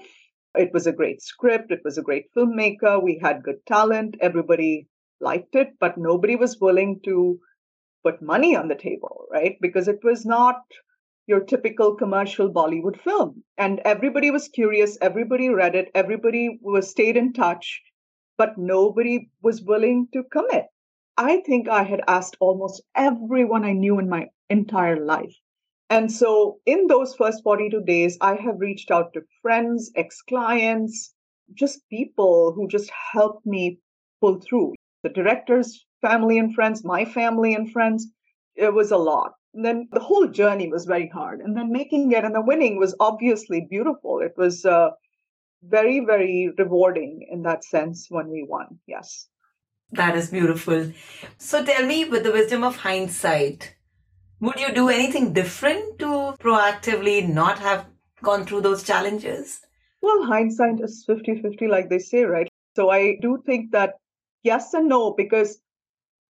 it 0.57 0.71
was 0.73 0.87
a 0.87 0.97
great 0.99 1.21
script 1.21 1.71
it 1.71 1.81
was 1.83 1.97
a 1.97 2.07
great 2.09 2.25
filmmaker 2.35 3.01
we 3.01 3.19
had 3.21 3.43
good 3.43 3.65
talent 3.65 4.15
everybody 4.21 4.87
liked 5.19 5.55
it 5.55 5.69
but 5.79 5.97
nobody 5.97 6.35
was 6.35 6.59
willing 6.59 6.99
to 7.03 7.39
put 8.03 8.21
money 8.21 8.55
on 8.55 8.67
the 8.67 8.75
table 8.75 9.25
right 9.31 9.57
because 9.61 9.87
it 9.87 9.99
was 10.03 10.25
not 10.25 10.57
your 11.27 11.41
typical 11.41 11.95
commercial 11.95 12.49
Bollywood 12.49 12.99
film. 13.01 13.43
And 13.57 13.81
everybody 13.83 14.31
was 14.31 14.47
curious, 14.47 14.97
everybody 15.01 15.49
read 15.49 15.75
it, 15.75 15.89
everybody 15.93 16.57
was 16.61 16.89
stayed 16.89 17.17
in 17.17 17.33
touch, 17.33 17.81
but 18.37 18.57
nobody 18.57 19.29
was 19.41 19.61
willing 19.61 20.07
to 20.13 20.23
commit. 20.23 20.67
I 21.17 21.41
think 21.41 21.67
I 21.67 21.83
had 21.83 22.01
asked 22.07 22.37
almost 22.39 22.81
everyone 22.95 23.65
I 23.65 23.73
knew 23.73 23.99
in 23.99 24.07
my 24.07 24.27
entire 24.49 25.03
life. 25.03 25.35
And 25.89 26.11
so 26.11 26.59
in 26.65 26.87
those 26.87 27.15
first 27.15 27.43
42 27.43 27.81
days, 27.83 28.17
I 28.19 28.35
have 28.35 28.59
reached 28.59 28.91
out 28.91 29.13
to 29.13 29.21
friends, 29.41 29.91
ex 29.95 30.21
clients, 30.21 31.13
just 31.53 31.87
people 31.89 32.51
who 32.53 32.67
just 32.67 32.91
helped 33.13 33.45
me 33.45 33.79
pull 34.19 34.41
through. 34.41 34.73
The 35.03 35.09
director's 35.09 35.85
family 36.01 36.37
and 36.37 36.53
friends, 36.53 36.83
my 36.83 37.05
family 37.05 37.53
and 37.53 37.71
friends. 37.71 38.07
It 38.55 38.73
was 38.73 38.91
a 38.91 38.97
lot. 38.97 39.33
And 39.53 39.63
then 39.63 39.87
the 39.91 39.99
whole 39.99 40.27
journey 40.27 40.67
was 40.67 40.85
very 40.85 41.07
hard. 41.07 41.39
And 41.39 41.55
then 41.55 41.71
making 41.71 42.11
it 42.11 42.25
and 42.25 42.35
the 42.35 42.41
winning 42.41 42.77
was 42.77 42.95
obviously 42.99 43.65
beautiful. 43.69 44.19
It 44.19 44.33
was 44.35 44.65
uh, 44.65 44.89
very, 45.63 46.01
very 46.01 46.49
rewarding 46.57 47.27
in 47.31 47.43
that 47.43 47.63
sense 47.63 48.07
when 48.09 48.29
we 48.29 48.45
won. 48.47 48.79
Yes. 48.87 49.27
That 49.91 50.15
is 50.15 50.29
beautiful. 50.29 50.91
So 51.37 51.63
tell 51.63 51.85
me, 51.85 52.05
with 52.05 52.23
the 52.23 52.31
wisdom 52.31 52.63
of 52.63 52.75
hindsight, 52.75 53.76
would 54.39 54.59
you 54.59 54.73
do 54.73 54.89
anything 54.89 55.33
different 55.33 55.99
to 55.99 56.35
proactively 56.39 57.27
not 57.27 57.59
have 57.59 57.85
gone 58.21 58.45
through 58.45 58.61
those 58.61 58.83
challenges? 58.83 59.61
Well, 60.01 60.23
hindsight 60.25 60.79
is 60.81 61.03
50 61.05 61.41
50, 61.41 61.67
like 61.67 61.89
they 61.89 61.99
say, 61.99 62.23
right? 62.23 62.47
So 62.75 62.89
I 62.89 63.17
do 63.21 63.41
think 63.45 63.71
that 63.71 63.95
yes 64.43 64.73
and 64.73 64.87
no, 64.87 65.11
because 65.11 65.59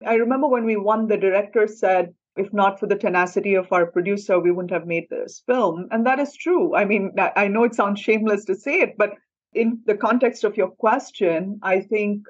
I 0.07 0.15
remember 0.15 0.47
when 0.47 0.65
we 0.65 0.77
won, 0.77 1.09
the 1.09 1.17
director 1.17 1.67
said, 1.67 2.15
if 2.37 2.53
not 2.53 2.81
for 2.81 2.87
the 2.87 2.97
tenacity 2.97 3.55
of 3.55 3.73
our 3.73 3.87
producer, 3.87 4.39
we 4.41 4.51
wouldn't 4.51 4.73
have 4.73 4.87
made 4.87 5.09
this 5.09 5.43
film. 5.47 5.89
And 5.91 6.07
that 6.07 6.19
is 6.19 6.37
true. 6.37 6.75
I 6.75 6.85
mean, 6.85 7.15
I 7.37 7.49
know 7.49 7.65
it 7.65 7.75
sounds 7.75 8.01
shameless 8.01 8.45
to 8.47 8.55
say 8.55 8.81
it, 8.81 8.97
but 8.99 9.15
in 9.53 9.81
the 9.87 9.97
context 9.97 10.43
of 10.45 10.57
your 10.57 10.69
question, 10.69 11.61
I 11.63 11.81
think 11.81 12.27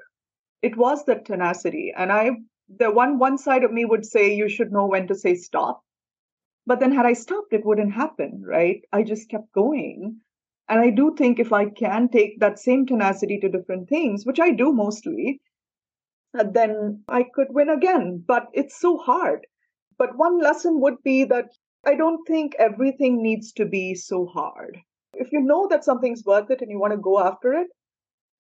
it 0.61 0.77
was 0.77 1.03
that 1.05 1.25
tenacity. 1.25 1.91
And 1.95 2.11
I, 2.11 2.31
the 2.67 2.91
one 2.91 3.19
one 3.19 3.37
side 3.37 3.63
of 3.63 3.71
me 3.71 3.85
would 3.85 4.05
say 4.05 4.33
you 4.33 4.49
should 4.49 4.71
know 4.71 4.87
when 4.87 5.07
to 5.07 5.15
say 5.15 5.35
stop. 5.35 5.83
But 6.65 6.79
then 6.79 6.91
had 6.91 7.05
I 7.05 7.13
stopped, 7.13 7.53
it 7.53 7.65
wouldn't 7.65 7.93
happen, 7.93 8.43
right? 8.45 8.81
I 8.91 9.03
just 9.03 9.29
kept 9.29 9.51
going. 9.51 10.21
And 10.67 10.79
I 10.79 10.89
do 10.89 11.15
think 11.15 11.39
if 11.39 11.53
I 11.53 11.69
can 11.69 12.09
take 12.09 12.39
that 12.39 12.57
same 12.59 12.85
tenacity 12.85 13.39
to 13.39 13.49
different 13.49 13.87
things, 13.87 14.25
which 14.25 14.39
I 14.39 14.51
do 14.51 14.73
mostly, 14.73 15.41
uh, 16.37 16.43
then 16.43 17.03
I 17.07 17.23
could 17.23 17.47
win 17.51 17.69
again. 17.69 18.23
But 18.25 18.47
it's 18.53 18.79
so 18.79 18.97
hard 18.97 19.45
but 19.97 20.17
one 20.17 20.39
lesson 20.39 20.81
would 20.81 21.01
be 21.03 21.23
that 21.25 21.55
I 21.85 21.95
don't 21.95 22.25
think 22.27 22.55
everything 22.55 23.21
needs 23.21 23.53
to 23.53 23.65
be 23.65 23.95
so 23.95 24.25
hard. 24.25 24.81
If 25.13 25.31
you 25.31 25.39
know 25.39 25.67
that 25.69 25.85
something's 25.85 26.25
worth 26.25 26.51
it 26.51 26.61
and 26.61 26.69
you 26.69 26.79
want 26.79 26.91
to 26.91 26.97
go 26.97 27.19
after 27.19 27.53
it, 27.53 27.67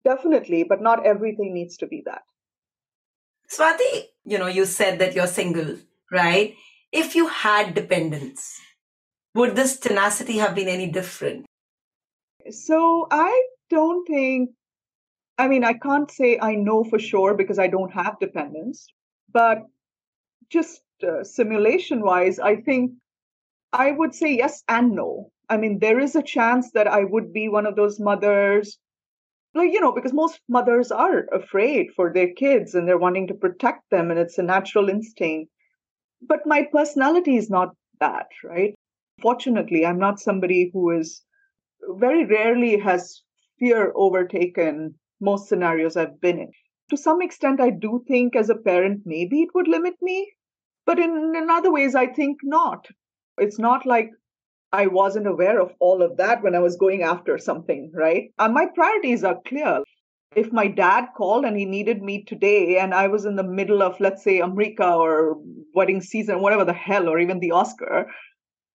definitely, 0.03 0.63
but 0.63 0.81
not 0.81 1.05
everything 1.05 1.53
needs 1.53 1.77
to 1.77 1.87
be 1.87 2.01
that. 2.05 2.23
Swati, 3.53 4.05
you 4.25 4.37
know, 4.37 4.47
you 4.47 4.65
said 4.65 4.99
that 4.99 5.13
you're 5.13 5.27
single, 5.27 5.77
right? 6.11 6.55
If 6.91 7.15
you 7.15 7.27
had 7.27 7.75
dependents, 7.75 8.59
would 9.35 9.55
this 9.55 9.79
tenacity 9.79 10.37
have 10.37 10.55
been 10.55 10.67
any 10.67 10.87
different? 10.87 11.45
So 12.49 13.07
I 13.11 13.45
don't 13.69 14.05
think, 14.07 14.51
I 15.37 15.47
mean, 15.47 15.63
I 15.63 15.73
can't 15.73 16.09
say 16.09 16.39
I 16.39 16.55
know 16.55 16.83
for 16.83 16.99
sure 16.99 17.33
because 17.33 17.59
I 17.59 17.67
don't 17.67 17.91
have 17.93 18.19
dependents, 18.19 18.87
but 19.31 19.63
just 20.49 20.81
uh, 21.03 21.23
simulation 21.23 22.01
wise, 22.01 22.39
I 22.39 22.57
think 22.57 22.91
I 23.71 23.91
would 23.91 24.13
say 24.13 24.35
yes 24.35 24.63
and 24.67 24.91
no. 24.91 25.31
I 25.49 25.57
mean, 25.57 25.79
there 25.79 25.99
is 25.99 26.15
a 26.15 26.23
chance 26.23 26.71
that 26.71 26.87
I 26.87 27.03
would 27.03 27.33
be 27.33 27.49
one 27.49 27.65
of 27.65 27.75
those 27.75 27.99
mothers, 27.99 28.77
you 29.61 29.79
know, 29.79 29.91
because 29.91 30.13
most 30.13 30.39
mothers 30.49 30.91
are 30.91 31.25
afraid 31.31 31.91
for 31.95 32.11
their 32.11 32.33
kids 32.33 32.73
and 32.73 32.87
they're 32.87 32.97
wanting 32.97 33.27
to 33.27 33.33
protect 33.33 33.89
them, 33.91 34.09
and 34.09 34.19
it's 34.19 34.37
a 34.37 34.43
natural 34.43 34.89
instinct. 34.89 35.51
But 36.21 36.47
my 36.47 36.63
personality 36.71 37.37
is 37.37 37.49
not 37.49 37.75
that, 37.99 38.27
right? 38.43 38.73
Fortunately, 39.21 39.85
I'm 39.85 39.99
not 39.99 40.19
somebody 40.19 40.71
who 40.73 40.91
is 40.91 41.21
very 41.87 42.25
rarely 42.25 42.79
has 42.79 43.21
fear 43.59 43.93
overtaken 43.95 44.95
most 45.21 45.47
scenarios 45.47 45.95
I've 45.95 46.19
been 46.19 46.39
in. 46.39 46.51
To 46.89 46.97
some 46.97 47.21
extent, 47.21 47.61
I 47.61 47.69
do 47.69 48.03
think 48.07 48.35
as 48.35 48.49
a 48.49 48.55
parent, 48.55 49.01
maybe 49.05 49.41
it 49.41 49.49
would 49.53 49.67
limit 49.67 49.95
me 50.01 50.33
but 50.85 50.99
in, 50.99 51.33
in 51.35 51.49
other 51.49 51.71
ways, 51.71 51.95
I 51.95 52.07
think 52.07 52.39
not. 52.43 52.87
It's 53.37 53.59
not 53.59 53.85
like 53.85 54.11
I 54.73 54.87
wasn't 54.87 55.27
aware 55.27 55.61
of 55.61 55.71
all 55.79 56.01
of 56.01 56.17
that 56.17 56.41
when 56.41 56.55
I 56.55 56.59
was 56.59 56.75
going 56.75 57.03
after 57.03 57.37
something, 57.37 57.91
right? 57.93 58.31
And 58.39 58.55
my 58.55 58.65
priorities 58.73 59.23
are 59.23 59.39
clear. 59.47 59.83
If 60.35 60.51
my 60.51 60.67
dad 60.67 61.09
called 61.15 61.45
and 61.45 61.55
he 61.55 61.65
needed 61.65 62.01
me 62.01 62.23
today, 62.23 62.79
and 62.79 62.91
I 62.91 63.07
was 63.07 63.25
in 63.25 63.35
the 63.35 63.43
middle 63.43 63.83
of, 63.83 63.99
let's 63.99 64.23
say, 64.23 64.39
Umrika 64.39 64.97
or 64.97 65.37
wedding 65.75 66.01
season, 66.01 66.41
whatever 66.41 66.65
the 66.65 66.73
hell, 66.73 67.07
or 67.07 67.19
even 67.19 67.39
the 67.39 67.51
Oscar, 67.51 68.07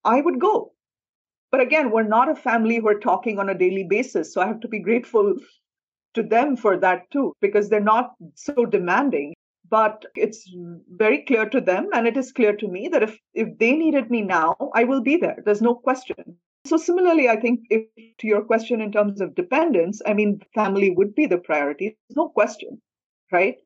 I 0.04 0.20
would 0.20 0.40
go. 0.40 0.72
But 1.50 1.62
again, 1.62 1.90
we're 1.90 2.04
not 2.04 2.30
a 2.30 2.37
family 2.37 2.76
who 2.76 2.87
are 2.87 3.00
talking 3.00 3.40
on 3.40 3.48
a 3.48 3.58
daily 3.58 3.84
basis. 3.90 4.32
So 4.32 4.40
I 4.40 4.46
have 4.46 4.61
to 4.61 4.68
be 4.68 4.78
grateful 4.78 5.34
to 6.14 6.22
them 6.22 6.56
for 6.56 6.76
that 6.78 7.11
too, 7.11 7.32
because 7.40 7.68
they're 7.68 7.80
not 7.80 8.12
so 8.34 8.64
demanding 8.64 9.34
but 9.70 10.04
it's 10.14 10.50
very 10.90 11.24
clear 11.24 11.48
to 11.48 11.61
them 11.61 11.88
and 11.92 12.07
it 12.07 12.16
is 12.16 12.33
clear 12.33 12.54
to 12.57 12.68
me 12.68 12.88
that 12.88 13.02
if 13.02 13.18
if 13.35 13.57
they 13.59 13.72
needed 13.72 14.11
me 14.11 14.22
now 14.22 14.57
i 14.74 14.85
will 14.85 15.00
be 15.02 15.16
there. 15.16 15.42
There's 15.44 15.62
no 15.62 15.74
question. 15.74 16.37
So 16.66 16.76
similarly 16.76 17.28
i 17.28 17.37
think 17.37 17.61
if 17.70 17.83
to 18.18 18.26
your 18.26 18.42
question 18.44 18.81
in 18.81 18.92
terms 18.92 19.20
of 19.20 19.35
dependence 19.35 20.02
i 20.07 20.14
mean 20.14 20.40
family 20.54 20.90
would 20.90 21.14
be 21.14 21.26
the 21.26 21.38
priority 21.38 21.96
there's 22.09 22.16
no 22.16 22.28
question 22.28 22.81
right? 23.33 23.57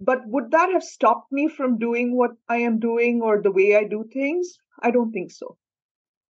But 0.00 0.26
would 0.26 0.50
that 0.50 0.70
have 0.72 0.82
stopped 0.82 1.30
me 1.30 1.48
from 1.48 1.78
doing 1.78 2.16
what 2.16 2.32
i 2.48 2.56
am 2.56 2.78
doing 2.78 3.22
or 3.22 3.40
the 3.40 3.52
way 3.52 3.76
i 3.76 3.84
do 3.84 4.04
things? 4.12 4.58
I 4.82 4.90
don't 4.90 5.12
think 5.12 5.30
so. 5.30 5.56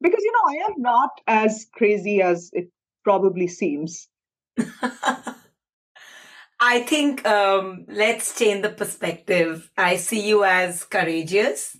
Because 0.00 0.22
you 0.22 0.32
know 0.32 0.52
i 0.52 0.56
am 0.70 0.74
not 0.78 1.10
as 1.26 1.66
crazy 1.74 2.20
as 2.22 2.50
it 2.52 2.68
probably 3.04 3.48
seems 3.48 4.08
I 6.64 6.82
think 6.82 7.26
um, 7.26 7.86
let's 7.88 8.38
change 8.38 8.62
the 8.62 8.68
perspective. 8.68 9.68
I 9.76 9.96
see 9.96 10.28
you 10.28 10.44
as 10.44 10.84
courageous 10.84 11.76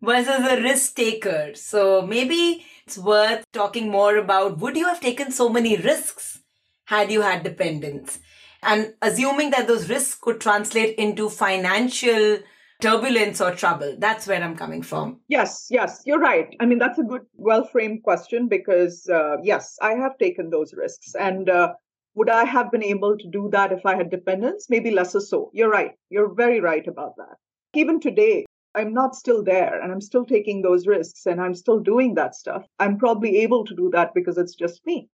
versus 0.00 0.46
a 0.48 0.62
risk 0.62 0.94
taker. 0.94 1.54
So 1.56 2.02
maybe 2.02 2.64
it's 2.86 2.96
worth 2.96 3.44
talking 3.52 3.90
more 3.90 4.16
about 4.16 4.58
would 4.58 4.76
you 4.76 4.86
have 4.86 5.00
taken 5.00 5.32
so 5.32 5.48
many 5.48 5.76
risks 5.76 6.40
had 6.84 7.10
you 7.10 7.22
had 7.22 7.42
dependents? 7.42 8.20
And 8.62 8.94
assuming 9.02 9.50
that 9.50 9.66
those 9.66 9.90
risks 9.90 10.14
could 10.14 10.40
translate 10.40 10.94
into 10.98 11.28
financial 11.28 12.38
turbulence 12.80 13.40
or 13.40 13.52
trouble. 13.56 13.96
That's 13.98 14.28
where 14.28 14.40
I'm 14.40 14.56
coming 14.56 14.82
from. 14.82 15.18
Yes, 15.26 15.66
yes, 15.68 16.02
you're 16.06 16.20
right. 16.20 16.46
I 16.60 16.66
mean, 16.66 16.78
that's 16.78 16.98
a 16.98 17.02
good, 17.02 17.22
well 17.34 17.64
framed 17.64 18.04
question 18.04 18.46
because, 18.46 19.08
uh, 19.08 19.38
yes, 19.42 19.78
I 19.82 19.94
have 19.94 20.16
taken 20.18 20.50
those 20.50 20.74
risks. 20.74 21.14
And 21.16 21.50
uh, 21.50 21.72
would 22.14 22.28
I 22.28 22.44
have 22.44 22.70
been 22.70 22.82
able 22.82 23.16
to 23.16 23.28
do 23.28 23.48
that 23.52 23.72
if 23.72 23.86
I 23.86 23.96
had 23.96 24.10
dependents? 24.10 24.68
Maybe 24.68 24.90
lesser 24.90 25.20
so. 25.20 25.50
You're 25.54 25.70
right. 25.70 25.92
You're 26.10 26.34
very 26.34 26.60
right 26.60 26.86
about 26.86 27.16
that. 27.16 27.36
Even 27.74 28.00
today, 28.00 28.44
I'm 28.74 28.92
not 28.92 29.14
still 29.14 29.42
there 29.42 29.80
and 29.80 29.92
I'm 29.92 30.00
still 30.00 30.24
taking 30.24 30.62
those 30.62 30.86
risks 30.86 31.26
and 31.26 31.40
I'm 31.40 31.54
still 31.54 31.80
doing 31.80 32.14
that 32.14 32.34
stuff. 32.34 32.66
I'm 32.78 32.98
probably 32.98 33.38
able 33.38 33.64
to 33.64 33.74
do 33.74 33.90
that 33.92 34.14
because 34.14 34.38
it's 34.38 34.54
just 34.54 34.84
me. 34.86 35.08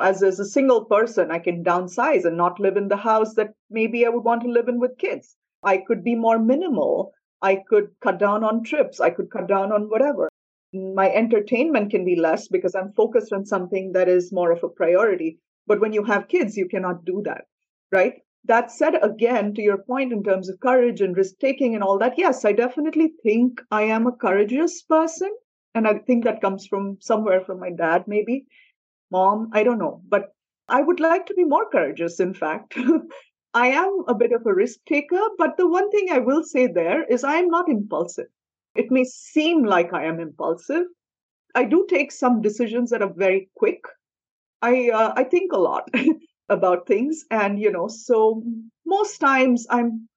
As, 0.00 0.22
as 0.22 0.38
a 0.38 0.44
single 0.44 0.84
person, 0.84 1.30
I 1.30 1.40
can 1.40 1.64
downsize 1.64 2.24
and 2.24 2.36
not 2.36 2.60
live 2.60 2.76
in 2.76 2.88
the 2.88 2.96
house 2.96 3.34
that 3.34 3.52
maybe 3.70 4.06
I 4.06 4.08
would 4.08 4.24
want 4.24 4.42
to 4.42 4.50
live 4.50 4.68
in 4.68 4.80
with 4.80 4.98
kids. 4.98 5.36
I 5.62 5.78
could 5.78 6.04
be 6.04 6.14
more 6.14 6.38
minimal. 6.38 7.12
I 7.42 7.62
could 7.68 7.90
cut 8.00 8.18
down 8.18 8.44
on 8.44 8.64
trips. 8.64 9.00
I 9.00 9.10
could 9.10 9.30
cut 9.30 9.48
down 9.48 9.72
on 9.72 9.90
whatever. 9.90 10.28
My 10.72 11.10
entertainment 11.10 11.90
can 11.90 12.04
be 12.04 12.16
less 12.16 12.48
because 12.48 12.74
I'm 12.74 12.92
focused 12.92 13.32
on 13.32 13.44
something 13.44 13.92
that 13.92 14.08
is 14.08 14.32
more 14.32 14.52
of 14.52 14.62
a 14.62 14.68
priority. 14.68 15.38
But 15.70 15.80
when 15.80 15.94
you 15.94 16.04
have 16.04 16.28
kids, 16.28 16.56
you 16.56 16.68
cannot 16.68 17.04
do 17.06 17.22
that, 17.24 17.46
right? 17.92 18.14
that 18.44 18.70
said, 18.70 18.94
again, 19.02 19.54
to 19.54 19.62
your 19.62 19.78
point 19.78 20.12
in 20.12 20.22
terms 20.22 20.48
of 20.48 20.60
courage 20.60 21.00
and 21.00 21.16
risk 21.16 21.38
taking 21.38 21.74
and 21.74 21.84
all 21.84 21.98
that, 21.98 22.18
yes, 22.18 22.44
I 22.44 22.52
definitely 22.52 23.12
think 23.22 23.60
I 23.70 23.82
am 23.82 24.06
a 24.06 24.16
courageous 24.16 24.82
person. 24.82 25.30
And 25.74 25.86
I 25.86 25.98
think 25.98 26.24
that 26.24 26.40
comes 26.40 26.66
from 26.66 26.96
somewhere 27.00 27.42
from 27.42 27.60
my 27.60 27.70
dad, 27.70 28.04
maybe 28.08 28.46
mom, 29.10 29.50
I 29.52 29.62
don't 29.62 29.78
know. 29.78 30.02
But 30.08 30.34
I 30.68 30.80
would 30.80 31.00
like 31.00 31.26
to 31.26 31.34
be 31.34 31.44
more 31.44 31.68
courageous, 31.68 32.18
in 32.18 32.34
fact. 32.34 32.76
I 33.54 33.68
am 33.68 34.04
a 34.08 34.14
bit 34.14 34.32
of 34.32 34.46
a 34.46 34.54
risk 34.54 34.78
taker, 34.86 35.20
but 35.36 35.56
the 35.56 35.68
one 35.68 35.90
thing 35.90 36.08
I 36.10 36.18
will 36.18 36.42
say 36.42 36.66
there 36.66 37.04
is 37.04 37.24
I 37.24 37.34
am 37.34 37.48
not 37.48 37.68
impulsive. 37.68 38.28
It 38.74 38.90
may 38.90 39.04
seem 39.04 39.64
like 39.64 39.92
I 39.92 40.06
am 40.06 40.20
impulsive. 40.20 40.86
I 41.54 41.64
do 41.64 41.86
take 41.88 42.12
some 42.12 42.40
decisions 42.40 42.90
that 42.90 43.02
are 43.02 43.12
very 43.12 43.50
quick. 43.56 43.82
I 44.62 44.90
uh, 44.90 45.12
I 45.16 45.24
think 45.24 45.52
a 45.52 45.58
lot 45.58 45.90
about 46.48 46.86
things, 46.86 47.24
and 47.30 47.58
you 47.58 47.70
know, 47.70 47.88
so 47.88 48.42
most 48.86 49.18
times 49.18 49.66
I'm 49.70 50.08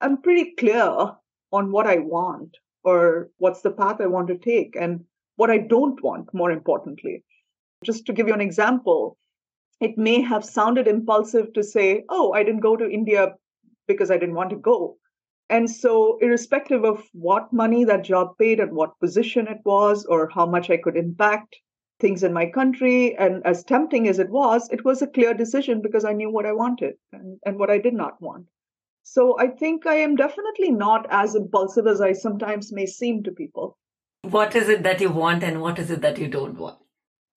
I'm 0.00 0.20
pretty 0.22 0.54
clear 0.58 1.12
on 1.52 1.70
what 1.70 1.86
I 1.86 1.98
want 1.98 2.56
or 2.82 3.30
what's 3.38 3.62
the 3.62 3.70
path 3.70 4.00
I 4.00 4.06
want 4.06 4.28
to 4.28 4.38
take 4.38 4.74
and 4.74 5.04
what 5.36 5.50
I 5.50 5.58
don't 5.58 6.02
want. 6.02 6.34
More 6.34 6.50
importantly, 6.50 7.22
just 7.84 8.06
to 8.06 8.12
give 8.12 8.26
you 8.26 8.34
an 8.34 8.40
example, 8.40 9.16
it 9.80 9.96
may 9.96 10.20
have 10.20 10.44
sounded 10.44 10.88
impulsive 10.88 11.52
to 11.52 11.62
say, 11.62 12.04
"Oh, 12.08 12.32
I 12.32 12.42
didn't 12.42 12.60
go 12.68 12.76
to 12.76 12.90
India 12.90 13.36
because 13.86 14.10
I 14.10 14.18
didn't 14.18 14.34
want 14.34 14.50
to 14.50 14.56
go." 14.56 14.96
And 15.48 15.70
so, 15.70 16.18
irrespective 16.18 16.84
of 16.84 17.08
what 17.12 17.52
money 17.52 17.84
that 17.84 18.04
job 18.04 18.36
paid 18.38 18.58
and 18.58 18.72
what 18.72 18.98
position 18.98 19.46
it 19.46 19.60
was, 19.64 20.04
or 20.06 20.28
how 20.28 20.46
much 20.46 20.70
I 20.70 20.76
could 20.78 20.96
impact 20.96 21.56
things 22.02 22.22
in 22.22 22.34
my 22.34 22.50
country, 22.50 23.16
and 23.16 23.40
as 23.46 23.64
tempting 23.64 24.06
as 24.08 24.18
it 24.18 24.28
was, 24.28 24.68
it 24.70 24.84
was 24.84 25.00
a 25.00 25.06
clear 25.06 25.32
decision 25.32 25.80
because 25.80 26.04
I 26.04 26.12
knew 26.12 26.30
what 26.30 26.44
I 26.44 26.52
wanted 26.52 26.96
and, 27.12 27.38
and 27.46 27.58
what 27.58 27.70
I 27.70 27.78
did 27.78 27.94
not 27.94 28.20
want. 28.20 28.46
So, 29.04 29.38
I 29.38 29.48
think 29.48 29.86
I 29.86 29.94
am 29.94 30.16
definitely 30.16 30.70
not 30.70 31.06
as 31.10 31.34
impulsive 31.34 31.86
as 31.86 32.02
I 32.02 32.12
sometimes 32.12 32.72
may 32.72 32.84
seem 32.86 33.22
to 33.22 33.32
people. 33.32 33.78
What 34.22 34.54
is 34.54 34.68
it 34.68 34.82
that 34.82 35.00
you 35.00 35.10
want, 35.10 35.42
and 35.42 35.62
what 35.62 35.78
is 35.78 35.90
it 35.90 36.02
that 36.02 36.18
you 36.18 36.28
don't 36.28 36.58
want? 36.58 36.78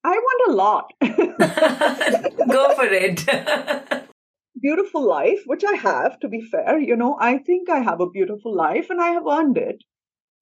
I 0.04 0.20
want 0.28 0.50
a 0.50 0.54
lot. 0.54 0.92
Go 2.50 2.76
for 2.76 2.86
it 2.86 3.26
beautiful 4.62 5.06
life, 5.08 5.42
which 5.46 5.64
I 5.64 5.74
have, 5.74 6.20
to 6.22 6.28
be 6.28 6.42
fair. 6.42 6.80
You 6.80 6.96
know, 6.96 7.18
I 7.20 7.38
think 7.38 7.70
I 7.70 7.80
have 7.80 8.02
a 8.02 8.10
beautiful 8.10 8.56
life 8.56 8.90
and 8.90 9.02
I 9.02 9.10
have 9.10 9.28
earned 9.28 9.58
it. 9.58 9.84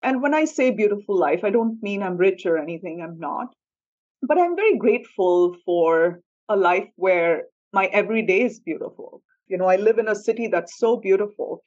And 0.02 0.22
when 0.22 0.34
I 0.34 0.46
say 0.46 0.72
beautiful 0.72 1.18
life, 1.18 1.44
I 1.44 1.50
don't 1.50 1.82
mean 1.82 2.04
I'm 2.04 2.18
rich 2.18 2.46
or 2.46 2.58
anything, 2.58 3.02
I'm 3.02 3.20
not. 3.20 3.54
But 4.26 4.40
I'm 4.40 4.56
very 4.56 4.78
grateful 4.78 5.58
for 5.66 6.22
a 6.48 6.56
life 6.56 6.90
where 6.96 7.44
my 7.74 7.86
everyday 7.88 8.44
is 8.44 8.60
beautiful. 8.60 9.22
You 9.48 9.58
know, 9.58 9.66
I 9.66 9.76
live 9.76 9.98
in 9.98 10.08
a 10.08 10.16
city 10.16 10.48
that's 10.48 10.78
so 10.78 10.96
beautiful. 10.96 11.62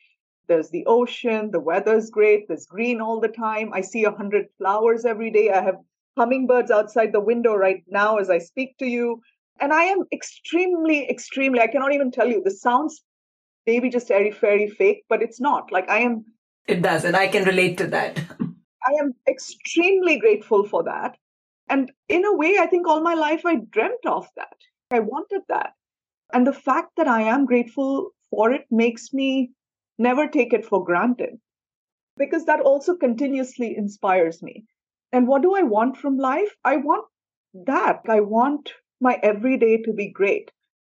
There's 0.48 0.70
the 0.70 0.84
ocean, 0.86 1.50
the 1.50 1.60
weather's 1.60 2.08
great, 2.08 2.48
there's 2.48 2.66
green 2.66 3.00
all 3.02 3.20
the 3.20 3.28
time. 3.28 3.72
I 3.74 3.82
see 3.82 4.04
a 4.04 4.10
hundred 4.10 4.46
flowers 4.56 5.04
every 5.04 5.30
day. 5.30 5.50
I 5.50 5.60
have 5.60 5.76
hummingbirds 6.16 6.70
outside 6.70 7.12
the 7.12 7.20
window 7.20 7.54
right 7.54 7.84
now 7.88 8.16
as 8.16 8.30
I 8.30 8.38
speak 8.38 8.78
to 8.78 8.86
you. 8.86 9.20
And 9.60 9.72
I 9.72 9.84
am 9.84 10.04
extremely, 10.12 11.10
extremely, 11.10 11.60
I 11.60 11.66
cannot 11.66 11.92
even 11.92 12.10
tell 12.10 12.28
you, 12.28 12.42
this 12.42 12.60
sounds 12.62 13.02
maybe 13.66 13.90
just 13.90 14.10
airy 14.10 14.30
fairy 14.30 14.68
fake, 14.68 15.04
but 15.10 15.22
it's 15.22 15.40
not. 15.40 15.70
Like 15.72 15.90
I 15.90 15.98
am. 15.98 16.24
It 16.66 16.80
does, 16.82 17.04
and 17.04 17.16
I 17.16 17.26
can 17.26 17.44
relate 17.44 17.76
to 17.78 17.86
that. 17.88 18.18
I 18.40 18.92
am 19.00 19.14
extremely 19.28 20.18
grateful 20.18 20.64
for 20.66 20.84
that. 20.84 21.16
And 21.68 21.92
in 22.08 22.24
a 22.24 22.34
way, 22.34 22.58
I 22.58 22.66
think 22.66 22.86
all 22.86 23.00
my 23.00 23.14
life 23.14 23.44
I 23.44 23.56
dreamt 23.56 24.06
of 24.06 24.28
that. 24.36 24.56
I 24.90 25.00
wanted 25.00 25.42
that. 25.48 25.74
And 26.32 26.46
the 26.46 26.52
fact 26.52 26.96
that 26.96 27.08
I 27.08 27.22
am 27.22 27.46
grateful 27.46 28.10
for 28.30 28.52
it 28.52 28.66
makes 28.70 29.12
me 29.12 29.52
never 29.98 30.28
take 30.28 30.52
it 30.52 30.66
for 30.66 30.84
granted 30.84 31.40
because 32.16 32.44
that 32.46 32.60
also 32.60 32.96
continuously 32.96 33.76
inspires 33.76 34.42
me. 34.42 34.64
And 35.12 35.28
what 35.28 35.42
do 35.42 35.54
I 35.54 35.62
want 35.62 35.96
from 35.96 36.16
life? 36.16 36.54
I 36.64 36.76
want 36.76 37.06
that. 37.54 38.02
I 38.08 38.20
want 38.20 38.72
my 39.00 39.18
everyday 39.22 39.78
to 39.82 39.92
be 39.92 40.10
great. 40.10 40.50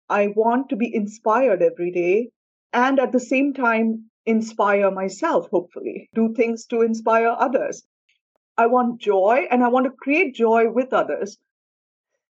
I 0.08 0.28
want 0.28 0.70
to 0.70 0.76
be 0.76 0.94
inspired 0.94 1.62
every 1.62 1.90
day 1.90 2.30
and 2.72 2.98
at 2.98 3.12
the 3.12 3.20
same 3.20 3.52
time 3.52 4.10
inspire 4.26 4.90
myself, 4.90 5.48
hopefully, 5.50 6.08
do 6.14 6.34
things 6.34 6.66
to 6.66 6.82
inspire 6.82 7.28
others. 7.28 7.86
I 8.58 8.66
want 8.66 9.00
joy 9.00 9.46
and 9.50 9.62
I 9.62 9.68
want 9.68 9.86
to 9.86 9.92
create 9.92 10.34
joy 10.34 10.68
with 10.68 10.92
others. 10.92 11.38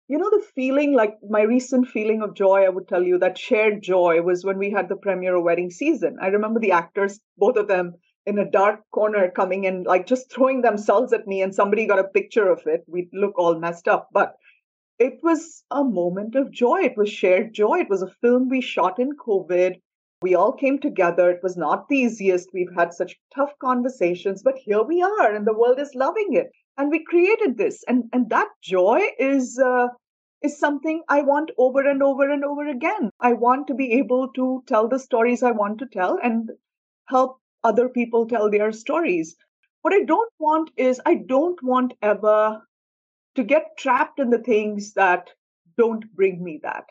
You 0.07 0.19
know, 0.19 0.31
the 0.31 0.45
feeling 0.55 0.93
like 0.93 1.17
my 1.29 1.43
recent 1.43 1.89
feeling 1.89 2.23
of 2.23 2.35
joy, 2.35 2.65
I 2.65 2.69
would 2.69 2.87
tell 2.87 3.03
you 3.03 3.19
that 3.19 3.37
shared 3.37 3.83
joy 3.83 4.23
was 4.23 4.45
when 4.45 4.59
we 4.59 4.71
had 4.71 4.89
the 4.89 4.97
premiere 4.97 5.37
of 5.37 5.43
Wedding 5.43 5.71
Season. 5.71 6.19
I 6.21 6.29
remember 6.29 6.61
the 6.61 6.73
actors, 6.73 7.19
both 7.37 7.57
of 7.57 7.67
them 7.67 7.95
in 8.25 8.39
a 8.39 8.49
dark 8.49 8.81
corner 8.93 9.31
coming 9.31 9.65
in, 9.65 9.83
like 9.83 10.07
just 10.07 10.31
throwing 10.31 10.63
themselves 10.63 11.13
at 11.13 11.27
me, 11.27 11.43
and 11.43 11.53
somebody 11.53 11.87
got 11.87 11.99
a 11.99 12.05
picture 12.05 12.49
of 12.49 12.63
it. 12.67 12.85
We 12.87 13.09
look 13.13 13.37
all 13.37 13.59
messed 13.59 13.89
up, 13.89 14.09
but 14.13 14.37
it 15.01 15.19
was 15.25 15.65
a 15.73 15.83
moment 15.83 16.37
of 16.37 16.53
joy. 16.53 16.83
It 16.83 16.97
was 16.97 17.11
shared 17.11 17.53
joy. 17.53 17.81
It 17.81 17.91
was 17.91 18.03
a 18.03 18.15
film 18.21 18.49
we 18.49 18.61
shot 18.61 19.01
in 19.01 19.17
COVID. 19.17 19.81
We 20.23 20.37
all 20.37 20.53
came 20.53 20.79
together. 20.79 21.31
It 21.31 21.43
was 21.43 21.57
not 21.57 21.89
the 21.89 21.99
easiest. 21.99 22.51
We've 22.55 22.73
had 22.77 22.95
such 22.95 23.19
tough 23.35 23.53
conversations, 23.59 24.43
but 24.43 24.57
here 24.57 24.83
we 24.83 25.03
are, 25.03 25.35
and 25.35 25.47
the 25.47 25.53
world 25.53 25.81
is 25.81 25.95
loving 25.95 26.35
it. 26.35 26.53
And 26.79 26.91
we 26.91 27.05
created 27.05 27.59
this, 27.59 27.83
and 27.89 28.05
and 28.13 28.31
that 28.31 28.49
joy 28.63 29.01
is 29.19 29.59
uh, 29.59 29.89
is 30.41 30.59
something 30.59 31.03
I 31.09 31.23
want 31.23 31.51
over 31.59 31.89
and 31.89 32.03
over 32.03 32.31
and 32.31 32.45
over 32.45 32.67
again. 32.69 33.11
I 33.21 33.33
want 33.33 33.67
to 33.67 33.75
be 33.75 33.93
able 33.93 34.29
to 34.35 34.63
tell 34.67 34.89
the 34.89 34.99
stories 34.99 35.43
I 35.43 35.51
want 35.51 35.79
to 35.81 35.87
tell 35.87 36.19
and 36.23 36.51
help 37.07 37.39
other 37.65 37.89
people 37.89 38.27
tell 38.27 38.51
their 38.51 38.73
stories. 38.73 39.37
What 39.83 39.95
I 39.95 40.05
don't 40.05 40.33
want 40.39 40.71
is 40.77 41.01
I 41.05 41.15
don't 41.15 41.61
want 41.63 41.95
ever 42.01 42.63
to 43.35 43.43
get 43.43 43.77
trapped 43.77 44.21
in 44.21 44.31
the 44.31 44.39
things 44.39 44.93
that 44.95 45.31
don't 45.77 46.05
bring 46.15 46.43
me 46.43 46.61
that, 46.63 46.85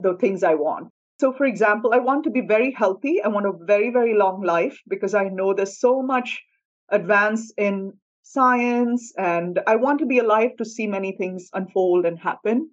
the 0.00 0.16
things 0.16 0.42
I 0.42 0.54
want. 0.54 0.93
So, 1.20 1.32
for 1.32 1.44
example, 1.46 1.92
I 1.94 1.98
want 1.98 2.24
to 2.24 2.30
be 2.30 2.40
very 2.40 2.72
healthy. 2.72 3.22
I 3.22 3.28
want 3.28 3.46
a 3.46 3.64
very, 3.64 3.90
very 3.90 4.14
long 4.14 4.42
life 4.42 4.80
because 4.88 5.14
I 5.14 5.28
know 5.28 5.54
there's 5.54 5.78
so 5.78 6.02
much 6.02 6.42
advance 6.88 7.52
in 7.56 7.92
science, 8.22 9.12
and 9.16 9.60
I 9.66 9.76
want 9.76 10.00
to 10.00 10.06
be 10.06 10.18
alive 10.18 10.56
to 10.56 10.64
see 10.64 10.86
many 10.86 11.12
things 11.12 11.50
unfold 11.52 12.06
and 12.06 12.18
happen. 12.18 12.70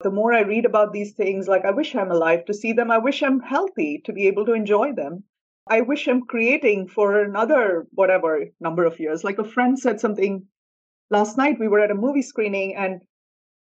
The 0.00 0.10
more 0.10 0.32
I 0.32 0.40
read 0.40 0.64
about 0.64 0.92
these 0.92 1.12
things, 1.12 1.48
like 1.48 1.64
I 1.64 1.70
wish 1.70 1.94
I'm 1.94 2.10
alive 2.10 2.44
to 2.46 2.54
see 2.54 2.72
them, 2.72 2.90
I 2.90 2.98
wish 2.98 3.22
I'm 3.22 3.40
healthy 3.40 4.00
to 4.04 4.12
be 4.12 4.26
able 4.26 4.46
to 4.46 4.52
enjoy 4.52 4.92
them. 4.92 5.24
I 5.68 5.82
wish 5.82 6.08
I'm 6.08 6.22
creating 6.22 6.88
for 6.88 7.20
another 7.20 7.86
whatever 7.92 8.46
number 8.58 8.84
of 8.84 8.98
years. 8.98 9.22
Like 9.22 9.38
a 9.38 9.44
friend 9.44 9.78
said 9.78 10.00
something 10.00 10.46
last 11.12 11.36
night 11.36 11.60
we 11.60 11.68
were 11.68 11.80
at 11.80 11.90
a 11.90 11.94
movie 11.94 12.22
screening 12.22 12.74
and 12.74 13.02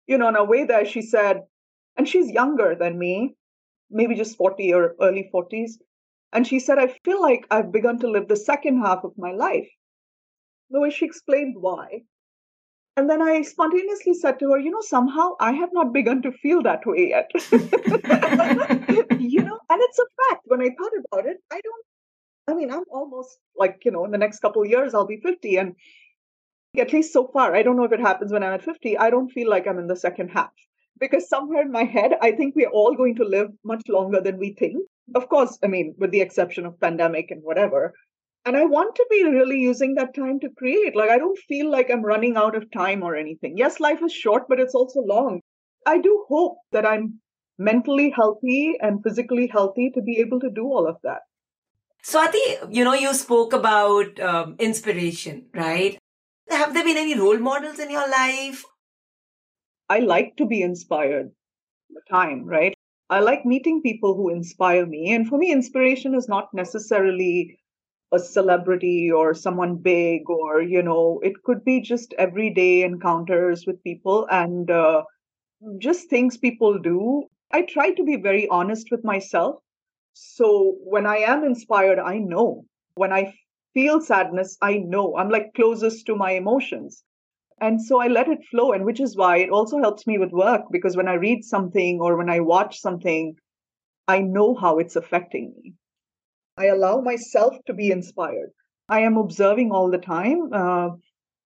you 0.07 0.17
know 0.17 0.27
on 0.27 0.35
our 0.37 0.47
way 0.47 0.65
there 0.65 0.87
she 0.87 1.03
said 1.03 1.43
and 1.97 2.09
she's 2.09 2.31
younger 2.31 2.75
than 2.75 2.99
me 2.99 3.37
maybe 3.91 4.15
just 4.15 4.37
40 4.37 4.73
or 4.75 4.95
early 5.01 5.31
40s 5.33 5.73
and 6.33 6.47
she 6.47 6.59
said 6.59 6.79
i 6.79 6.87
feel 7.05 7.21
like 7.21 7.47
i've 7.51 7.73
begun 7.73 7.99
to 8.01 8.11
live 8.11 8.29
the 8.29 8.37
second 8.37 8.81
half 8.81 9.05
of 9.05 9.13
my 9.17 9.33
life. 9.33 9.69
The 10.71 10.81
way 10.81 10.91
she 10.91 11.05
explained 11.05 11.57
why. 11.59 12.03
And 12.97 13.09
then 13.11 13.23
i 13.23 13.43
spontaneously 13.43 14.15
said 14.15 14.39
to 14.39 14.51
her 14.53 14.59
you 14.59 14.71
know 14.71 14.81
somehow 14.81 15.31
i 15.41 15.53
have 15.53 15.71
not 15.73 15.93
begun 15.93 16.23
to 16.23 16.33
feel 16.33 16.63
that 16.63 16.87
way 16.87 17.09
yet. 17.11 17.31
You 19.35 19.43
know 19.43 19.59
and 19.71 19.81
it's 19.83 19.99
a 19.99 20.07
fact. 20.23 20.43
When 20.47 20.61
i 20.61 20.71
thought 20.79 20.93
about 21.05 21.27
it 21.27 21.39
i 21.51 21.61
don't 21.61 21.85
i 22.49 22.55
mean 22.55 22.71
i'm 22.71 22.85
almost 22.91 23.39
like 23.57 23.79
you 23.85 23.91
know 23.91 24.05
in 24.05 24.11
the 24.11 24.19
next 24.19 24.41
couple 24.41 24.63
of 24.63 24.69
years 24.69 24.95
i'll 24.95 25.07
be 25.07 25.21
50 25.23 25.57
and 25.57 25.75
at 26.79 26.93
least 26.93 27.13
so 27.13 27.27
far, 27.29 27.55
I 27.55 27.63
don't 27.63 27.77
know 27.77 27.85
if 27.85 27.93
it 27.93 28.01
happens 28.01 28.33
when 28.33 28.43
I'm 28.43 28.55
at 28.55 28.65
50, 28.65 28.99
I 28.99 29.11
don't 29.11 29.31
feel 29.31 29.49
like 29.49 29.67
I'm 29.67 29.79
in 29.79 29.87
the 29.87 29.97
second 29.97 30.29
half. 30.29 30.53
Because 31.01 31.29
somewhere 31.29 31.63
in 31.63 31.73
my 31.73 31.85
head, 31.85 32.13
I 32.23 32.33
think 32.33 32.55
we're 32.55 32.69
all 32.69 32.95
going 32.95 33.17
to 33.17 33.25
live 33.25 33.49
much 33.65 33.83
longer 33.89 34.21
than 34.21 34.39
we 34.39 34.55
think. 34.59 34.77
Of 35.15 35.29
course, 35.29 35.59
I 35.63 35.67
mean, 35.67 35.95
with 35.99 36.13
the 36.13 36.21
exception 36.21 36.67
of 36.67 36.81
pandemic 36.81 37.31
and 37.31 37.43
whatever. 37.43 37.93
And 38.47 38.57
I 38.57 38.65
want 38.65 38.95
to 38.95 39.07
be 39.11 39.25
really 39.25 39.59
using 39.59 39.95
that 39.95 40.15
time 40.15 40.39
to 40.41 40.51
create. 40.57 40.95
Like, 40.95 41.11
I 41.11 41.19
don't 41.19 41.39
feel 41.49 41.71
like 41.71 41.91
I'm 41.91 42.05
running 42.05 42.37
out 42.37 42.55
of 42.55 42.71
time 42.71 43.03
or 43.03 43.17
anything. 43.17 43.57
Yes, 43.57 43.81
life 43.81 44.01
is 44.05 44.13
short, 44.13 44.45
but 44.49 44.61
it's 44.61 44.75
also 44.75 45.01
long. 45.01 45.41
I 45.87 45.99
do 45.99 46.25
hope 46.29 46.59
that 46.73 46.87
I'm 46.87 47.21
mentally 47.59 48.13
healthy 48.15 48.75
and 48.81 49.03
physically 49.03 49.47
healthy 49.47 49.91
to 49.95 50.03
be 50.03 50.19
able 50.19 50.41
to 50.41 50.51
do 50.51 50.65
all 50.65 50.87
of 50.87 50.97
that. 51.03 51.21
Swati, 52.05 52.69
you 52.71 52.85
know, 52.85 52.93
you 52.93 53.15
spoke 53.15 53.55
about 53.55 54.21
um, 54.21 54.57
inspiration, 54.59 55.47
right? 55.55 55.99
Have 56.51 56.75
there 56.75 56.85
been 56.85 56.99
any 56.99 57.19
role 57.19 57.39
models 57.39 57.79
in 57.79 57.91
your 57.91 58.09
life? 58.09 58.65
I 59.89 60.01
like 60.01 60.37
to 60.37 60.47
be 60.47 60.63
inspired 60.63 61.33
the 61.91 62.03
time, 62.11 62.45
right? 62.47 62.75
I 63.11 63.21
like 63.21 63.47
meeting 63.47 63.83
people 63.83 64.15
who 64.17 64.31
inspire 64.31 64.87
me. 64.87 65.13
And 65.13 65.29
for 65.29 65.39
me, 65.39 65.53
inspiration 65.53 66.15
is 66.15 66.29
not 66.29 66.55
necessarily 66.55 67.59
a 68.13 68.19
celebrity 68.19 69.11
or 69.13 69.35
someone 69.35 69.77
big, 69.77 70.29
or, 70.31 70.63
you 70.63 70.83
know, 70.83 71.21
it 71.23 71.43
could 71.45 71.65
be 71.65 71.81
just 71.81 72.15
everyday 72.19 72.83
encounters 72.85 73.67
with 73.67 73.83
people 73.85 74.27
and 74.31 74.71
uh, 74.71 75.05
just 75.79 76.09
things 76.11 76.37
people 76.37 76.79
do. 76.79 77.25
I 77.53 77.63
try 77.63 77.91
to 77.93 78.05
be 78.05 78.17
very 78.17 78.49
honest 78.49 78.89
with 78.91 79.05
myself 79.05 79.57
So 80.15 80.77
when 80.85 81.07
I 81.07 81.19
am 81.19 81.45
inspired, 81.45 81.99
I 82.01 82.19
know. 82.19 82.65
When 82.97 83.13
I 83.13 83.35
feel 83.75 84.01
sadness, 84.01 84.59
I 84.63 84.79
know. 84.79 85.17
I'm 85.17 85.31
like 85.31 85.55
closest 85.55 86.07
to 86.07 86.17
my 86.17 86.33
emotions. 86.33 87.05
And 87.65 87.81
so 87.81 87.99
I 87.99 88.09
let 88.09 88.29
it 88.29 88.45
flow. 88.51 88.73
And 88.73 88.85
which 88.85 89.01
is 89.01 89.17
why 89.17 89.39
it 89.39 89.49
also 89.49 89.79
helps 89.79 90.07
me 90.07 90.19
with 90.19 90.33
work 90.33 90.63
because 90.71 90.99
when 90.99 91.09
I 91.09 91.15
read 91.15 91.45
something 91.45 91.99
or 91.99 92.17
when 92.19 92.29
I 92.29 92.41
watch 92.41 92.79
something, 92.79 93.37
I 94.07 94.21
know 94.21 94.55
how 94.55 94.79
it's 94.79 94.97
affecting 94.97 95.55
me. 95.57 95.73
I 96.59 96.67
allow 96.67 97.01
myself 97.01 97.57
to 97.67 97.73
be 97.73 97.91
inspired. 97.91 98.51
I 98.91 99.01
am 99.01 99.17
observing 99.17 99.73
all 99.73 99.91
the 99.91 99.99
time. 99.99 100.51
Uh, 100.53 100.91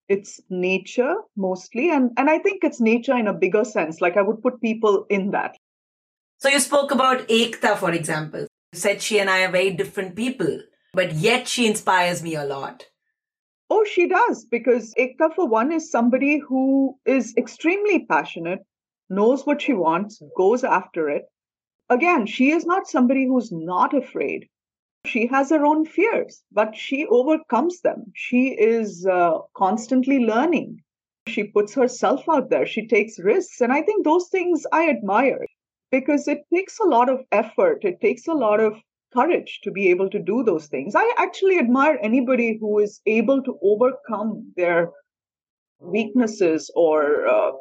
it's 0.08 0.40
nature 0.50 1.14
mostly. 1.36 1.90
And, 1.90 2.10
and 2.16 2.28
I 2.28 2.40
think 2.40 2.64
it's 2.64 2.80
nature 2.80 3.16
in 3.16 3.28
a 3.28 3.32
bigger 3.32 3.64
sense. 3.64 4.00
Like 4.00 4.16
I 4.16 4.22
would 4.22 4.42
put 4.42 4.60
people 4.60 5.06
in 5.08 5.30
that. 5.30 5.56
So 6.38 6.48
you 6.48 6.58
spoke 6.58 6.90
about 6.90 7.28
Ekta, 7.28 7.76
for 7.76 7.92
example. 7.92 8.48
You 8.72 8.78
said 8.78 9.02
she 9.02 9.20
and 9.20 9.30
I 9.30 9.44
are 9.44 9.52
very 9.52 9.70
different 9.70 10.16
people, 10.16 10.62
but 10.92 11.14
yet 11.14 11.46
she 11.46 11.66
inspires 11.68 12.24
me 12.24 12.34
a 12.34 12.44
lot. 12.44 12.86
Oh, 13.70 13.84
she 13.84 14.08
does, 14.08 14.46
because 14.46 14.94
Ekta, 14.94 15.34
for 15.34 15.46
one, 15.46 15.72
is 15.72 15.90
somebody 15.90 16.38
who 16.38 16.98
is 17.04 17.34
extremely 17.36 18.06
passionate, 18.06 18.64
knows 19.10 19.44
what 19.46 19.60
she 19.60 19.74
wants, 19.74 20.22
goes 20.36 20.64
after 20.64 21.08
it. 21.10 21.24
Again, 21.90 22.26
she 22.26 22.50
is 22.50 22.64
not 22.64 22.86
somebody 22.86 23.26
who's 23.26 23.52
not 23.52 23.94
afraid. 23.94 24.48
She 25.06 25.26
has 25.26 25.50
her 25.50 25.64
own 25.64 25.84
fears, 25.84 26.42
but 26.52 26.76
she 26.76 27.06
overcomes 27.06 27.80
them. 27.80 28.12
She 28.14 28.48
is 28.48 29.06
uh, 29.06 29.38
constantly 29.54 30.18
learning. 30.18 30.82
She 31.26 31.44
puts 31.44 31.74
herself 31.74 32.28
out 32.28 32.50
there. 32.50 32.66
She 32.66 32.86
takes 32.86 33.18
risks. 33.18 33.60
And 33.60 33.72
I 33.72 33.82
think 33.82 34.04
those 34.04 34.28
things 34.28 34.66
I 34.72 34.88
admire 34.88 35.44
because 35.90 36.28
it 36.28 36.44
takes 36.52 36.78
a 36.78 36.86
lot 36.86 37.08
of 37.08 37.20
effort. 37.32 37.84
It 37.84 38.00
takes 38.00 38.26
a 38.26 38.34
lot 38.34 38.60
of 38.60 38.74
courage 39.12 39.60
to 39.62 39.70
be 39.70 39.88
able 39.88 40.10
to 40.10 40.18
do 40.18 40.42
those 40.42 40.66
things. 40.66 40.94
I 40.94 41.14
actually 41.18 41.58
admire 41.58 41.98
anybody 42.02 42.58
who 42.60 42.78
is 42.78 43.00
able 43.06 43.42
to 43.42 43.58
overcome 43.62 44.52
their 44.56 44.90
weaknesses 45.80 46.70
or 46.74 47.26
uh, 47.26 47.52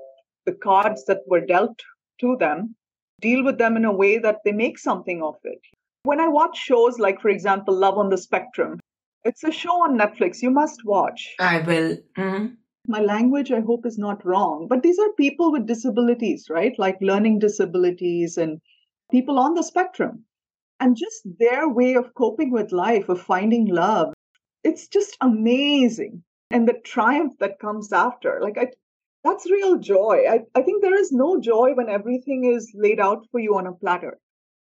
the 0.46 0.54
cards 0.54 1.06
that 1.06 1.22
were 1.28 1.46
dealt 1.46 1.80
to 2.22 2.36
them, 2.40 2.76
deal 3.22 3.44
with 3.44 3.58
them 3.58 3.78
in 3.78 3.86
a 3.86 3.96
way 3.96 4.18
that 4.18 4.40
they 4.44 4.52
make 4.52 4.78
something 4.78 5.22
of 5.22 5.36
it. 5.44 5.60
When 6.04 6.20
I 6.20 6.28
watch 6.28 6.58
shows 6.58 7.00
like, 7.00 7.22
for 7.22 7.30
example, 7.30 7.76
Love 7.76 7.98
on 7.98 8.10
the 8.10 8.18
Spectrum, 8.18 8.80
it's 9.24 9.44
a 9.44 9.52
show 9.52 9.84
on 9.84 9.98
Netflix 9.98 10.42
you 10.42 10.50
must 10.50 10.86
watch. 10.86 11.36
I 11.40 11.60
will. 11.60 11.98
Mm-hmm. 12.18 12.54
My 12.88 13.02
language, 13.02 13.52
I 13.52 13.60
hope, 13.60 13.86
is 13.86 13.98
not 13.98 14.26
wrong, 14.26 14.68
but 14.70 14.82
these 14.82 14.98
are 14.98 15.12
people 15.18 15.52
with 15.52 15.68
disabilities, 15.68 16.46
right? 16.50 16.74
Like 16.78 16.98
learning 17.02 17.40
disabilities 17.40 18.38
and 18.38 18.62
people 19.12 19.38
on 19.38 19.56
the 19.56 19.64
spectrum 19.64 20.24
and 20.80 20.96
just 20.96 21.22
their 21.40 21.68
way 21.68 21.96
of 21.96 22.14
coping 22.14 22.52
with 22.52 22.72
life, 22.72 23.10
of 23.10 23.22
finding 23.22 23.68
love. 23.68 24.14
It's 24.64 24.88
just 24.88 25.18
amazing. 25.22 26.24
And 26.52 26.68
the 26.68 26.80
triumph 26.86 27.34
that 27.40 27.60
comes 27.60 27.92
after, 27.92 28.40
like, 28.42 28.58
I, 28.58 28.68
that's 29.24 29.52
real 29.52 29.78
joy. 29.78 30.24
I, 30.30 30.40
I 30.56 30.62
think 30.62 30.82
there 30.82 30.98
is 30.98 31.12
no 31.12 31.40
joy 31.40 31.74
when 31.74 31.90
everything 31.90 32.46
is 32.46 32.72
laid 32.74 33.00
out 33.00 33.26
for 33.32 33.40
you 33.40 33.58
on 33.58 33.68
a 33.68 33.74
platter. 33.74 34.18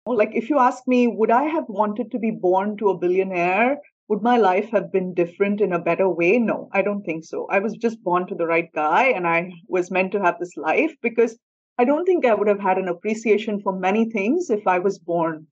Like, 0.06 0.32
if 0.34 0.50
you 0.50 0.58
ask 0.60 0.88
me, 0.88 1.08
would 1.08 1.32
I 1.32 1.44
have 1.44 1.66
wanted 1.68 2.12
to 2.12 2.20
be 2.20 2.32
born 2.32 2.78
to 2.78 2.90
a 2.90 2.98
billionaire? 2.98 3.78
Would 4.08 4.24
my 4.24 4.38
life 4.38 4.70
have 4.72 4.92
been 4.92 5.14
different 5.14 5.62
in 5.62 5.72
a 5.72 5.80
better 5.80 6.10
way? 6.10 6.40
No, 6.40 6.70
I 6.74 6.82
don't 6.82 7.04
think 7.04 7.24
so. 7.24 7.46
I 7.52 7.60
was 7.60 7.78
just 7.78 8.04
born 8.04 8.26
to 8.28 8.36
the 8.36 8.48
right 8.48 8.70
guy 8.74 9.10
and 9.10 9.28
I 9.28 9.52
was 9.68 9.92
meant 9.92 10.12
to 10.14 10.22
have 10.22 10.40
this 10.40 10.58
life 10.58 10.96
because 11.04 11.38
I 11.78 11.86
don't 11.86 12.06
think 12.06 12.26
I 12.26 12.34
would 12.34 12.48
have 12.48 12.60
had 12.60 12.80
an 12.80 12.88
appreciation 12.88 13.62
for 13.62 13.72
many 13.72 14.10
things 14.10 14.50
if 14.50 14.66
I 14.68 14.80
was 14.80 14.98
born 14.98 15.46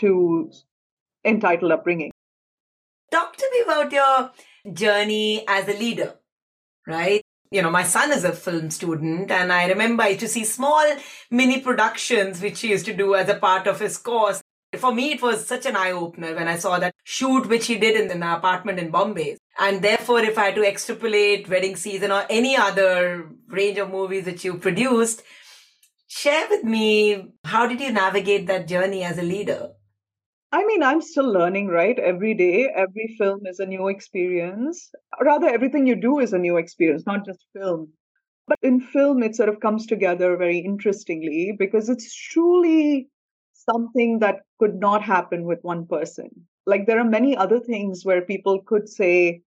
to 0.00 0.50
entitled 1.24 1.72
upbringing. 1.72 2.10
Talk 3.10 3.36
to 3.36 3.48
me 3.52 3.62
about 3.62 3.92
your 3.92 4.30
journey 4.72 5.44
as 5.48 5.68
a 5.68 5.78
leader, 5.78 6.14
right? 6.86 7.22
You 7.50 7.62
know, 7.62 7.70
my 7.70 7.82
son 7.82 8.12
is 8.12 8.24
a 8.24 8.32
film 8.32 8.70
student, 8.70 9.30
and 9.30 9.50
I 9.50 9.66
remember 9.68 10.02
I 10.02 10.08
used 10.08 10.20
to 10.20 10.28
see 10.28 10.44
small 10.44 10.84
mini 11.30 11.60
productions 11.60 12.42
which 12.42 12.60
he 12.60 12.68
used 12.68 12.84
to 12.86 12.94
do 12.94 13.14
as 13.14 13.28
a 13.28 13.36
part 13.36 13.66
of 13.66 13.80
his 13.80 13.96
course. 13.96 14.42
For 14.76 14.94
me, 14.94 15.12
it 15.12 15.22
was 15.22 15.46
such 15.46 15.64
an 15.64 15.76
eye 15.76 15.92
opener 15.92 16.34
when 16.34 16.46
I 16.46 16.58
saw 16.58 16.78
that 16.78 16.94
shoot 17.04 17.48
which 17.48 17.66
he 17.66 17.76
did 17.76 17.98
in 17.98 18.10
an 18.10 18.22
apartment 18.22 18.78
in 18.78 18.90
Bombay. 18.90 19.38
And 19.58 19.80
therefore, 19.80 20.20
if 20.20 20.36
I 20.36 20.46
had 20.46 20.56
to 20.56 20.68
extrapolate 20.68 21.48
Wedding 21.48 21.74
Season 21.74 22.12
or 22.12 22.26
any 22.28 22.54
other 22.54 23.30
range 23.48 23.78
of 23.78 23.90
movies 23.90 24.26
that 24.26 24.44
you 24.44 24.58
produced, 24.58 25.22
share 26.06 26.46
with 26.50 26.64
me 26.64 27.32
how 27.44 27.66
did 27.66 27.80
you 27.80 27.90
navigate 27.92 28.46
that 28.48 28.68
journey 28.68 29.02
as 29.02 29.16
a 29.16 29.22
leader? 29.22 29.70
I 30.50 30.64
mean, 30.64 30.82
I'm 30.82 31.02
still 31.02 31.30
learning, 31.30 31.68
right? 31.68 31.98
Every 31.98 32.34
day, 32.34 32.68
every 32.74 33.14
film 33.18 33.46
is 33.46 33.60
a 33.60 33.66
new 33.66 33.88
experience. 33.88 34.90
Rather, 35.20 35.46
everything 35.48 35.86
you 35.86 35.94
do 35.96 36.20
is 36.20 36.32
a 36.32 36.38
new 36.38 36.56
experience, 36.56 37.04
not 37.06 37.24
just 37.26 37.44
film. 37.54 37.92
But 38.46 38.58
in 38.62 38.80
film, 38.80 39.22
it 39.22 39.36
sort 39.36 39.50
of 39.50 39.60
comes 39.60 39.86
together 39.86 40.36
very 40.38 40.58
interestingly 40.58 41.54
because 41.58 41.90
it's 41.90 42.14
truly 42.14 43.08
something 43.52 44.20
that 44.20 44.40
could 44.58 44.76
not 44.76 45.02
happen 45.02 45.44
with 45.44 45.58
one 45.62 45.86
person. 45.86 46.30
Like, 46.64 46.86
there 46.86 46.98
are 46.98 47.04
many 47.04 47.36
other 47.36 47.60
things 47.60 48.04
where 48.04 48.22
people 48.22 48.62
could 48.62 48.88
say, 48.88 49.42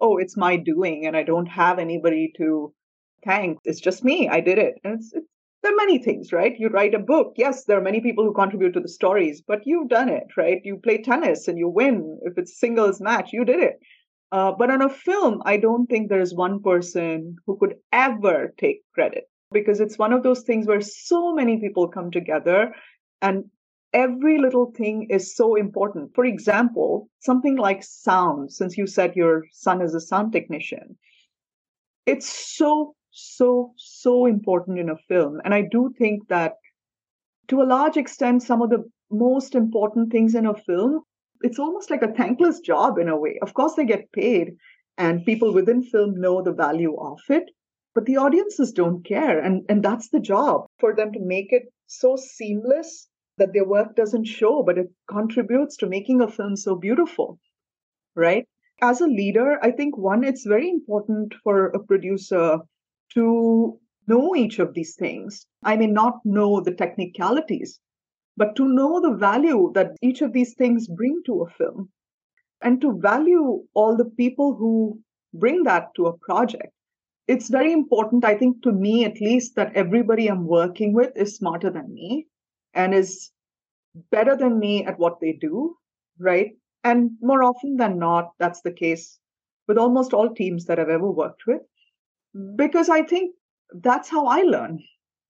Oh, 0.00 0.18
it's 0.18 0.36
my 0.36 0.56
doing, 0.56 1.06
and 1.06 1.16
I 1.16 1.22
don't 1.22 1.46
have 1.46 1.78
anybody 1.78 2.32
to 2.36 2.74
thank. 3.24 3.58
It's 3.64 3.80
just 3.80 4.04
me. 4.04 4.28
I 4.28 4.40
did 4.40 4.58
it. 4.58 4.74
And 4.84 4.94
it's, 5.00 5.14
there 5.62 5.72
are 5.72 5.76
many 5.76 5.98
things, 5.98 6.32
right? 6.32 6.58
You 6.58 6.68
write 6.68 6.94
a 6.94 6.98
book. 6.98 7.34
Yes, 7.36 7.64
there 7.64 7.78
are 7.78 7.82
many 7.82 8.00
people 8.00 8.24
who 8.24 8.34
contribute 8.34 8.72
to 8.72 8.80
the 8.80 8.88
stories, 8.88 9.40
but 9.46 9.60
you've 9.64 9.88
done 9.88 10.08
it, 10.08 10.26
right? 10.36 10.60
You 10.64 10.76
play 10.76 10.98
tennis 10.98 11.46
and 11.46 11.58
you 11.58 11.68
win. 11.68 12.18
If 12.22 12.36
it's 12.36 12.58
singles 12.58 13.00
match, 13.00 13.32
you 13.32 13.44
did 13.44 13.60
it. 13.60 13.78
Uh, 14.32 14.52
but 14.58 14.70
on 14.70 14.82
a 14.82 14.88
film, 14.88 15.42
I 15.44 15.58
don't 15.58 15.86
think 15.86 16.08
there 16.08 16.20
is 16.20 16.34
one 16.34 16.62
person 16.62 17.36
who 17.46 17.56
could 17.58 17.74
ever 17.92 18.54
take 18.58 18.82
credit 18.94 19.24
because 19.52 19.78
it's 19.78 19.98
one 19.98 20.12
of 20.12 20.22
those 20.22 20.42
things 20.42 20.66
where 20.66 20.80
so 20.80 21.34
many 21.34 21.60
people 21.60 21.86
come 21.86 22.10
together 22.10 22.74
and 23.20 23.44
every 23.92 24.38
little 24.38 24.72
thing 24.72 25.06
is 25.10 25.36
so 25.36 25.54
important. 25.54 26.14
For 26.14 26.24
example, 26.24 27.08
something 27.20 27.56
like 27.56 27.84
sound, 27.84 28.52
since 28.52 28.78
you 28.78 28.86
said 28.86 29.14
your 29.14 29.44
son 29.52 29.82
is 29.82 29.94
a 29.94 30.00
sound 30.00 30.32
technician, 30.32 30.96
it's 32.06 32.56
so 32.56 32.94
so, 33.12 33.72
so 33.76 34.26
important 34.26 34.78
in 34.78 34.90
a 34.90 34.96
film. 35.08 35.40
And 35.44 35.54
I 35.54 35.62
do 35.70 35.92
think 35.98 36.28
that 36.28 36.54
to 37.48 37.60
a 37.60 37.64
large 37.64 37.96
extent, 37.96 38.42
some 38.42 38.62
of 38.62 38.70
the 38.70 38.84
most 39.10 39.54
important 39.54 40.10
things 40.10 40.34
in 40.34 40.46
a 40.46 40.54
film, 40.54 41.02
it's 41.42 41.58
almost 41.58 41.90
like 41.90 42.02
a 42.02 42.12
thankless 42.12 42.60
job 42.60 42.98
in 42.98 43.08
a 43.08 43.18
way. 43.18 43.38
Of 43.42 43.52
course, 43.54 43.74
they 43.74 43.84
get 43.84 44.12
paid, 44.12 44.52
and 44.96 45.24
people 45.24 45.52
within 45.52 45.82
film 45.82 46.20
know 46.20 46.42
the 46.42 46.52
value 46.52 46.96
of 46.98 47.18
it, 47.28 47.44
but 47.94 48.06
the 48.06 48.16
audiences 48.16 48.72
don't 48.72 49.04
care. 49.04 49.38
And, 49.38 49.64
and 49.68 49.82
that's 49.82 50.08
the 50.08 50.20
job 50.20 50.66
for 50.78 50.94
them 50.94 51.12
to 51.12 51.20
make 51.20 51.48
it 51.50 51.64
so 51.86 52.16
seamless 52.16 53.08
that 53.38 53.52
their 53.52 53.66
work 53.66 53.96
doesn't 53.96 54.24
show, 54.24 54.62
but 54.62 54.78
it 54.78 54.86
contributes 55.10 55.76
to 55.78 55.86
making 55.86 56.20
a 56.22 56.30
film 56.30 56.56
so 56.56 56.76
beautiful, 56.76 57.38
right? 58.14 58.46
As 58.80 59.00
a 59.00 59.06
leader, 59.06 59.58
I 59.62 59.72
think 59.72 59.96
one, 59.96 60.24
it's 60.24 60.46
very 60.46 60.68
important 60.68 61.34
for 61.42 61.66
a 61.66 61.82
producer 61.82 62.58
to 63.14 63.78
know 64.06 64.34
each 64.34 64.58
of 64.58 64.74
these 64.74 64.94
things. 64.96 65.46
I 65.62 65.76
may 65.76 65.86
not 65.86 66.20
know 66.24 66.60
the 66.60 66.74
technicalities, 66.74 67.78
but 68.36 68.56
to 68.56 68.64
know 68.64 69.00
the 69.00 69.16
value 69.16 69.70
that 69.74 69.96
each 70.02 70.22
of 70.22 70.32
these 70.32 70.54
things 70.54 70.88
bring 70.88 71.22
to 71.26 71.42
a 71.42 71.50
film 71.50 71.90
and 72.62 72.80
to 72.80 72.98
value 73.00 73.62
all 73.74 73.96
the 73.96 74.10
people 74.10 74.54
who 74.54 75.00
bring 75.34 75.64
that 75.64 75.88
to 75.96 76.06
a 76.06 76.18
project. 76.18 76.72
It's 77.28 77.48
very 77.48 77.72
important, 77.72 78.24
I 78.24 78.36
think, 78.36 78.62
to 78.62 78.72
me 78.72 79.04
at 79.04 79.20
least, 79.20 79.54
that 79.56 79.74
everybody 79.74 80.26
I'm 80.28 80.46
working 80.46 80.92
with 80.92 81.12
is 81.16 81.36
smarter 81.36 81.70
than 81.70 81.92
me 81.92 82.26
and 82.74 82.94
is 82.94 83.30
better 84.10 84.36
than 84.36 84.58
me 84.58 84.84
at 84.84 84.98
what 84.98 85.20
they 85.20 85.32
do, 85.32 85.76
right? 86.18 86.52
And 86.84 87.12
more 87.20 87.44
often 87.44 87.76
than 87.76 87.98
not, 87.98 88.32
that's 88.38 88.62
the 88.62 88.72
case 88.72 89.18
with 89.68 89.78
almost 89.78 90.12
all 90.12 90.34
teams 90.34 90.64
that 90.66 90.80
I've 90.80 90.88
ever 90.88 91.10
worked 91.10 91.46
with 91.46 91.62
because 92.56 92.88
I 92.88 93.02
think 93.02 93.34
that's 93.82 94.08
how 94.08 94.26
I 94.26 94.42
learn. 94.42 94.82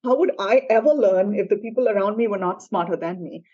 How 0.05 0.17
would 0.17 0.33
I 0.39 0.63
ever 0.69 0.91
learn 0.91 1.35
if 1.35 1.49
the 1.49 1.57
people 1.57 1.89
around 1.89 2.17
me 2.17 2.27
were 2.27 2.39
not 2.39 2.63
smarter 2.63 2.97
than 2.97 3.23
me? 3.23 3.45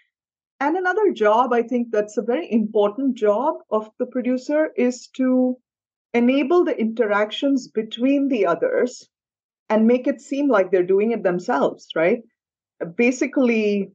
And 0.60 0.76
another 0.76 1.12
job, 1.12 1.52
I 1.52 1.62
think 1.62 1.88
that's 1.90 2.16
a 2.16 2.22
very 2.22 2.50
important 2.50 3.16
job 3.16 3.56
of 3.70 3.90
the 3.98 4.06
producer 4.06 4.70
is 4.76 5.08
to 5.16 5.56
enable 6.14 6.64
the 6.64 6.78
interactions 6.78 7.68
between 7.68 8.28
the 8.28 8.46
others 8.46 9.08
and 9.68 9.86
make 9.86 10.06
it 10.06 10.20
seem 10.20 10.48
like 10.48 10.70
they're 10.70 10.82
doing 10.82 11.12
it 11.12 11.22
themselves, 11.22 11.88
right? 11.94 12.22
Basically, 12.96 13.92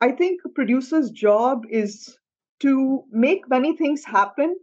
I 0.00 0.12
think 0.12 0.40
a 0.44 0.48
producer's 0.48 1.10
job 1.10 1.62
is 1.70 2.18
to 2.60 3.04
make 3.10 3.48
many 3.48 3.76
things 3.76 4.04
happen 4.04 4.56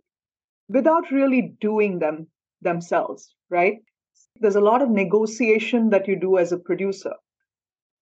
without 0.68 1.10
really 1.12 1.56
doing 1.62 2.00
them 2.00 2.28
themselves, 2.62 3.34
right? 3.50 3.78
There's 4.40 4.56
a 4.56 4.62
lot 4.62 4.82
of 4.82 4.90
negotiation 4.90 5.90
that 5.90 6.08
you 6.08 6.16
do 6.16 6.38
as 6.38 6.52
a 6.52 6.58
producer. 6.60 7.14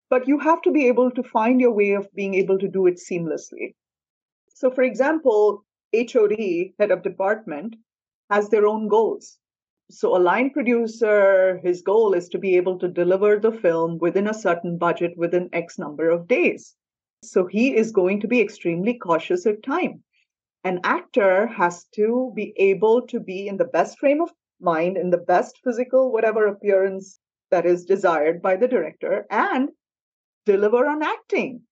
But 0.09 0.27
you 0.27 0.39
have 0.39 0.61
to 0.63 0.71
be 0.71 0.87
able 0.87 1.11
to 1.11 1.23
find 1.23 1.61
your 1.61 1.73
way 1.73 1.91
of 1.91 2.11
being 2.13 2.33
able 2.35 2.57
to 2.59 2.67
do 2.67 2.87
it 2.87 2.99
seamlessly. 2.99 3.75
So, 4.49 4.71
for 4.71 4.83
example, 4.83 5.63
HOD, 5.93 6.73
head 6.79 6.91
of 6.91 7.03
department, 7.03 7.75
has 8.29 8.49
their 8.49 8.67
own 8.67 8.87
goals. 8.87 9.37
So, 9.91 10.15
a 10.15 10.19
line 10.19 10.49
producer, 10.51 11.59
his 11.63 11.81
goal 11.81 12.13
is 12.13 12.29
to 12.29 12.39
be 12.39 12.55
able 12.55 12.79
to 12.79 12.87
deliver 12.87 13.37
the 13.37 13.51
film 13.51 13.97
within 13.99 14.27
a 14.27 14.33
certain 14.33 14.77
budget 14.77 15.17
within 15.17 15.49
X 15.53 15.77
number 15.77 16.09
of 16.09 16.27
days. 16.27 16.75
So, 17.23 17.45
he 17.45 17.75
is 17.75 17.91
going 17.91 18.21
to 18.21 18.27
be 18.27 18.41
extremely 18.41 18.95
cautious 18.95 19.45
of 19.45 19.61
time. 19.61 20.03
An 20.63 20.79
actor 20.83 21.47
has 21.47 21.85
to 21.95 22.31
be 22.35 22.53
able 22.57 23.05
to 23.07 23.19
be 23.19 23.47
in 23.47 23.57
the 23.57 23.65
best 23.65 23.99
frame 23.99 24.21
of 24.21 24.31
mind, 24.63 24.97
in 24.97 25.09
the 25.09 25.17
best 25.17 25.59
physical, 25.63 26.11
whatever 26.11 26.47
appearance 26.47 27.19
that 27.51 27.65
is 27.65 27.85
desired 27.85 28.41
by 28.41 28.55
the 28.55 28.67
director, 28.67 29.25
and 29.29 29.69
deliver 30.45 30.87
on 30.87 31.03
acting 31.03 31.63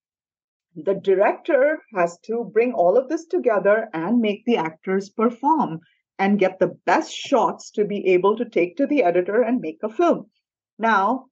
the 0.74 0.94
director 0.94 1.82
has 1.94 2.18
to 2.20 2.44
bring 2.44 2.72
all 2.72 2.96
of 2.96 3.08
this 3.08 3.26
together 3.26 3.88
and 3.92 4.20
make 4.20 4.44
the 4.46 4.56
actors 4.56 5.10
perform 5.10 5.80
and 6.18 6.38
get 6.38 6.58
the 6.58 6.78
best 6.86 7.12
shots 7.12 7.70
to 7.72 7.84
be 7.84 8.06
able 8.08 8.36
to 8.36 8.48
take 8.48 8.76
to 8.76 8.86
the 8.86 9.02
editor 9.02 9.42
and 9.42 9.60
make 9.60 9.78
a 9.82 9.88
film. 9.88 10.30
Now, 10.78 11.26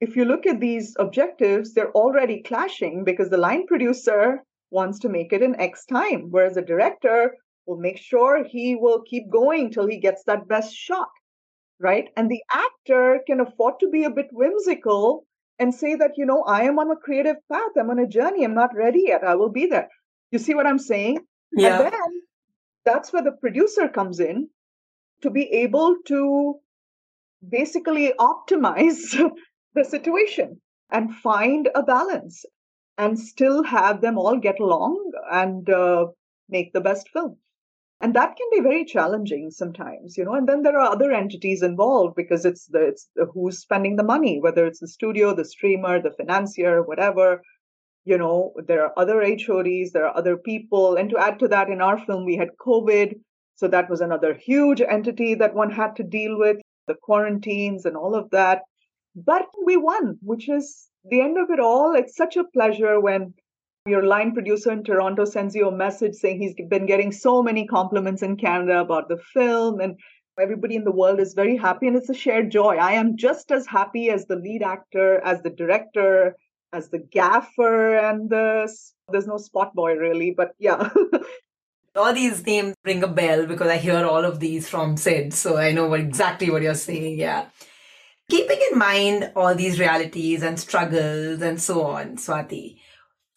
if 0.00 0.16
you 0.16 0.24
look 0.24 0.46
at 0.46 0.60
these 0.60 0.94
objectives, 0.98 1.74
they're 1.74 1.92
already 1.92 2.42
clashing 2.42 3.04
because 3.04 3.28
the 3.28 3.36
line 3.36 3.66
producer 3.66 4.42
wants 4.70 5.00
to 5.00 5.08
make 5.08 5.32
it 5.32 5.42
in 5.42 5.58
X 5.60 5.84
time, 5.84 6.30
whereas 6.30 6.54
the 6.54 6.62
director 6.62 7.34
will 7.66 7.78
make 7.78 7.98
sure 7.98 8.44
he 8.44 8.76
will 8.76 9.02
keep 9.02 9.30
going 9.30 9.70
till 9.70 9.86
he 9.86 9.98
gets 9.98 10.22
that 10.24 10.48
best 10.48 10.74
shot, 10.74 11.08
right? 11.80 12.08
And 12.16 12.30
the 12.30 12.42
actor 12.52 13.20
can 13.26 13.40
afford 13.40 13.80
to 13.80 13.88
be 13.88 14.04
a 14.04 14.10
bit 14.10 14.28
whimsical 14.32 15.26
and 15.58 15.74
say 15.74 15.94
that, 15.96 16.12
you 16.16 16.26
know, 16.26 16.42
I 16.42 16.62
am 16.64 16.78
on 16.78 16.90
a 16.90 16.96
creative 16.96 17.36
path, 17.50 17.72
I'm 17.78 17.90
on 17.90 17.98
a 17.98 18.06
journey, 18.06 18.44
I'm 18.44 18.54
not 18.54 18.74
ready 18.74 19.04
yet, 19.06 19.24
I 19.24 19.34
will 19.34 19.50
be 19.50 19.66
there. 19.66 19.88
You 20.30 20.38
see 20.38 20.54
what 20.54 20.66
I'm 20.66 20.78
saying? 20.78 21.20
Yeah. 21.52 21.80
And 21.80 21.92
then 21.92 22.22
that's 22.84 23.12
where 23.12 23.22
the 23.22 23.32
producer 23.32 23.88
comes 23.88 24.20
in 24.20 24.48
to 25.22 25.30
be 25.30 25.44
able 25.44 25.96
to 26.06 26.60
basically 27.46 28.12
optimize 28.18 29.16
the 29.74 29.84
situation 29.84 30.60
and 30.90 31.14
find 31.14 31.68
a 31.74 31.82
balance 31.82 32.44
and 32.98 33.18
still 33.18 33.62
have 33.62 34.00
them 34.00 34.18
all 34.18 34.36
get 34.38 34.60
along 34.60 35.10
and 35.30 35.68
uh, 35.68 36.06
make 36.48 36.72
the 36.72 36.80
best 36.80 37.08
film 37.10 37.36
and 38.00 38.14
that 38.14 38.36
can 38.36 38.46
be 38.52 38.60
very 38.60 38.84
challenging 38.84 39.50
sometimes 39.50 40.16
you 40.16 40.24
know 40.24 40.34
and 40.34 40.48
then 40.48 40.62
there 40.62 40.78
are 40.78 40.92
other 40.92 41.12
entities 41.12 41.62
involved 41.62 42.14
because 42.14 42.44
it's 42.44 42.66
the 42.66 42.80
it's 42.88 43.08
the, 43.16 43.26
who's 43.32 43.58
spending 43.58 43.96
the 43.96 44.02
money 44.02 44.38
whether 44.40 44.66
it's 44.66 44.80
the 44.80 44.88
studio 44.88 45.34
the 45.34 45.44
streamer 45.44 46.00
the 46.00 46.10
financier 46.12 46.82
whatever. 46.82 47.42
You 48.04 48.18
know 48.18 48.52
there 48.68 48.84
are 48.84 48.92
other 48.96 49.20
hods 49.20 49.90
there 49.92 50.06
are 50.06 50.16
other 50.16 50.36
people 50.36 50.94
and 50.94 51.10
to 51.10 51.18
add 51.18 51.40
to 51.40 51.48
that 51.48 51.68
in 51.68 51.80
our 51.80 51.98
film 51.98 52.24
we 52.24 52.36
had 52.36 52.50
covid 52.64 53.16
so 53.56 53.66
that 53.68 53.90
was 53.90 54.00
another 54.00 54.34
huge 54.34 54.80
entity 54.80 55.34
that 55.34 55.54
one 55.54 55.72
had 55.72 55.96
to 55.96 56.04
deal 56.04 56.38
with 56.38 56.58
the 56.86 56.94
quarantines 56.94 57.84
and 57.84 57.96
all 57.96 58.14
of 58.14 58.30
that. 58.30 58.62
But 59.16 59.46
we 59.64 59.76
won 59.76 60.18
which 60.20 60.48
is 60.48 60.88
the 61.10 61.20
end 61.20 61.38
of 61.38 61.50
it 61.50 61.58
all 61.58 61.94
it's 61.94 62.16
such 62.16 62.36
a 62.36 62.44
pleasure 62.52 63.00
when 63.00 63.34
your 63.86 64.04
line 64.04 64.32
producer 64.32 64.72
in 64.72 64.84
Toronto 64.84 65.24
sends 65.24 65.54
you 65.54 65.68
a 65.68 65.76
message 65.76 66.14
saying 66.14 66.40
he's 66.40 66.54
been 66.68 66.86
getting 66.86 67.12
so 67.12 67.42
many 67.42 67.66
compliments 67.66 68.22
in 68.22 68.36
Canada 68.36 68.80
about 68.80 69.08
the 69.08 69.18
film 69.18 69.80
and 69.80 69.96
everybody 70.38 70.76
in 70.76 70.84
the 70.84 70.92
world 70.92 71.20
is 71.20 71.34
very 71.34 71.56
happy 71.56 71.86
and 71.86 71.96
it's 71.96 72.10
a 72.10 72.14
shared 72.14 72.50
joy. 72.50 72.76
I 72.76 72.92
am 72.92 73.16
just 73.16 73.50
as 73.50 73.66
happy 73.66 74.10
as 74.10 74.26
the 74.26 74.36
lead 74.36 74.62
actor, 74.62 75.20
as 75.24 75.42
the 75.42 75.50
director, 75.50 76.36
as 76.72 76.90
the 76.90 76.98
gaffer 76.98 77.96
and 77.96 78.28
the 78.28 78.70
there's 79.08 79.26
no 79.26 79.38
spot 79.38 79.74
boy 79.74 79.94
really, 79.94 80.32
but 80.36 80.52
yeah. 80.58 80.90
all 81.96 82.12
these 82.12 82.44
names 82.44 82.74
ring 82.84 83.02
a 83.02 83.08
bell 83.08 83.46
because 83.46 83.68
I 83.68 83.78
hear 83.78 84.04
all 84.04 84.24
of 84.24 84.40
these 84.40 84.68
from 84.68 84.96
Sid, 84.96 85.32
so 85.32 85.56
I 85.56 85.72
know 85.72 85.86
what, 85.86 86.00
exactly 86.00 86.50
what 86.50 86.62
you're 86.62 86.74
saying. 86.74 87.18
Yeah. 87.18 87.46
Keeping 88.28 88.58
in 88.72 88.78
mind 88.78 89.32
all 89.36 89.54
these 89.54 89.78
realities 89.78 90.42
and 90.42 90.58
struggles 90.58 91.40
and 91.40 91.62
so 91.62 91.84
on, 91.84 92.16
Swati, 92.16 92.78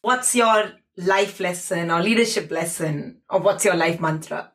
What's 0.02 0.34
your 0.34 0.72
life 0.96 1.42
lesson 1.42 1.92
or 1.92 2.02
leadership 2.02 2.50
lesson, 2.52 3.22
or 3.30 3.42
what's 3.42 3.66
your 3.66 3.76
life 3.76 4.00
mantra? 4.00 4.52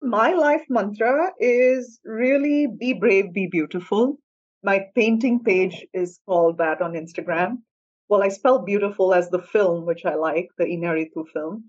My 0.00 0.32
life 0.32 0.64
mantra 0.70 1.32
is 1.38 2.00
really 2.02 2.66
be 2.66 2.94
brave, 2.94 3.34
be 3.34 3.46
beautiful. 3.46 4.16
My 4.62 4.86
painting 4.94 5.44
page 5.44 5.86
is 5.92 6.18
called 6.24 6.56
that 6.58 6.80
on 6.80 6.94
Instagram. 6.94 7.58
Well, 8.08 8.22
I 8.22 8.28
spell 8.28 8.64
beautiful 8.64 9.12
as 9.12 9.28
the 9.28 9.42
film, 9.42 9.84
which 9.84 10.06
I 10.06 10.14
like, 10.14 10.48
the 10.56 10.64
Iñárritu 10.64 11.28
film. 11.30 11.64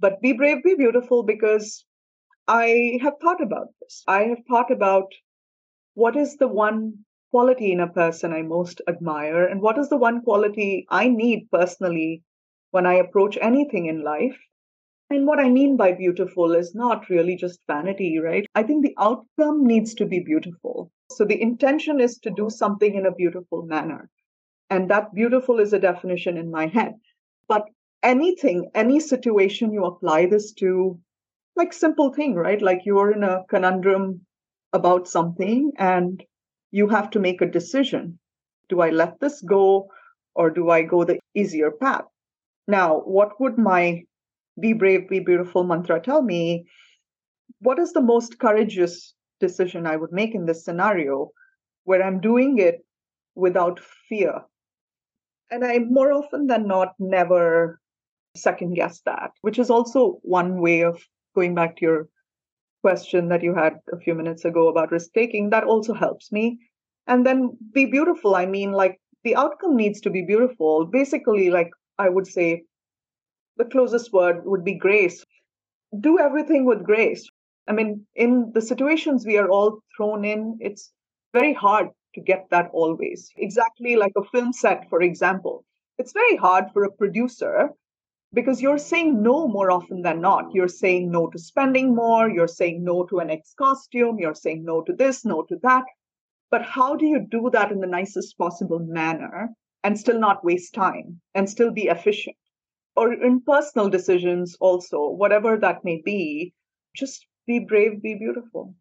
But 0.00 0.20
be 0.20 0.32
brave, 0.32 0.64
be 0.64 0.74
beautiful 0.74 1.22
because 1.22 1.84
I 2.48 2.98
have 3.00 3.14
thought 3.22 3.42
about 3.42 3.68
this. 3.80 4.02
I 4.08 4.24
have 4.24 4.42
thought 4.48 4.72
about 4.72 5.12
what 5.94 6.16
is 6.16 6.36
the 6.36 6.48
one 6.48 7.04
quality 7.34 7.72
in 7.72 7.80
a 7.80 7.88
person 7.88 8.32
I 8.32 8.42
most 8.42 8.80
admire? 8.86 9.44
And 9.44 9.60
what 9.60 9.76
is 9.76 9.88
the 9.88 9.96
one 9.96 10.22
quality 10.22 10.86
I 10.88 11.08
need 11.08 11.48
personally 11.50 12.22
when 12.70 12.86
I 12.86 12.94
approach 12.94 13.36
anything 13.40 13.86
in 13.86 14.04
life? 14.04 14.38
And 15.10 15.26
what 15.26 15.40
I 15.40 15.50
mean 15.50 15.76
by 15.76 15.90
beautiful 15.92 16.54
is 16.54 16.76
not 16.76 17.10
really 17.10 17.34
just 17.34 17.58
vanity, 17.66 18.20
right? 18.20 18.46
I 18.54 18.62
think 18.62 18.84
the 18.84 18.94
outcome 18.98 19.66
needs 19.66 19.94
to 19.94 20.06
be 20.06 20.20
beautiful. 20.20 20.92
So 21.10 21.24
the 21.24 21.42
intention 21.42 22.00
is 22.00 22.18
to 22.18 22.30
do 22.30 22.50
something 22.50 22.94
in 22.94 23.04
a 23.04 23.14
beautiful 23.22 23.62
manner. 23.62 24.08
And 24.70 24.88
that 24.90 25.12
beautiful 25.12 25.58
is 25.58 25.72
a 25.72 25.80
definition 25.80 26.36
in 26.36 26.52
my 26.52 26.68
head. 26.68 26.92
But 27.48 27.64
anything, 28.04 28.70
any 28.76 29.00
situation 29.00 29.72
you 29.72 29.84
apply 29.86 30.26
this 30.26 30.52
to, 30.60 31.00
like 31.56 31.72
simple 31.72 32.12
thing, 32.12 32.36
right? 32.36 32.62
Like 32.62 32.82
you're 32.84 33.10
in 33.10 33.24
a 33.24 33.42
conundrum 33.50 34.20
about 34.72 35.08
something 35.08 35.72
and 35.78 36.22
you 36.74 36.88
have 36.88 37.08
to 37.08 37.20
make 37.20 37.40
a 37.40 37.46
decision. 37.46 38.18
Do 38.68 38.80
I 38.80 38.90
let 38.90 39.20
this 39.20 39.40
go 39.42 39.92
or 40.34 40.50
do 40.50 40.70
I 40.70 40.82
go 40.82 41.04
the 41.04 41.20
easier 41.32 41.70
path? 41.70 42.06
Now, 42.66 42.98
what 43.02 43.40
would 43.40 43.56
my 43.56 44.02
be 44.60 44.72
brave, 44.72 45.08
be 45.08 45.20
beautiful 45.20 45.62
mantra 45.62 46.00
tell 46.00 46.20
me? 46.20 46.66
What 47.60 47.78
is 47.78 47.92
the 47.92 48.00
most 48.00 48.40
courageous 48.40 49.14
decision 49.38 49.86
I 49.86 49.94
would 49.94 50.10
make 50.10 50.34
in 50.34 50.46
this 50.46 50.64
scenario 50.64 51.30
where 51.84 52.02
I'm 52.02 52.20
doing 52.20 52.58
it 52.58 52.84
without 53.36 53.78
fear? 54.08 54.40
And 55.52 55.64
I 55.64 55.78
more 55.78 56.12
often 56.12 56.48
than 56.48 56.66
not 56.66 56.94
never 56.98 57.78
second 58.34 58.74
guess 58.74 59.00
that, 59.06 59.30
which 59.42 59.60
is 59.60 59.70
also 59.70 60.18
one 60.22 60.60
way 60.60 60.80
of 60.80 61.00
going 61.36 61.54
back 61.54 61.76
to 61.76 61.86
your 61.86 62.08
question 62.84 63.28
that 63.28 63.42
you 63.42 63.54
had 63.54 63.74
a 63.92 63.98
few 64.04 64.14
minutes 64.14 64.44
ago 64.44 64.68
about 64.68 64.92
risk 64.92 65.10
taking, 65.14 65.50
that 65.50 65.64
also 65.64 65.94
helps 65.94 66.30
me. 66.30 66.58
And 67.06 67.24
then 67.26 67.56
be 67.72 67.86
beautiful. 67.86 68.34
I 68.34 68.46
mean, 68.46 68.72
like 68.72 68.98
the 69.24 69.36
outcome 69.36 69.76
needs 69.76 70.00
to 70.02 70.10
be 70.10 70.22
beautiful. 70.32 70.84
Basically, 71.00 71.50
like 71.50 71.70
I 71.98 72.08
would 72.14 72.26
say, 72.26 72.64
the 73.56 73.64
closest 73.64 74.12
word 74.12 74.42
would 74.44 74.64
be 74.64 74.74
grace. 74.86 75.24
Do 76.08 76.18
everything 76.18 76.66
with 76.66 76.84
grace. 76.84 77.26
I 77.68 77.72
mean, 77.72 78.06
in 78.14 78.52
the 78.54 78.60
situations 78.60 79.24
we 79.24 79.38
are 79.38 79.48
all 79.48 79.78
thrown 79.96 80.24
in, 80.24 80.58
it's 80.60 80.92
very 81.32 81.54
hard 81.54 81.88
to 82.14 82.20
get 82.20 82.46
that 82.50 82.68
always. 82.72 83.30
Exactly 83.36 83.96
like 83.96 84.12
a 84.16 84.28
film 84.32 84.52
set, 84.52 84.88
for 84.90 85.00
example. 85.02 85.64
It's 85.98 86.12
very 86.12 86.36
hard 86.36 86.64
for 86.72 86.84
a 86.84 86.92
producer 86.92 87.70
because 88.34 88.60
you're 88.60 88.78
saying 88.78 89.22
no 89.22 89.46
more 89.46 89.70
often 89.70 90.02
than 90.02 90.20
not. 90.20 90.46
You're 90.52 90.68
saying 90.68 91.10
no 91.10 91.28
to 91.28 91.38
spending 91.38 91.94
more, 91.94 92.28
you're 92.28 92.48
saying 92.48 92.84
no 92.84 93.04
to 93.04 93.20
an 93.20 93.30
ex 93.30 93.54
costume, 93.56 94.18
you're 94.18 94.34
saying 94.34 94.64
no 94.64 94.82
to 94.82 94.92
this, 94.92 95.24
no 95.24 95.44
to 95.44 95.56
that. 95.62 95.84
But 96.50 96.62
how 96.62 96.96
do 96.96 97.06
you 97.06 97.26
do 97.30 97.48
that 97.52 97.70
in 97.70 97.80
the 97.80 97.86
nicest 97.86 98.36
possible 98.36 98.80
manner 98.80 99.50
and 99.84 99.98
still 99.98 100.18
not 100.18 100.44
waste 100.44 100.74
time 100.74 101.20
and 101.34 101.48
still 101.48 101.72
be 101.72 101.84
efficient? 101.84 102.36
Or 102.96 103.12
in 103.12 103.40
personal 103.40 103.88
decisions, 103.88 104.56
also, 104.60 105.08
whatever 105.08 105.56
that 105.58 105.84
may 105.84 106.02
be, 106.04 106.54
just 106.94 107.26
be 107.46 107.60
brave, 107.60 108.02
be 108.02 108.14
beautiful. 108.14 108.74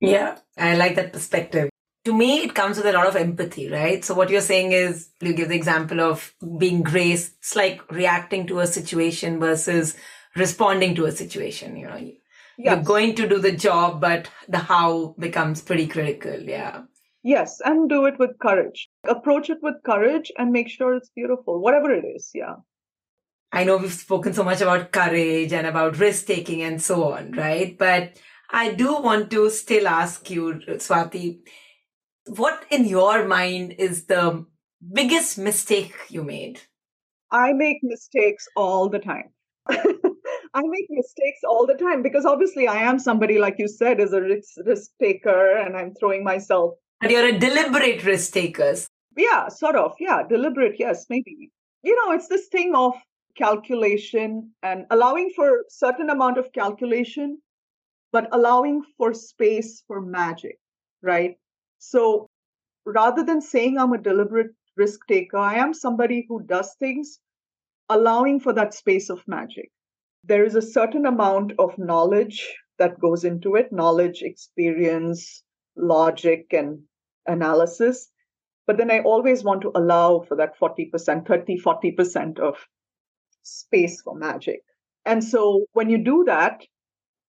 Yeah, 0.00 0.38
I 0.56 0.76
like 0.76 0.96
that 0.96 1.12
perspective 1.12 1.71
to 2.04 2.12
me, 2.12 2.42
it 2.42 2.54
comes 2.54 2.76
with 2.76 2.86
a 2.86 2.92
lot 2.92 3.06
of 3.06 3.16
empathy, 3.16 3.70
right? 3.70 4.04
So 4.04 4.14
what 4.14 4.30
you're 4.30 4.40
saying 4.40 4.72
is 4.72 5.10
you 5.20 5.32
give 5.32 5.48
the 5.48 5.54
example 5.54 6.00
of 6.00 6.34
being 6.58 6.82
grace. 6.82 7.32
It's 7.38 7.54
like 7.54 7.90
reacting 7.92 8.46
to 8.48 8.60
a 8.60 8.66
situation 8.66 9.38
versus 9.38 9.96
responding 10.34 10.94
to 10.96 11.06
a 11.06 11.12
situation, 11.12 11.76
you 11.76 11.86
know. 11.86 11.96
Yes. 11.96 12.16
You're 12.58 12.84
going 12.84 13.14
to 13.16 13.28
do 13.28 13.38
the 13.38 13.52
job, 13.52 14.00
but 14.00 14.28
the 14.48 14.58
how 14.58 15.14
becomes 15.18 15.62
pretty 15.62 15.86
critical. 15.86 16.38
Yeah. 16.40 16.82
Yes, 17.24 17.60
and 17.64 17.88
do 17.88 18.04
it 18.06 18.18
with 18.18 18.38
courage. 18.40 18.88
Approach 19.08 19.48
it 19.48 19.58
with 19.62 19.76
courage 19.84 20.32
and 20.36 20.50
make 20.50 20.68
sure 20.68 20.94
it's 20.94 21.10
beautiful, 21.10 21.60
whatever 21.60 21.92
it 21.92 22.04
is. 22.04 22.30
Yeah. 22.34 22.56
I 23.52 23.64
know 23.64 23.76
we've 23.76 23.92
spoken 23.92 24.32
so 24.32 24.42
much 24.42 24.60
about 24.60 24.92
courage 24.92 25.52
and 25.52 25.66
about 25.66 25.98
risk 25.98 26.26
taking 26.26 26.62
and 26.62 26.82
so 26.82 27.12
on, 27.12 27.32
right? 27.32 27.78
But 27.78 28.16
I 28.50 28.72
do 28.72 29.00
want 29.00 29.30
to 29.30 29.50
still 29.50 29.86
ask 29.86 30.28
you, 30.30 30.60
Swati, 30.66 31.40
what 32.26 32.64
in 32.70 32.86
your 32.86 33.26
mind 33.26 33.74
is 33.78 34.06
the 34.06 34.46
biggest 34.92 35.38
mistake 35.38 35.94
you 36.08 36.22
made? 36.22 36.60
I 37.30 37.52
make 37.52 37.78
mistakes 37.82 38.46
all 38.56 38.88
the 38.88 38.98
time. 38.98 39.30
I 40.54 40.60
make 40.62 40.86
mistakes 40.90 41.40
all 41.48 41.66
the 41.66 41.74
time 41.74 42.02
because 42.02 42.26
obviously 42.26 42.68
I 42.68 42.82
am 42.82 42.98
somebody, 42.98 43.38
like 43.38 43.56
you 43.58 43.68
said, 43.68 44.00
is 44.00 44.12
a 44.12 44.20
risk, 44.20 44.54
risk 44.66 44.90
taker 45.00 45.56
and 45.56 45.76
I'm 45.76 45.94
throwing 45.94 46.24
myself. 46.24 46.74
But 47.00 47.10
you're 47.10 47.28
a 47.28 47.38
deliberate 47.38 48.04
risk 48.04 48.34
taker. 48.34 48.74
Yeah, 49.16 49.48
sort 49.48 49.76
of. 49.76 49.94
Yeah, 49.98 50.22
deliberate. 50.28 50.76
Yes, 50.78 51.06
maybe. 51.08 51.50
You 51.82 51.96
know, 51.96 52.12
it's 52.12 52.28
this 52.28 52.48
thing 52.48 52.74
of 52.74 52.94
calculation 53.36 54.52
and 54.62 54.84
allowing 54.90 55.30
for 55.34 55.64
certain 55.68 56.10
amount 56.10 56.38
of 56.38 56.52
calculation, 56.52 57.38
but 58.12 58.28
allowing 58.32 58.82
for 58.98 59.14
space 59.14 59.82
for 59.86 60.00
magic, 60.00 60.58
right? 61.02 61.36
So 61.84 62.28
rather 62.86 63.24
than 63.24 63.40
saying 63.40 63.76
I'm 63.76 63.92
a 63.92 63.98
deliberate 63.98 64.54
risk 64.76 65.00
taker, 65.08 65.36
I 65.36 65.56
am 65.56 65.74
somebody 65.74 66.24
who 66.28 66.40
does 66.44 66.74
things 66.78 67.18
allowing 67.88 68.38
for 68.38 68.52
that 68.52 68.72
space 68.72 69.10
of 69.10 69.26
magic. 69.26 69.70
There 70.22 70.44
is 70.44 70.54
a 70.54 70.62
certain 70.62 71.06
amount 71.06 71.54
of 71.58 71.76
knowledge 71.78 72.56
that 72.78 73.00
goes 73.00 73.24
into 73.24 73.56
it 73.56 73.72
knowledge, 73.72 74.22
experience, 74.22 75.42
logic, 75.76 76.46
and 76.52 76.82
analysis. 77.26 78.08
But 78.68 78.76
then 78.76 78.92
I 78.92 79.00
always 79.00 79.42
want 79.42 79.62
to 79.62 79.72
allow 79.74 80.20
for 80.20 80.36
that 80.36 80.56
40%, 80.56 81.26
30, 81.26 81.58
40% 81.58 82.38
of 82.38 82.64
space 83.42 84.00
for 84.00 84.14
magic. 84.14 84.62
And 85.04 85.22
so 85.24 85.66
when 85.72 85.90
you 85.90 85.98
do 85.98 86.22
that, 86.28 86.64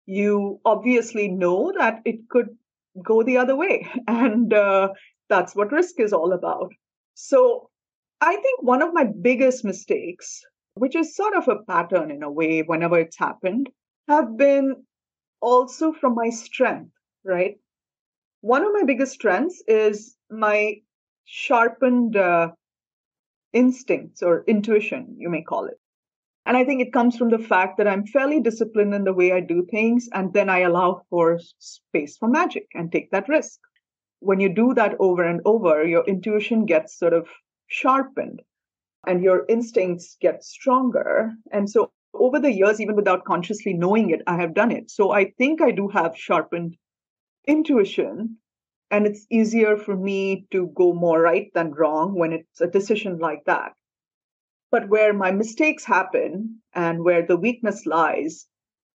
you 0.05 0.59
obviously 0.63 1.27
know 1.27 1.73
that 1.75 2.01
it 2.05 2.29
could 2.29 2.55
go 3.01 3.23
the 3.23 3.37
other 3.37 3.55
way. 3.55 3.87
And 4.07 4.53
uh, 4.53 4.89
that's 5.29 5.55
what 5.55 5.71
risk 5.71 5.99
is 5.99 6.13
all 6.13 6.33
about. 6.33 6.71
So 7.15 7.69
I 8.21 8.35
think 8.35 8.61
one 8.61 8.81
of 8.81 8.93
my 8.93 9.05
biggest 9.21 9.65
mistakes, 9.65 10.41
which 10.75 10.95
is 10.95 11.15
sort 11.15 11.35
of 11.35 11.47
a 11.47 11.63
pattern 11.63 12.11
in 12.11 12.23
a 12.23 12.31
way 12.31 12.61
whenever 12.61 12.99
it's 12.99 13.17
happened, 13.17 13.69
have 14.07 14.37
been 14.37 14.85
also 15.41 15.93
from 15.93 16.15
my 16.15 16.29
strength, 16.29 16.91
right? 17.23 17.55
One 18.41 18.65
of 18.65 18.73
my 18.73 18.83
biggest 18.83 19.13
strengths 19.13 19.63
is 19.67 20.15
my 20.29 20.75
sharpened 21.25 22.17
uh, 22.17 22.51
instincts 23.53 24.21
or 24.21 24.43
intuition, 24.47 25.15
you 25.17 25.29
may 25.29 25.43
call 25.43 25.65
it. 25.65 25.79
And 26.45 26.57
I 26.57 26.65
think 26.65 26.81
it 26.81 26.91
comes 26.91 27.17
from 27.17 27.29
the 27.29 27.39
fact 27.39 27.77
that 27.77 27.87
I'm 27.87 28.05
fairly 28.05 28.41
disciplined 28.41 28.93
in 28.93 29.05
the 29.05 29.13
way 29.13 29.31
I 29.31 29.39
do 29.39 29.65
things, 29.65 30.09
and 30.13 30.33
then 30.33 30.49
I 30.49 30.59
allow 30.59 31.03
for 31.09 31.39
space 31.59 32.17
for 32.17 32.27
magic 32.27 32.67
and 32.73 32.91
take 32.91 33.11
that 33.11 33.29
risk. 33.29 33.59
When 34.19 34.39
you 34.39 34.49
do 34.53 34.73
that 34.73 34.95
over 34.99 35.23
and 35.23 35.41
over, 35.45 35.85
your 35.85 36.03
intuition 36.05 36.65
gets 36.65 36.97
sort 36.97 37.13
of 37.13 37.27
sharpened 37.67 38.41
and 39.05 39.23
your 39.23 39.45
instincts 39.49 40.17
get 40.21 40.43
stronger. 40.43 41.31
And 41.51 41.69
so 41.69 41.91
over 42.13 42.39
the 42.39 42.51
years, 42.51 42.79
even 42.79 42.95
without 42.95 43.25
consciously 43.25 43.73
knowing 43.73 44.11
it, 44.11 44.21
I 44.27 44.37
have 44.37 44.53
done 44.53 44.71
it. 44.71 44.91
So 44.91 45.11
I 45.11 45.31
think 45.37 45.61
I 45.61 45.71
do 45.71 45.87
have 45.89 46.17
sharpened 46.17 46.77
intuition. 47.47 48.37
And 48.91 49.07
it's 49.07 49.25
easier 49.31 49.75
for 49.75 49.95
me 49.95 50.45
to 50.51 50.67
go 50.75 50.93
more 50.93 51.19
right 51.19 51.51
than 51.53 51.71
wrong 51.71 52.13
when 52.13 52.31
it's 52.31 52.61
a 52.61 52.67
decision 52.67 53.17
like 53.17 53.43
that. 53.45 53.73
But 54.73 54.89
where 54.89 55.13
my 55.13 55.29
mistakes 55.29 55.85
happen 55.85 56.63
and 56.73 57.03
where 57.03 57.23
the 57.23 57.37
weakness 57.37 57.85
lies 57.85 58.47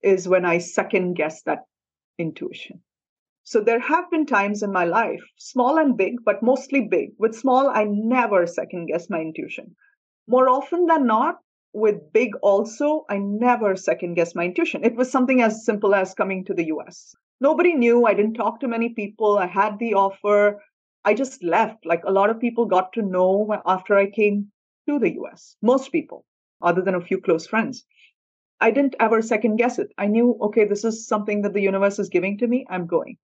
is 0.02 0.26
when 0.26 0.46
I 0.46 0.56
second 0.56 1.16
guess 1.16 1.42
that 1.42 1.66
intuition. 2.16 2.80
So 3.44 3.60
there 3.60 3.80
have 3.80 4.10
been 4.10 4.24
times 4.24 4.62
in 4.62 4.72
my 4.72 4.86
life, 4.86 5.20
small 5.36 5.76
and 5.76 5.94
big, 5.94 6.24
but 6.24 6.42
mostly 6.42 6.88
big. 6.88 7.10
With 7.18 7.34
small, 7.34 7.68
I 7.68 7.84
never 7.84 8.46
second 8.46 8.86
guess 8.86 9.10
my 9.10 9.20
intuition. 9.20 9.76
More 10.26 10.48
often 10.48 10.86
than 10.86 11.06
not, 11.06 11.40
with 11.74 12.10
big 12.10 12.34
also, 12.40 13.04
I 13.10 13.18
never 13.18 13.76
second 13.76 14.14
guess 14.14 14.34
my 14.34 14.46
intuition. 14.46 14.82
It 14.82 14.96
was 14.96 15.10
something 15.12 15.42
as 15.42 15.66
simple 15.66 15.94
as 15.94 16.14
coming 16.14 16.42
to 16.46 16.54
the 16.54 16.68
US. 16.68 17.14
Nobody 17.38 17.74
knew. 17.74 18.06
I 18.06 18.14
didn't 18.14 18.40
talk 18.40 18.60
to 18.60 18.66
many 18.68 18.94
people. 18.94 19.36
I 19.36 19.46
had 19.46 19.78
the 19.78 19.92
offer. 19.92 20.62
I 21.04 21.12
just 21.12 21.44
left. 21.44 21.84
Like 21.84 22.02
a 22.06 22.12
lot 22.12 22.30
of 22.30 22.40
people 22.40 22.64
got 22.64 22.94
to 22.94 23.02
know 23.02 23.60
after 23.66 23.94
I 23.94 24.08
came 24.08 24.50
to 24.86 24.98
the 24.98 25.14
US. 25.20 25.56
Most 25.62 25.92
people, 25.92 26.24
other 26.62 26.82
than 26.82 26.94
a 26.94 27.00
few 27.00 27.20
close 27.20 27.46
friends. 27.46 27.84
I 28.60 28.70
didn't 28.70 28.96
ever 28.98 29.20
second 29.20 29.56
guess 29.56 29.78
it. 29.78 29.92
I 29.98 30.06
knew, 30.06 30.38
okay, 30.40 30.64
this 30.64 30.84
is 30.84 31.06
something 31.06 31.42
that 31.42 31.52
the 31.52 31.60
universe 31.60 31.98
is 31.98 32.08
giving 32.08 32.38
to 32.38 32.46
me. 32.46 32.66
I'm 32.70 32.86
going. 32.86 33.18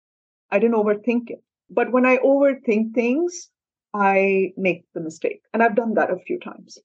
I 0.50 0.58
didn't 0.58 0.76
overthink 0.76 1.30
it. 1.30 1.42
But 1.68 1.92
when 1.92 2.06
I 2.06 2.16
overthink 2.18 2.94
things, 2.94 3.50
I 3.92 4.52
make 4.56 4.84
the 4.94 5.00
mistake. 5.00 5.42
And 5.52 5.62
I've 5.62 5.74
done 5.76 5.94
that 5.94 6.10
a 6.10 6.18
few 6.18 6.38
times. 6.38 6.78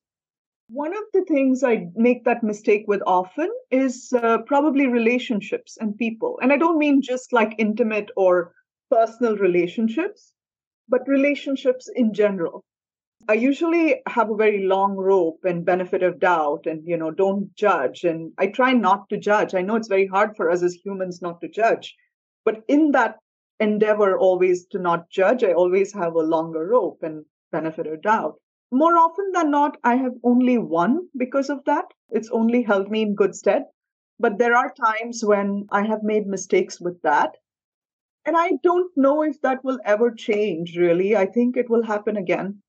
One 0.67 0.93
of 0.93 1.03
the 1.13 1.23
things 1.25 1.63
I 1.63 1.87
make 1.95 2.25
that 2.25 2.43
mistake 2.43 2.85
with 2.87 3.01
often 3.05 3.49
is 3.69 4.11
uh, 4.13 4.39
probably 4.39 4.87
relationships 4.87 5.77
and 5.79 5.97
people. 5.97 6.39
And 6.41 6.51
I 6.51 6.57
don't 6.57 6.79
mean 6.79 7.01
just 7.01 7.31
like 7.31 7.55
intimate 7.57 8.09
or 8.17 8.53
personal 8.89 9.37
relationships, 9.37 10.33
but 10.89 11.07
relationships 11.07 11.89
in 11.93 12.13
general. 12.13 12.65
I 13.29 13.35
usually 13.35 14.01
have 14.07 14.29
a 14.29 14.35
very 14.35 14.65
long 14.65 14.97
rope 14.97 15.45
and 15.45 15.65
benefit 15.65 16.03
of 16.03 16.19
doubt 16.19 16.65
and, 16.65 16.85
you 16.85 16.97
know, 16.97 17.09
don't 17.09 17.55
judge. 17.55 18.03
And 18.03 18.33
I 18.37 18.47
try 18.47 18.73
not 18.73 19.07
to 19.09 19.17
judge. 19.17 19.55
I 19.55 19.61
know 19.61 19.75
it's 19.75 19.87
very 19.87 20.07
hard 20.07 20.35
for 20.35 20.49
us 20.49 20.61
as 20.61 20.73
humans 20.73 21.21
not 21.21 21.39
to 21.39 21.47
judge. 21.47 21.95
But 22.43 22.63
in 22.67 22.91
that 22.91 23.19
endeavor 23.61 24.17
always 24.17 24.65
to 24.67 24.79
not 24.79 25.09
judge, 25.09 25.43
I 25.43 25.53
always 25.53 25.93
have 25.93 26.15
a 26.15 26.19
longer 26.19 26.67
rope 26.67 27.01
and 27.01 27.23
benefit 27.51 27.87
of 27.87 28.01
doubt. 28.01 28.35
More 28.71 28.97
often 28.97 29.31
than 29.31 29.51
not, 29.51 29.77
I 29.83 29.95
have 29.95 30.15
only 30.23 30.57
won 30.57 31.07
because 31.15 31.49
of 31.49 31.63
that. 31.65 31.85
It's 32.09 32.29
only 32.31 32.63
held 32.63 32.91
me 32.91 33.03
in 33.03 33.15
good 33.15 33.35
stead. 33.35 33.63
But 34.19 34.37
there 34.37 34.55
are 34.55 34.73
times 34.73 35.23
when 35.23 35.67
I 35.71 35.85
have 35.85 36.03
made 36.03 36.27
mistakes 36.27 36.81
with 36.81 37.01
that. 37.03 37.37
And 38.25 38.35
I 38.35 38.53
don't 38.63 38.91
know 38.97 39.21
if 39.21 39.39
that 39.41 39.63
will 39.63 39.79
ever 39.85 40.11
change, 40.11 40.75
really. 40.77 41.15
I 41.15 41.25
think 41.25 41.55
it 41.55 41.69
will 41.69 41.83
happen 41.83 42.17
again 42.17 42.61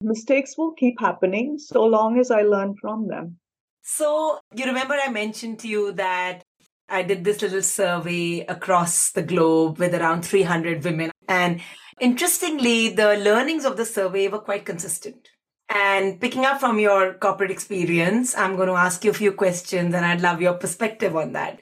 mistakes 0.00 0.56
will 0.56 0.72
keep 0.72 1.00
happening 1.00 1.58
so 1.58 1.84
long 1.84 2.18
as 2.18 2.30
I 2.30 2.42
learn 2.42 2.74
from 2.80 3.08
them. 3.08 3.38
So, 3.82 4.38
you 4.54 4.66
remember 4.66 4.94
I 4.94 5.10
mentioned 5.10 5.58
to 5.60 5.68
you 5.68 5.92
that 5.92 6.42
I 6.88 7.02
did 7.02 7.24
this 7.24 7.40
little 7.40 7.62
survey 7.62 8.40
across 8.40 9.12
the 9.12 9.22
globe 9.22 9.78
with 9.78 9.94
around 9.94 10.22
300 10.22 10.84
women. 10.84 11.10
And 11.28 11.60
interestingly, 12.00 12.88
the 12.88 13.16
learnings 13.16 13.64
of 13.64 13.76
the 13.76 13.84
survey 13.84 14.28
were 14.28 14.40
quite 14.40 14.64
consistent. 14.64 15.28
And 15.68 16.20
picking 16.20 16.44
up 16.44 16.58
from 16.58 16.80
your 16.80 17.14
corporate 17.14 17.52
experience, 17.52 18.36
I'm 18.36 18.56
going 18.56 18.68
to 18.68 18.74
ask 18.74 19.04
you 19.04 19.12
a 19.12 19.14
few 19.14 19.32
questions 19.32 19.94
and 19.94 20.04
I'd 20.04 20.20
love 20.20 20.42
your 20.42 20.54
perspective 20.54 21.14
on 21.14 21.32
that. 21.32 21.60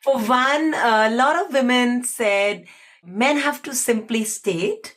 For 0.00 0.16
one, 0.16 0.74
a 0.74 1.10
lot 1.10 1.44
of 1.44 1.52
women 1.52 2.04
said 2.04 2.66
men 3.04 3.38
have 3.38 3.60
to 3.64 3.74
simply 3.74 4.22
state, 4.24 4.96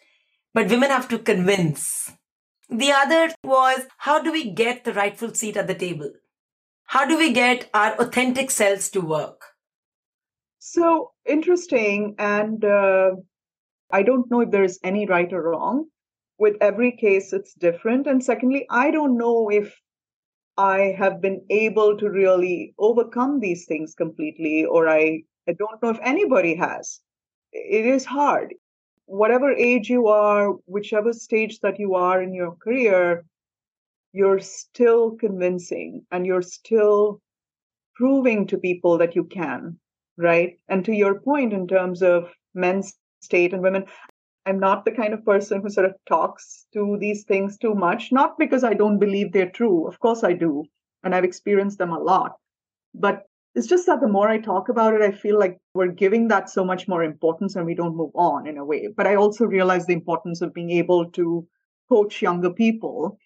but 0.54 0.70
women 0.70 0.92
have 0.92 1.08
to 1.10 1.18
convince. 1.18 2.12
The 2.72 2.94
other 2.94 3.34
was 3.44 3.82
how 3.98 4.22
do 4.22 4.32
we 4.32 4.50
get 4.50 4.86
the 4.86 4.94
rightful 4.94 5.34
seat 5.34 5.58
at 5.58 5.68
the 5.68 5.76
table? 5.76 6.10
How 6.86 7.06
do 7.06 7.18
we 7.18 7.34
get 7.34 7.70
our 7.74 7.96
authentic 8.00 8.50
selves 8.50 8.90
to 8.92 9.02
work? 9.02 9.42
So 10.60 11.12
interesting. 11.26 12.16
And 12.18 12.64
uh, 12.64 13.12
I 13.92 14.04
don't 14.04 14.32
know 14.32 14.40
if 14.40 14.52
there 14.52 14.64
is 14.64 14.80
any 14.86 15.06
right 15.06 15.32
or 15.34 15.42
wrong. 15.50 15.88
With 16.40 16.56
every 16.62 16.94
case, 16.94 17.34
it's 17.34 17.54
different. 17.54 18.08
And 18.08 18.24
secondly, 18.24 18.66
I 18.70 18.90
don't 18.90 19.18
know 19.18 19.50
if 19.52 19.76
I 20.56 20.96
have 20.98 21.22
been 21.22 21.46
able 21.50 21.98
to 21.98 22.10
really 22.10 22.74
overcome 22.80 23.42
these 23.42 23.66
things 23.66 23.96
completely, 23.96 24.64
or 24.64 24.88
I, 24.88 25.24
I 25.48 25.54
don't 25.60 25.84
know 25.84 25.90
if 25.90 26.00
anybody 26.02 26.56
has. 26.56 27.02
It 27.52 27.86
is 27.86 28.06
hard 28.06 28.54
whatever 29.12 29.52
age 29.52 29.90
you 29.90 30.08
are, 30.08 30.54
whichever 30.66 31.12
stage 31.12 31.60
that 31.60 31.78
you 31.78 31.96
are 31.96 32.24
in 32.24 32.34
your 32.34 32.56
career, 32.64 33.26
you're 34.14 34.40
still 34.40 35.12
convincing 35.12 36.06
and 36.12 36.26
you're 36.26 36.42
still 36.42 37.22
proving 37.94 38.48
to 38.48 38.58
people 38.58 38.98
that 38.98 39.14
you 39.14 39.26
can, 39.26 39.78
right? 40.18 40.58
And 40.70 40.86
to 40.86 40.94
your 40.94 41.20
point 41.20 41.52
in 41.52 41.68
terms 41.68 42.02
of 42.02 42.30
men's 42.54 42.94
state 43.20 43.54
and 43.54 43.62
women, 43.62 43.84
I'm 44.46 44.60
not 44.60 44.86
the 44.86 44.92
kind 44.92 45.14
of 45.14 45.26
person 45.26 45.62
who 45.62 45.70
sort 45.70 45.88
of 45.88 45.96
talks 46.08 46.66
to 46.74 46.98
these 46.98 47.26
things 47.26 47.58
too 47.58 47.76
much, 47.76 48.14
not 48.14 48.40
because 48.40 48.64
I 48.64 48.74
don't 48.74 48.98
believe 48.98 49.34
they're 49.34 49.50
true. 49.52 49.88
Of 49.88 50.00
course 50.00 50.24
I 50.24 50.34
do. 50.34 50.64
And 51.04 51.14
I've 51.14 51.26
experienced 51.26 51.80
them 51.80 51.92
a 51.92 52.00
lot. 52.00 52.38
But 52.94 53.24
it's 53.54 53.68
just 53.68 53.86
that 53.86 54.00
the 54.00 54.08
more 54.08 54.30
I 54.30 54.40
talk 54.40 54.70
about 54.70 54.94
it, 54.94 55.02
I 55.02 55.12
feel 55.12 55.38
like 55.38 55.58
we're 55.74 55.88
giving 55.88 56.28
that 56.30 56.50
so 56.50 56.64
much 56.64 56.88
more 56.88 57.04
importance 57.04 57.56
and 57.56 57.66
we 57.66 57.76
don't 57.76 57.98
move 57.98 58.12
on 58.16 58.48
in 58.48 58.58
a 58.58 58.66
way. 58.66 58.88
But 58.96 59.08
I 59.08 59.16
also 59.16 59.46
realize 59.46 59.86
the 59.86 59.94
importance 59.94 60.42
of 60.42 60.54
being 60.54 60.72
able 60.72 61.12
to 61.12 61.46
coach 61.90 62.22
younger 62.22 62.50
people 62.50 63.18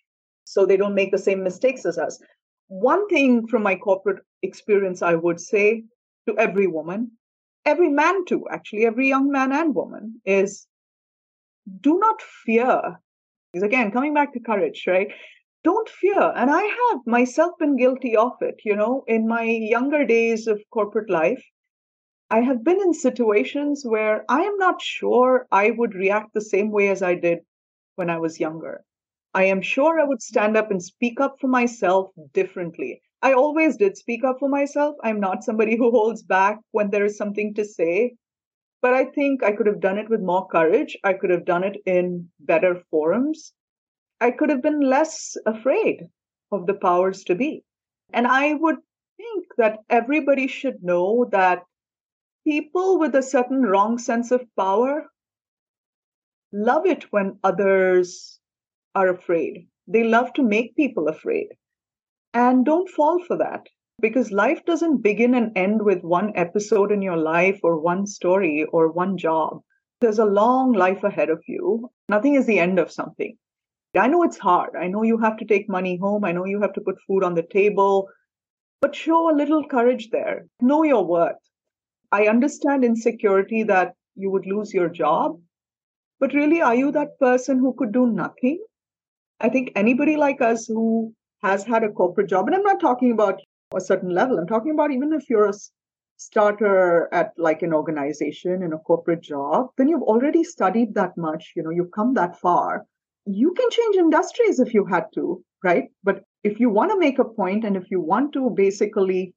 so 0.45 0.65
they 0.65 0.77
don't 0.77 0.95
make 0.95 1.11
the 1.11 1.17
same 1.17 1.43
mistakes 1.43 1.85
as 1.85 1.97
us. 1.97 2.19
One 2.67 3.07
thing 3.07 3.47
from 3.47 3.61
my 3.61 3.75
corporate 3.75 4.23
experience, 4.41 5.03
I 5.03 5.13
would 5.13 5.39
say 5.39 5.83
to 6.27 6.37
every 6.37 6.65
woman, 6.65 7.11
every 7.65 7.89
man 7.89 8.25
too, 8.25 8.45
actually, 8.51 8.85
every 8.85 9.07
young 9.07 9.31
man 9.31 9.51
and 9.51 9.75
woman, 9.75 10.21
is 10.25 10.65
do 11.81 11.99
not 11.99 12.21
fear. 12.45 12.99
Because 13.53 13.63
again, 13.63 13.91
coming 13.91 14.13
back 14.15 14.33
to 14.33 14.39
courage, 14.39 14.85
right? 14.87 15.09
Don't 15.65 15.89
fear. 15.89 16.31
And 16.37 16.49
I 16.51 16.63
have 16.63 17.01
myself 17.05 17.57
been 17.59 17.75
guilty 17.75 18.15
of 18.15 18.41
it. 18.41 18.61
You 18.63 18.77
know, 18.77 19.03
in 19.07 19.27
my 19.27 19.43
younger 19.43 20.05
days 20.05 20.47
of 20.47 20.63
corporate 20.71 21.09
life, 21.09 21.43
I 22.29 22.41
have 22.41 22.63
been 22.63 22.79
in 22.79 22.93
situations 22.93 23.83
where 23.83 24.25
I 24.29 24.43
am 24.43 24.57
not 24.57 24.79
sure 24.81 25.47
I 25.51 25.71
would 25.71 25.95
react 25.95 26.35
the 26.35 26.41
same 26.41 26.71
way 26.71 26.89
as 26.89 27.01
I 27.01 27.15
did 27.15 27.39
when 27.95 28.11
I 28.11 28.19
was 28.19 28.39
younger. 28.39 28.83
I 29.33 29.45
am 29.45 29.61
sure 29.61 29.99
I 29.99 30.05
would 30.05 30.21
stand 30.21 30.55
up 30.55 30.71
and 30.71 30.83
speak 30.83 31.19
up 31.19 31.39
for 31.41 31.47
myself 31.47 32.11
differently. 32.33 33.01
I 33.23 33.33
always 33.33 33.77
did 33.77 33.97
speak 33.97 34.23
up 34.23 34.37
for 34.39 34.49
myself. 34.49 34.97
I'm 35.03 35.19
not 35.19 35.43
somebody 35.43 35.77
who 35.77 35.91
holds 35.91 36.23
back 36.23 36.59
when 36.71 36.91
there 36.91 37.05
is 37.05 37.17
something 37.17 37.55
to 37.55 37.65
say. 37.65 38.15
But 38.81 38.93
I 38.93 39.05
think 39.05 39.43
I 39.43 39.51
could 39.53 39.67
have 39.67 39.81
done 39.81 39.97
it 39.97 40.09
with 40.09 40.21
more 40.21 40.47
courage. 40.47 40.97
I 41.03 41.13
could 41.13 41.29
have 41.31 41.45
done 41.45 41.63
it 41.65 41.77
in 41.85 42.31
better 42.39 42.81
forums. 42.91 43.53
I 44.21 44.31
could 44.31 44.49
have 44.49 44.61
been 44.61 44.81
less 44.81 45.35
afraid 45.45 46.07
of 46.51 46.67
the 46.67 46.73
powers 46.73 47.23
to 47.25 47.35
be. 47.35 47.63
And 48.13 48.27
I 48.27 48.53
would 48.53 48.77
think 49.17 49.45
that 49.57 49.79
everybody 49.89 50.47
should 50.47 50.83
know 50.83 51.25
that 51.31 51.63
people 52.45 52.99
with 52.99 53.15
a 53.15 53.23
certain 53.23 53.63
wrong 53.63 53.97
sense 53.97 54.31
of 54.31 54.45
power 54.55 55.09
love 56.53 56.85
it 56.85 57.11
when 57.11 57.39
others 57.43 58.39
are 58.93 59.09
afraid. 59.09 59.67
They 59.87 60.03
love 60.03 60.31
to 60.33 60.43
make 60.43 60.75
people 60.75 61.07
afraid. 61.07 61.49
And 62.33 62.65
don't 62.65 62.89
fall 62.89 63.19
for 63.23 63.37
that 63.37 63.67
because 64.01 64.31
life 64.31 64.63
doesn't 64.65 65.01
begin 65.01 65.35
and 65.35 65.57
end 65.57 65.83
with 65.83 66.03
one 66.03 66.31
episode 66.35 66.91
in 66.91 67.01
your 67.01 67.17
life 67.17 67.59
or 67.63 67.79
one 67.79 68.05
story 68.05 68.65
or 68.71 68.91
one 68.91 69.17
job. 69.17 69.61
There's 70.01 70.19
a 70.19 70.25
long 70.25 70.73
life 70.73 71.03
ahead 71.03 71.29
of 71.29 71.43
you. 71.47 71.89
Nothing 72.09 72.35
is 72.35 72.45
the 72.45 72.59
end 72.59 72.79
of 72.79 72.91
something. 72.91 73.37
I 73.97 74.07
know 74.07 74.23
it's 74.23 74.37
hard. 74.37 74.71
I 74.75 74.87
know 74.87 75.03
you 75.03 75.17
have 75.19 75.37
to 75.37 75.45
take 75.45 75.69
money 75.69 75.97
home. 75.97 76.25
I 76.25 76.31
know 76.31 76.45
you 76.45 76.61
have 76.61 76.73
to 76.73 76.81
put 76.81 77.01
food 77.07 77.23
on 77.23 77.35
the 77.35 77.43
table, 77.43 78.09
but 78.81 78.95
show 78.95 79.29
a 79.29 79.35
little 79.35 79.67
courage 79.67 80.09
there. 80.11 80.45
Know 80.61 80.83
your 80.83 81.05
worth. 81.05 81.37
I 82.11 82.27
understand 82.27 82.83
insecurity 82.83 83.63
that 83.63 83.93
you 84.15 84.29
would 84.31 84.45
lose 84.45 84.73
your 84.73 84.89
job, 84.89 85.39
but 86.19 86.33
really, 86.33 86.61
are 86.61 86.75
you 86.75 86.91
that 86.91 87.19
person 87.19 87.59
who 87.59 87.73
could 87.73 87.91
do 87.91 88.07
nothing? 88.07 88.63
I 89.39 89.49
think 89.49 89.71
anybody 89.75 90.15
like 90.15 90.41
us 90.41 90.65
who 90.65 91.13
has 91.41 91.63
had 91.63 91.83
a 91.83 91.91
corporate 91.91 92.29
job, 92.29 92.47
and 92.47 92.55
I'm 92.55 92.63
not 92.63 92.79
talking 92.79 93.11
about 93.11 93.41
a 93.75 93.81
certain 93.81 94.09
level, 94.09 94.37
I'm 94.37 94.47
talking 94.47 94.71
about 94.71 94.91
even 94.91 95.13
if 95.13 95.29
you're 95.29 95.49
a 95.49 95.53
starter 96.17 97.09
at 97.11 97.33
like 97.37 97.61
an 97.61 97.73
organization 97.73 98.63
in 98.63 98.71
a 98.71 98.77
corporate 98.77 99.21
job, 99.21 99.67
then 99.77 99.89
you've 99.89 100.01
already 100.03 100.43
studied 100.43 100.95
that 100.95 101.17
much, 101.17 101.51
you 101.55 101.63
know, 101.63 101.71
you've 101.71 101.91
come 101.91 102.13
that 102.13 102.39
far. 102.39 102.85
You 103.25 103.53
can 103.53 103.69
change 103.69 103.95
industries 103.95 104.59
if 104.59 104.73
you 104.73 104.85
had 104.85 105.05
to, 105.15 105.43
right? 105.63 105.85
But 106.03 106.23
if 106.43 106.59
you 106.59 106.69
want 106.69 106.91
to 106.91 106.99
make 106.99 107.19
a 107.19 107.25
point 107.25 107.65
and 107.65 107.75
if 107.75 107.89
you 107.89 107.99
want 107.99 108.33
to 108.33 108.51
basically 108.51 109.33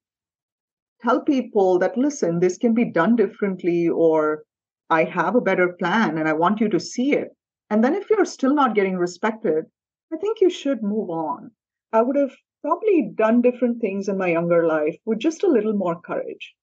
tell 1.03 1.23
people 1.23 1.79
that, 1.79 1.97
listen, 1.97 2.41
this 2.41 2.59
can 2.59 2.75
be 2.75 2.85
done 2.85 3.17
differently, 3.17 3.89
or 3.89 4.43
I 4.91 5.05
have 5.05 5.35
a 5.37 5.41
better 5.41 5.75
plan 5.79 6.19
and 6.19 6.29
I 6.29 6.33
want 6.33 6.61
you 6.61 6.69
to 6.69 6.81
see 6.81 7.15
it. 7.15 7.29
And 7.71 7.85
then 7.85 7.95
if 7.95 8.11
you're 8.11 8.25
still 8.25 8.55
not 8.55 8.75
getting 8.75 8.97
respected, 8.97 9.65
I 10.13 10.17
think 10.17 10.41
you 10.41 10.51
should 10.51 10.83
move 10.83 11.11
on. 11.11 11.51
I 11.93 12.03
would 12.03 12.17
have 12.17 12.35
probably 12.63 13.11
done 13.15 13.41
different 13.41 13.81
things 13.81 14.09
in 14.09 14.19
my 14.19 14.29
younger 14.29 14.67
life 14.67 14.97
with 15.05 15.19
just 15.19 15.43
a 15.43 15.49
little 15.49 15.75
more 15.75 16.01
courage. 16.01 16.55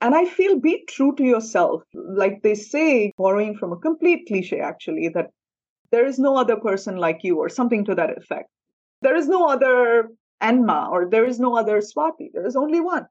And 0.00 0.14
I 0.14 0.26
feel 0.26 0.60
be 0.60 0.84
true 0.88 1.14
to 1.16 1.24
yourself. 1.24 1.82
Like 1.94 2.42
they 2.42 2.54
say, 2.54 3.12
borrowing 3.16 3.56
from 3.56 3.72
a 3.72 3.78
complete 3.78 4.26
cliche, 4.28 4.60
actually, 4.60 5.08
that 5.08 5.30
there 5.90 6.06
is 6.06 6.18
no 6.18 6.36
other 6.36 6.56
person 6.56 6.96
like 6.96 7.20
you, 7.22 7.38
or 7.38 7.48
something 7.48 7.84
to 7.84 7.94
that 7.94 8.16
effect. 8.16 8.48
There 9.02 9.16
is 9.16 9.28
no 9.28 9.48
other 9.48 10.10
Enma, 10.42 10.90
or 10.90 11.08
there 11.08 11.26
is 11.26 11.38
no 11.38 11.56
other 11.56 11.80
Swati. 11.80 12.30
There 12.32 12.46
is 12.46 12.56
only 12.56 12.80
one. 12.80 13.06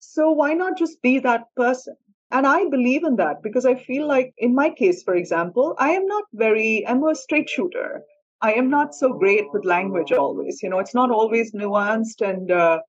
So 0.00 0.30
why 0.30 0.54
not 0.54 0.76
just 0.76 1.00
be 1.02 1.18
that 1.20 1.44
person? 1.56 1.96
And 2.30 2.46
I 2.46 2.68
believe 2.68 3.04
in 3.04 3.16
that 3.16 3.42
because 3.42 3.64
I 3.64 3.74
feel 3.74 4.08
like, 4.08 4.32
in 4.38 4.54
my 4.54 4.70
case, 4.70 5.02
for 5.02 5.14
example, 5.14 5.74
I 5.78 5.90
am 5.92 6.06
not 6.06 6.24
very, 6.32 6.86
I'm 6.86 7.02
a 7.04 7.14
straight 7.14 7.48
shooter. 7.48 8.02
I 8.42 8.52
am 8.54 8.68
not 8.68 8.94
so 8.94 9.12
great 9.12 9.44
with 9.52 9.64
language 9.64 10.12
always. 10.12 10.62
You 10.62 10.68
know, 10.68 10.78
it's 10.78 10.94
not 10.94 11.10
always 11.10 11.52
nuanced, 11.52 12.20
and 12.20 12.50
uh, 12.50 12.80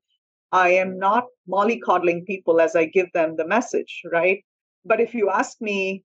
I 0.51 0.69
am 0.69 0.97
not 0.97 1.25
mollycoddling 1.49 2.25
people 2.25 2.59
as 2.59 2.75
I 2.75 2.85
give 2.85 3.07
them 3.13 3.35
the 3.35 3.47
message, 3.47 4.01
right? 4.11 4.43
But 4.83 4.99
if 4.99 5.13
you 5.13 5.29
ask 5.29 5.61
me, 5.61 6.03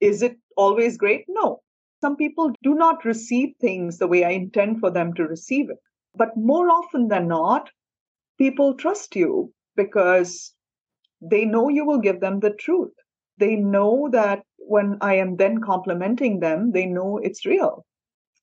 is 0.00 0.22
it 0.22 0.36
always 0.56 0.96
great? 0.96 1.24
No. 1.28 1.60
Some 2.02 2.16
people 2.16 2.50
do 2.64 2.74
not 2.74 3.04
receive 3.04 3.54
things 3.60 3.98
the 3.98 4.08
way 4.08 4.24
I 4.24 4.30
intend 4.30 4.80
for 4.80 4.90
them 4.90 5.14
to 5.14 5.22
receive 5.22 5.70
it. 5.70 5.78
But 6.16 6.36
more 6.36 6.68
often 6.68 7.06
than 7.06 7.28
not, 7.28 7.70
people 8.38 8.74
trust 8.74 9.14
you 9.14 9.52
because 9.76 10.52
they 11.20 11.44
know 11.44 11.68
you 11.68 11.86
will 11.86 12.00
give 12.00 12.18
them 12.18 12.40
the 12.40 12.50
truth. 12.50 12.92
They 13.38 13.54
know 13.54 14.08
that 14.10 14.42
when 14.58 14.98
I 15.00 15.14
am 15.14 15.36
then 15.36 15.60
complimenting 15.60 16.40
them, 16.40 16.72
they 16.72 16.86
know 16.86 17.18
it's 17.18 17.46
real. 17.46 17.86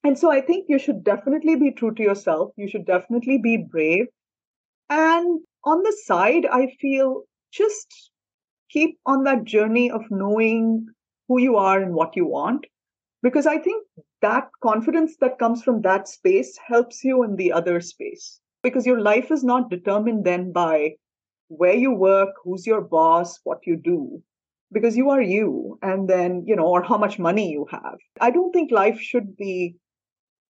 And 0.05 0.17
so 0.17 0.31
I 0.31 0.39
think 0.39 0.69
you 0.69 0.79
should 0.79 1.03
definitely 1.03 1.57
be 1.57 1.71
true 1.71 1.93
to 1.95 2.01
yourself. 2.01 2.53
You 2.55 2.69
should 2.69 2.85
definitely 2.85 3.39
be 3.39 3.57
brave. 3.57 4.07
And 4.89 5.41
on 5.65 5.83
the 5.83 5.97
side, 6.05 6.45
I 6.45 6.67
feel 6.79 7.23
just 7.51 8.11
keep 8.69 8.97
on 9.05 9.25
that 9.25 9.43
journey 9.43 9.91
of 9.91 10.09
knowing 10.09 10.87
who 11.27 11.41
you 11.41 11.57
are 11.57 11.81
and 11.81 11.93
what 11.93 12.15
you 12.15 12.25
want. 12.25 12.65
Because 13.21 13.45
I 13.45 13.57
think 13.57 13.85
that 14.21 14.49
confidence 14.61 15.17
that 15.21 15.39
comes 15.39 15.63
from 15.63 15.81
that 15.81 16.07
space 16.07 16.57
helps 16.65 17.03
you 17.03 17.23
in 17.23 17.35
the 17.35 17.51
other 17.51 17.81
space. 17.81 18.39
Because 18.63 18.85
your 18.85 19.01
life 19.01 19.31
is 19.31 19.43
not 19.43 19.69
determined 19.69 20.25
then 20.25 20.51
by 20.51 20.95
where 21.47 21.75
you 21.75 21.91
work, 21.93 22.29
who's 22.43 22.67
your 22.67 22.81
boss, 22.81 23.39
what 23.43 23.59
you 23.65 23.75
do 23.75 24.21
because 24.71 24.95
you 24.95 25.09
are 25.09 25.21
you 25.21 25.79
and 25.81 26.07
then 26.07 26.43
you 26.45 26.55
know 26.55 26.67
or 26.67 26.83
how 26.83 26.95
much 26.95 27.17
money 27.17 27.49
you 27.49 27.65
have 27.71 27.97
i 28.21 28.29
don't 28.29 28.51
think 28.51 28.69
life 28.69 28.99
should 28.99 29.35
be 29.35 29.75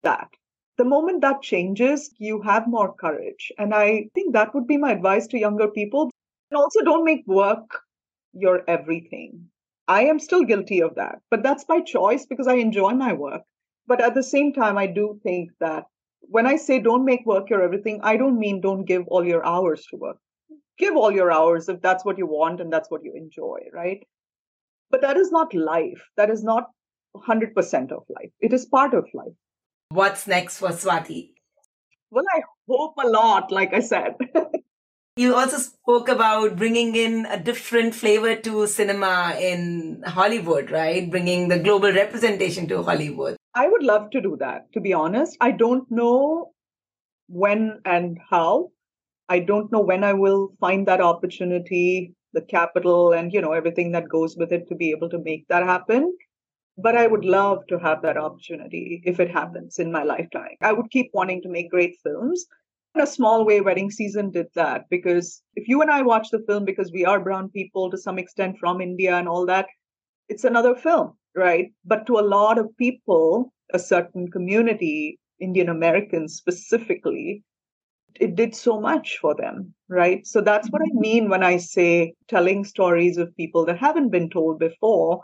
that. 0.04 0.30
The 0.78 0.86
moment 0.86 1.22
that 1.22 1.42
changes, 1.42 2.14
you 2.18 2.42
have 2.42 2.68
more 2.68 2.94
courage. 2.94 3.52
And 3.58 3.74
I 3.74 4.10
think 4.16 4.34
that 4.34 4.54
would 4.56 4.68
be 4.68 4.78
my 4.78 4.92
advice 4.92 5.28
to 5.28 5.40
younger 5.40 5.68
people. 5.68 6.10
And 6.52 6.58
also, 6.58 6.82
don't 6.82 7.04
make 7.04 7.24
work 7.28 7.82
your 8.34 8.64
everything. 8.68 9.50
I 9.90 10.04
am 10.04 10.20
still 10.20 10.44
guilty 10.44 10.84
of 10.84 10.94
that, 10.96 11.20
but 11.32 11.42
that's 11.42 11.64
by 11.64 11.82
choice 11.82 12.28
because 12.28 12.48
I 12.48 12.54
enjoy 12.54 12.92
my 12.92 13.12
work. 13.14 13.42
But 13.88 14.02
at 14.02 14.14
the 14.14 14.22
same 14.22 14.54
time, 14.54 14.78
I 14.78 14.86
do 14.86 15.20
think 15.24 15.50
that 15.60 15.86
when 16.22 16.46
I 16.46 16.58
say 16.58 16.80
don't 16.80 17.06
make 17.06 17.26
work 17.26 17.50
your 17.50 17.64
everything, 17.64 18.00
I 18.04 18.16
don't 18.16 18.38
mean 18.38 18.62
don't 18.62 18.86
give 18.86 19.08
all 19.08 19.26
your 19.26 19.44
hours 19.44 19.84
to 19.90 19.98
work. 19.98 20.18
Give 20.78 20.96
all 20.96 21.12
your 21.12 21.32
hours 21.32 21.70
if 21.70 21.82
that's 21.82 22.06
what 22.06 22.20
you 22.20 22.28
want 22.28 22.62
and 22.62 22.72
that's 22.72 22.92
what 22.92 23.04
you 23.04 23.14
enjoy, 23.16 23.62
right? 23.74 24.06
But 24.92 25.02
that 25.02 25.18
is 25.18 25.32
not 25.32 25.56
life. 25.56 26.08
That 26.18 26.30
is 26.30 26.44
not 26.44 26.68
100% 27.16 27.92
of 27.92 28.04
life. 28.10 28.30
It 28.42 28.54
is 28.54 28.68
part 28.68 28.94
of 28.94 29.08
life. 29.16 29.34
What's 29.90 30.28
next 30.28 30.60
for 30.60 30.70
Swati? 30.70 31.32
Well, 32.12 32.26
I 32.36 32.42
hope 32.70 32.94
a 33.04 33.08
lot, 33.08 33.52
like 33.52 33.74
I 33.74 33.80
said. 33.80 34.14
you 35.20 35.36
also 35.36 35.58
spoke 35.58 36.08
about 36.08 36.56
bringing 36.56 36.96
in 36.96 37.26
a 37.26 37.38
different 37.38 37.94
flavor 37.94 38.36
to 38.38 38.66
cinema 38.68 39.36
in 39.38 40.02
Hollywood, 40.08 40.72
right? 40.72 41.12
Bringing 41.12 41.50
the 41.50 41.60
global 41.60 41.92
representation 41.92 42.70
to 42.70 42.84
Hollywood. 42.84 43.36
I 43.54 43.68
would 43.68 43.84
love 43.84 44.12
to 44.12 44.22
do 44.22 44.38
that, 44.40 44.72
to 44.74 44.80
be 44.80 44.94
honest. 44.94 45.36
I 45.42 45.52
don't 45.52 45.92
know 45.92 46.54
when 47.28 47.82
and 47.84 48.18
how. 48.30 48.72
I 49.28 49.40
don't 49.40 49.70
know 49.74 49.82
when 49.82 50.06
I 50.06 50.14
will 50.14 50.54
find 50.62 50.88
that 50.88 51.02
opportunity, 51.02 52.16
the 52.32 52.42
capital, 52.42 53.12
and 53.12 53.34
you 53.34 53.42
know 53.42 53.52
everything 53.52 53.92
that 53.92 54.08
goes 54.08 54.38
with 54.38 54.54
it 54.54 54.70
to 54.70 54.76
be 54.76 54.92
able 54.92 55.10
to 55.10 55.20
make 55.20 55.48
that 55.50 55.64
happen 55.64 56.14
but 56.82 56.96
I 56.96 57.08
would 57.08 57.26
love 57.26 57.68
to 57.68 57.78
have 57.80 58.02
that 58.04 58.18
opportunity 58.18 59.02
if 59.06 59.20
it 59.20 59.30
happens 59.30 59.80
in 59.80 59.92
my 59.92 60.04
lifetime. 60.04 60.56
I 60.62 60.72
would 60.72 60.90
keep 60.92 61.12
wanting 61.14 61.42
to 61.42 61.50
make 61.50 61.70
great 61.70 61.98
films. 62.04 62.46
In 63.00 63.04
a 63.04 63.08
small 63.08 63.46
way, 63.46 63.62
Wedding 63.62 63.92
Season 63.92 64.30
did 64.30 64.48
that 64.56 64.90
because 64.90 65.42
if 65.56 65.70
you 65.70 65.82
and 65.82 65.90
I 65.90 66.02
watch 66.02 66.32
the 66.32 66.44
film 66.46 66.66
because 66.66 66.92
we 66.92 67.06
are 67.06 67.18
brown 67.18 67.48
people 67.48 67.90
to 67.90 67.98
some 67.98 68.20
extent 68.20 68.58
from 68.60 68.82
India 68.82 69.16
and 69.16 69.26
all 69.26 69.46
that, 69.46 69.68
it's 70.28 70.44
another 70.44 70.76
film, 70.76 71.14
right? 71.34 71.72
But 71.86 72.06
to 72.08 72.20
a 72.20 72.28
lot 72.36 72.58
of 72.58 72.76
people, 72.76 73.54
a 73.74 73.80
certain 73.80 74.30
community, 74.30 75.18
Indian 75.40 75.70
Americans 75.70 76.36
specifically, 76.36 77.42
it 78.20 78.36
did 78.36 78.54
so 78.54 78.82
much 78.82 79.18
for 79.22 79.34
them, 79.34 79.74
right? 79.88 80.28
So 80.28 80.42
that's 80.42 80.70
what 80.70 80.82
I 80.82 80.90
mm-hmm. 80.90 81.00
mean 81.00 81.30
when 81.30 81.42
I 81.42 81.56
say 81.56 82.16
telling 82.28 82.66
stories 82.66 83.18
of 83.18 83.34
people 83.38 83.64
that 83.68 83.78
haven't 83.78 84.10
been 84.10 84.30
told 84.30 84.60
before 84.60 85.22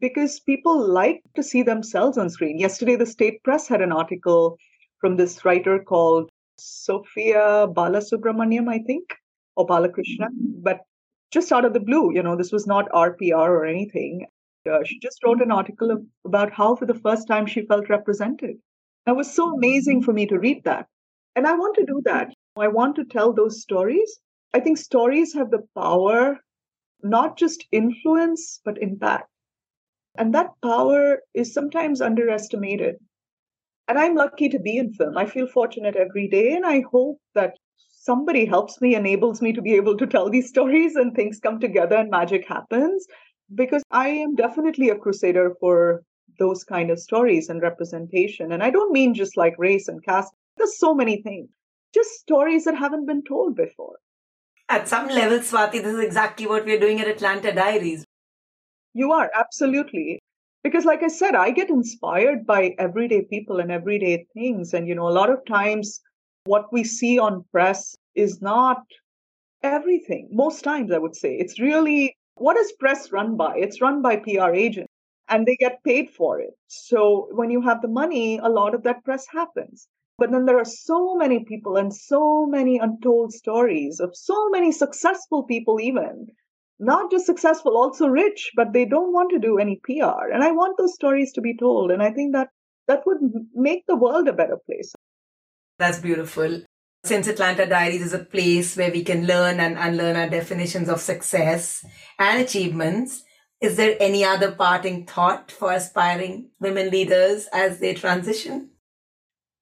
because 0.00 0.40
people 0.40 0.88
like 0.88 1.20
to 1.36 1.42
see 1.42 1.62
themselves 1.62 2.16
on 2.16 2.30
screen. 2.30 2.58
Yesterday, 2.58 2.96
the 2.96 3.04
state 3.04 3.42
press 3.42 3.68
had 3.68 3.82
an 3.82 3.92
article 3.92 4.56
from 5.02 5.16
this 5.16 5.44
writer 5.44 5.80
called 5.80 6.29
Sophia 6.60 7.66
Balasubramaniam, 7.68 8.68
I 8.68 8.78
think, 8.78 9.14
or 9.56 9.66
Balakrishna, 9.66 10.28
mm-hmm. 10.28 10.62
but 10.62 10.80
just 11.30 11.52
out 11.52 11.64
of 11.64 11.72
the 11.72 11.80
blue, 11.80 12.12
you 12.12 12.22
know, 12.22 12.36
this 12.36 12.52
was 12.52 12.66
not 12.66 12.90
RPR 12.90 13.48
or 13.48 13.64
anything. 13.64 14.26
Uh, 14.70 14.84
she 14.84 14.98
just 14.98 15.22
wrote 15.24 15.38
an 15.38 15.48
mm-hmm. 15.48 15.58
article 15.58 15.90
of, 15.90 16.04
about 16.24 16.52
how, 16.52 16.76
for 16.76 16.86
the 16.86 16.94
first 16.94 17.26
time, 17.28 17.46
she 17.46 17.66
felt 17.66 17.88
represented. 17.88 18.56
It 19.06 19.16
was 19.16 19.32
so 19.32 19.54
amazing 19.54 19.98
mm-hmm. 19.98 20.04
for 20.04 20.12
me 20.12 20.26
to 20.26 20.38
read 20.38 20.64
that 20.64 20.86
And 21.36 21.46
I 21.46 21.54
want 21.54 21.76
to 21.76 21.84
do 21.84 22.02
that. 22.04 22.32
I 22.56 22.68
want 22.68 22.96
to 22.96 23.04
tell 23.04 23.32
those 23.32 23.62
stories. 23.62 24.20
I 24.52 24.60
think 24.60 24.78
stories 24.78 25.32
have 25.34 25.50
the 25.50 25.66
power 25.74 26.38
not 27.02 27.38
just 27.38 27.64
influence, 27.72 28.60
but 28.64 28.82
impact. 28.82 29.28
And 30.18 30.34
that 30.34 30.50
power 30.62 31.20
is 31.34 31.54
sometimes 31.54 32.00
underestimated. 32.00 32.96
And 33.90 33.98
I'm 33.98 34.14
lucky 34.14 34.48
to 34.50 34.58
be 34.60 34.76
in 34.76 34.92
film. 34.92 35.18
I 35.18 35.26
feel 35.26 35.48
fortunate 35.48 35.96
every 35.96 36.28
day. 36.28 36.52
And 36.52 36.64
I 36.64 36.84
hope 36.92 37.18
that 37.34 37.54
somebody 37.88 38.44
helps 38.44 38.80
me, 38.80 38.94
enables 38.94 39.42
me 39.42 39.52
to 39.52 39.60
be 39.60 39.74
able 39.74 39.96
to 39.96 40.06
tell 40.06 40.30
these 40.30 40.48
stories 40.48 40.94
and 40.94 41.12
things 41.12 41.40
come 41.40 41.58
together 41.58 41.96
and 41.96 42.08
magic 42.08 42.46
happens. 42.46 43.04
Because 43.52 43.82
I 43.90 44.06
am 44.10 44.36
definitely 44.36 44.90
a 44.90 44.94
crusader 44.94 45.56
for 45.58 46.04
those 46.38 46.62
kind 46.62 46.92
of 46.92 47.00
stories 47.00 47.48
and 47.48 47.60
representation. 47.62 48.52
And 48.52 48.62
I 48.62 48.70
don't 48.70 48.92
mean 48.92 49.12
just 49.12 49.36
like 49.36 49.56
race 49.58 49.88
and 49.88 50.04
caste, 50.04 50.32
there's 50.56 50.78
so 50.78 50.94
many 50.94 51.20
things, 51.22 51.48
just 51.92 52.10
stories 52.10 52.66
that 52.66 52.76
haven't 52.76 53.06
been 53.06 53.24
told 53.24 53.56
before. 53.56 53.96
At 54.68 54.86
some 54.86 55.08
level, 55.08 55.40
Swati, 55.40 55.82
this 55.82 55.94
is 55.94 55.98
exactly 55.98 56.46
what 56.46 56.64
we're 56.64 56.78
doing 56.78 57.00
at 57.00 57.08
Atlanta 57.08 57.52
Diaries. 57.52 58.04
You 58.94 59.10
are, 59.10 59.32
absolutely. 59.36 60.20
Because, 60.62 60.84
like 60.84 61.02
I 61.02 61.08
said, 61.08 61.34
I 61.34 61.50
get 61.50 61.70
inspired 61.70 62.46
by 62.46 62.74
everyday 62.78 63.22
people 63.22 63.60
and 63.60 63.70
everyday 63.70 64.26
things. 64.34 64.74
And, 64.74 64.86
you 64.86 64.94
know, 64.94 65.08
a 65.08 65.18
lot 65.20 65.30
of 65.30 65.44
times 65.46 66.00
what 66.44 66.72
we 66.72 66.84
see 66.84 67.18
on 67.18 67.44
press 67.50 67.96
is 68.14 68.42
not 68.42 68.82
everything. 69.62 70.28
Most 70.30 70.62
times, 70.62 70.92
I 70.92 70.98
would 70.98 71.16
say. 71.16 71.34
It's 71.36 71.60
really 71.60 72.14
what 72.40 72.56
is 72.56 72.72
press 72.72 73.12
run 73.12 73.36
by? 73.36 73.56
It's 73.56 73.82
run 73.82 74.00
by 74.00 74.16
PR 74.16 74.54
agents 74.54 74.90
and 75.28 75.46
they 75.46 75.56
get 75.56 75.84
paid 75.84 76.10
for 76.10 76.40
it. 76.40 76.54
So 76.68 77.28
when 77.32 77.50
you 77.50 77.60
have 77.60 77.82
the 77.82 77.88
money, 77.88 78.38
a 78.38 78.48
lot 78.48 78.74
of 78.74 78.82
that 78.84 79.04
press 79.04 79.26
happens. 79.30 79.86
But 80.18 80.30
then 80.32 80.46
there 80.46 80.58
are 80.58 80.64
so 80.64 81.14
many 81.16 81.44
people 81.44 81.76
and 81.76 81.94
so 81.94 82.46
many 82.46 82.78
untold 82.78 83.32
stories 83.32 84.00
of 84.00 84.16
so 84.16 84.48
many 84.50 84.72
successful 84.72 85.44
people, 85.44 85.80
even 85.80 86.28
not 86.80 87.10
just 87.10 87.26
successful, 87.26 87.76
also 87.76 88.08
rich, 88.08 88.50
but 88.56 88.72
they 88.72 88.84
don't 88.84 89.12
want 89.12 89.30
to 89.30 89.38
do 89.38 89.58
any 89.58 89.80
PR. 89.84 90.32
And 90.32 90.42
I 90.42 90.50
want 90.50 90.78
those 90.78 90.94
stories 90.94 91.32
to 91.34 91.40
be 91.40 91.56
told. 91.56 91.90
And 91.90 92.02
I 92.02 92.10
think 92.10 92.32
that 92.32 92.48
that 92.88 93.06
would 93.06 93.18
make 93.54 93.84
the 93.86 93.96
world 93.96 94.26
a 94.26 94.32
better 94.32 94.58
place. 94.66 94.92
That's 95.78 95.98
beautiful. 95.98 96.62
Since 97.04 97.28
Atlanta 97.28 97.66
Diaries 97.66 98.02
is 98.02 98.12
a 98.12 98.24
place 98.24 98.76
where 98.76 98.90
we 98.90 99.04
can 99.04 99.26
learn 99.26 99.60
and 99.60 99.78
unlearn 99.78 100.16
our 100.16 100.28
definitions 100.28 100.88
of 100.88 101.00
success 101.00 101.84
and 102.18 102.42
achievements, 102.42 103.22
is 103.60 103.76
there 103.76 103.96
any 104.00 104.24
other 104.24 104.52
parting 104.52 105.06
thought 105.06 105.50
for 105.50 105.72
aspiring 105.72 106.50
women 106.60 106.90
leaders 106.90 107.46
as 107.52 107.78
they 107.78 107.94
transition? 107.94 108.70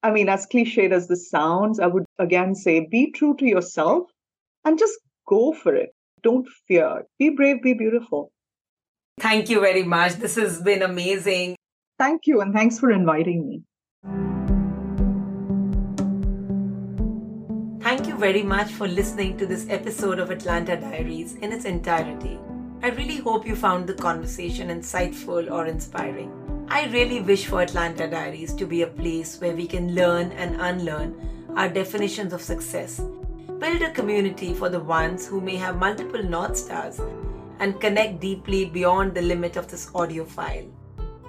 I 0.03 0.11
mean, 0.11 0.29
as 0.29 0.47
cliched 0.47 0.91
as 0.91 1.07
this 1.07 1.29
sounds, 1.29 1.79
I 1.79 1.87
would 1.87 2.05
again 2.17 2.55
say 2.55 2.87
be 2.89 3.11
true 3.11 3.35
to 3.37 3.45
yourself 3.45 4.09
and 4.63 4.79
just 4.79 4.97
go 5.27 5.53
for 5.53 5.75
it. 5.75 5.89
Don't 6.23 6.47
fear. 6.67 7.05
Be 7.17 7.29
brave, 7.29 7.61
be 7.61 7.73
beautiful. 7.73 8.31
Thank 9.19 9.49
you 9.49 9.59
very 9.59 9.83
much. 9.83 10.13
This 10.13 10.35
has 10.35 10.61
been 10.61 10.81
amazing. 10.81 11.55
Thank 11.97 12.27
you, 12.27 12.41
and 12.41 12.53
thanks 12.53 12.79
for 12.79 12.91
inviting 12.91 13.47
me. 13.47 13.63
Thank 17.81 18.07
you 18.07 18.17
very 18.17 18.43
much 18.43 18.71
for 18.71 18.87
listening 18.87 19.37
to 19.37 19.45
this 19.45 19.65
episode 19.69 20.19
of 20.19 20.31
Atlanta 20.31 20.79
Diaries 20.79 21.35
in 21.35 21.51
its 21.51 21.65
entirety. 21.65 22.39
I 22.81 22.89
really 22.91 23.17
hope 23.17 23.45
you 23.45 23.55
found 23.55 23.87
the 23.87 23.93
conversation 23.93 24.69
insightful 24.69 25.51
or 25.51 25.65
inspiring. 25.65 26.31
I 26.69 26.85
really 26.87 27.19
wish 27.19 27.47
for 27.47 27.61
Atlanta 27.61 28.07
Diaries 28.09 28.53
to 28.53 28.65
be 28.65 28.83
a 28.83 28.87
place 28.87 29.41
where 29.41 29.55
we 29.55 29.67
can 29.67 29.95
learn 29.95 30.31
and 30.33 30.61
unlearn 30.61 31.13
our 31.57 31.67
definitions 31.67 32.31
of 32.31 32.41
success, 32.41 33.01
build 33.59 33.81
a 33.81 33.91
community 33.91 34.53
for 34.53 34.69
the 34.69 34.79
ones 34.79 35.27
who 35.27 35.41
may 35.41 35.57
have 35.57 35.77
multiple 35.77 36.23
North 36.23 36.55
Stars, 36.55 37.01
and 37.59 37.79
connect 37.81 38.21
deeply 38.21 38.63
beyond 38.63 39.13
the 39.13 39.21
limit 39.21 39.57
of 39.57 39.67
this 39.67 39.91
audio 39.93 40.23
file. 40.23 40.65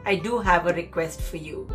I 0.04 0.14
do 0.14 0.38
have 0.38 0.66
a 0.66 0.72
request 0.72 1.20
for 1.20 1.38
you. 1.38 1.68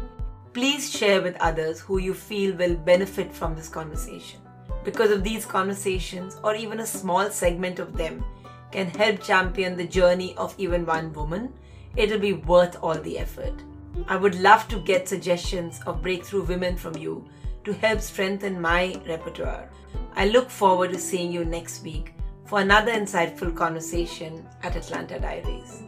Please 0.54 0.90
share 0.90 1.22
with 1.22 1.36
others 1.42 1.82
who 1.82 1.98
you 1.98 2.14
feel 2.14 2.56
will 2.56 2.76
benefit 2.76 3.34
from 3.34 3.54
this 3.54 3.68
conversation. 3.68 4.40
Because 4.86 5.12
of 5.12 5.26
these 5.26 5.46
conversations, 5.46 6.38
or 6.42 6.56
even 6.56 6.80
a 6.80 6.86
small 6.88 7.30
segment 7.30 7.80
of 7.80 7.98
them, 7.98 8.24
can 8.72 8.88
help 8.88 9.22
champion 9.22 9.76
the 9.76 9.86
journey 9.86 10.36
of 10.38 10.56
even 10.58 10.86
one 10.86 11.12
woman 11.12 11.54
it'll 11.98 12.20
be 12.20 12.34
worth 12.34 12.78
all 12.82 12.96
the 12.96 13.18
effort. 13.18 13.54
I 14.08 14.16
would 14.16 14.36
love 14.36 14.68
to 14.70 14.80
get 14.80 15.08
suggestions 15.08 15.80
of 15.86 16.02
breakthrough 16.02 16.44
women 16.44 16.76
from 16.78 16.96
you 16.98 17.26
to 17.64 17.74
help 17.74 18.02
strengthen 18.02 18.60
my 18.60 19.02
repertoire. 19.08 19.70
I 20.18 20.28
look 20.28 20.50
forward 20.50 20.94
to 20.94 20.98
seeing 20.98 21.30
you 21.30 21.44
next 21.44 21.84
week 21.84 22.14
for 22.46 22.62
another 22.62 22.94
insightful 22.94 23.54
conversation 23.54 24.48
at 24.64 24.78
Atlanta 24.78 25.20
Diaries. 25.20 25.84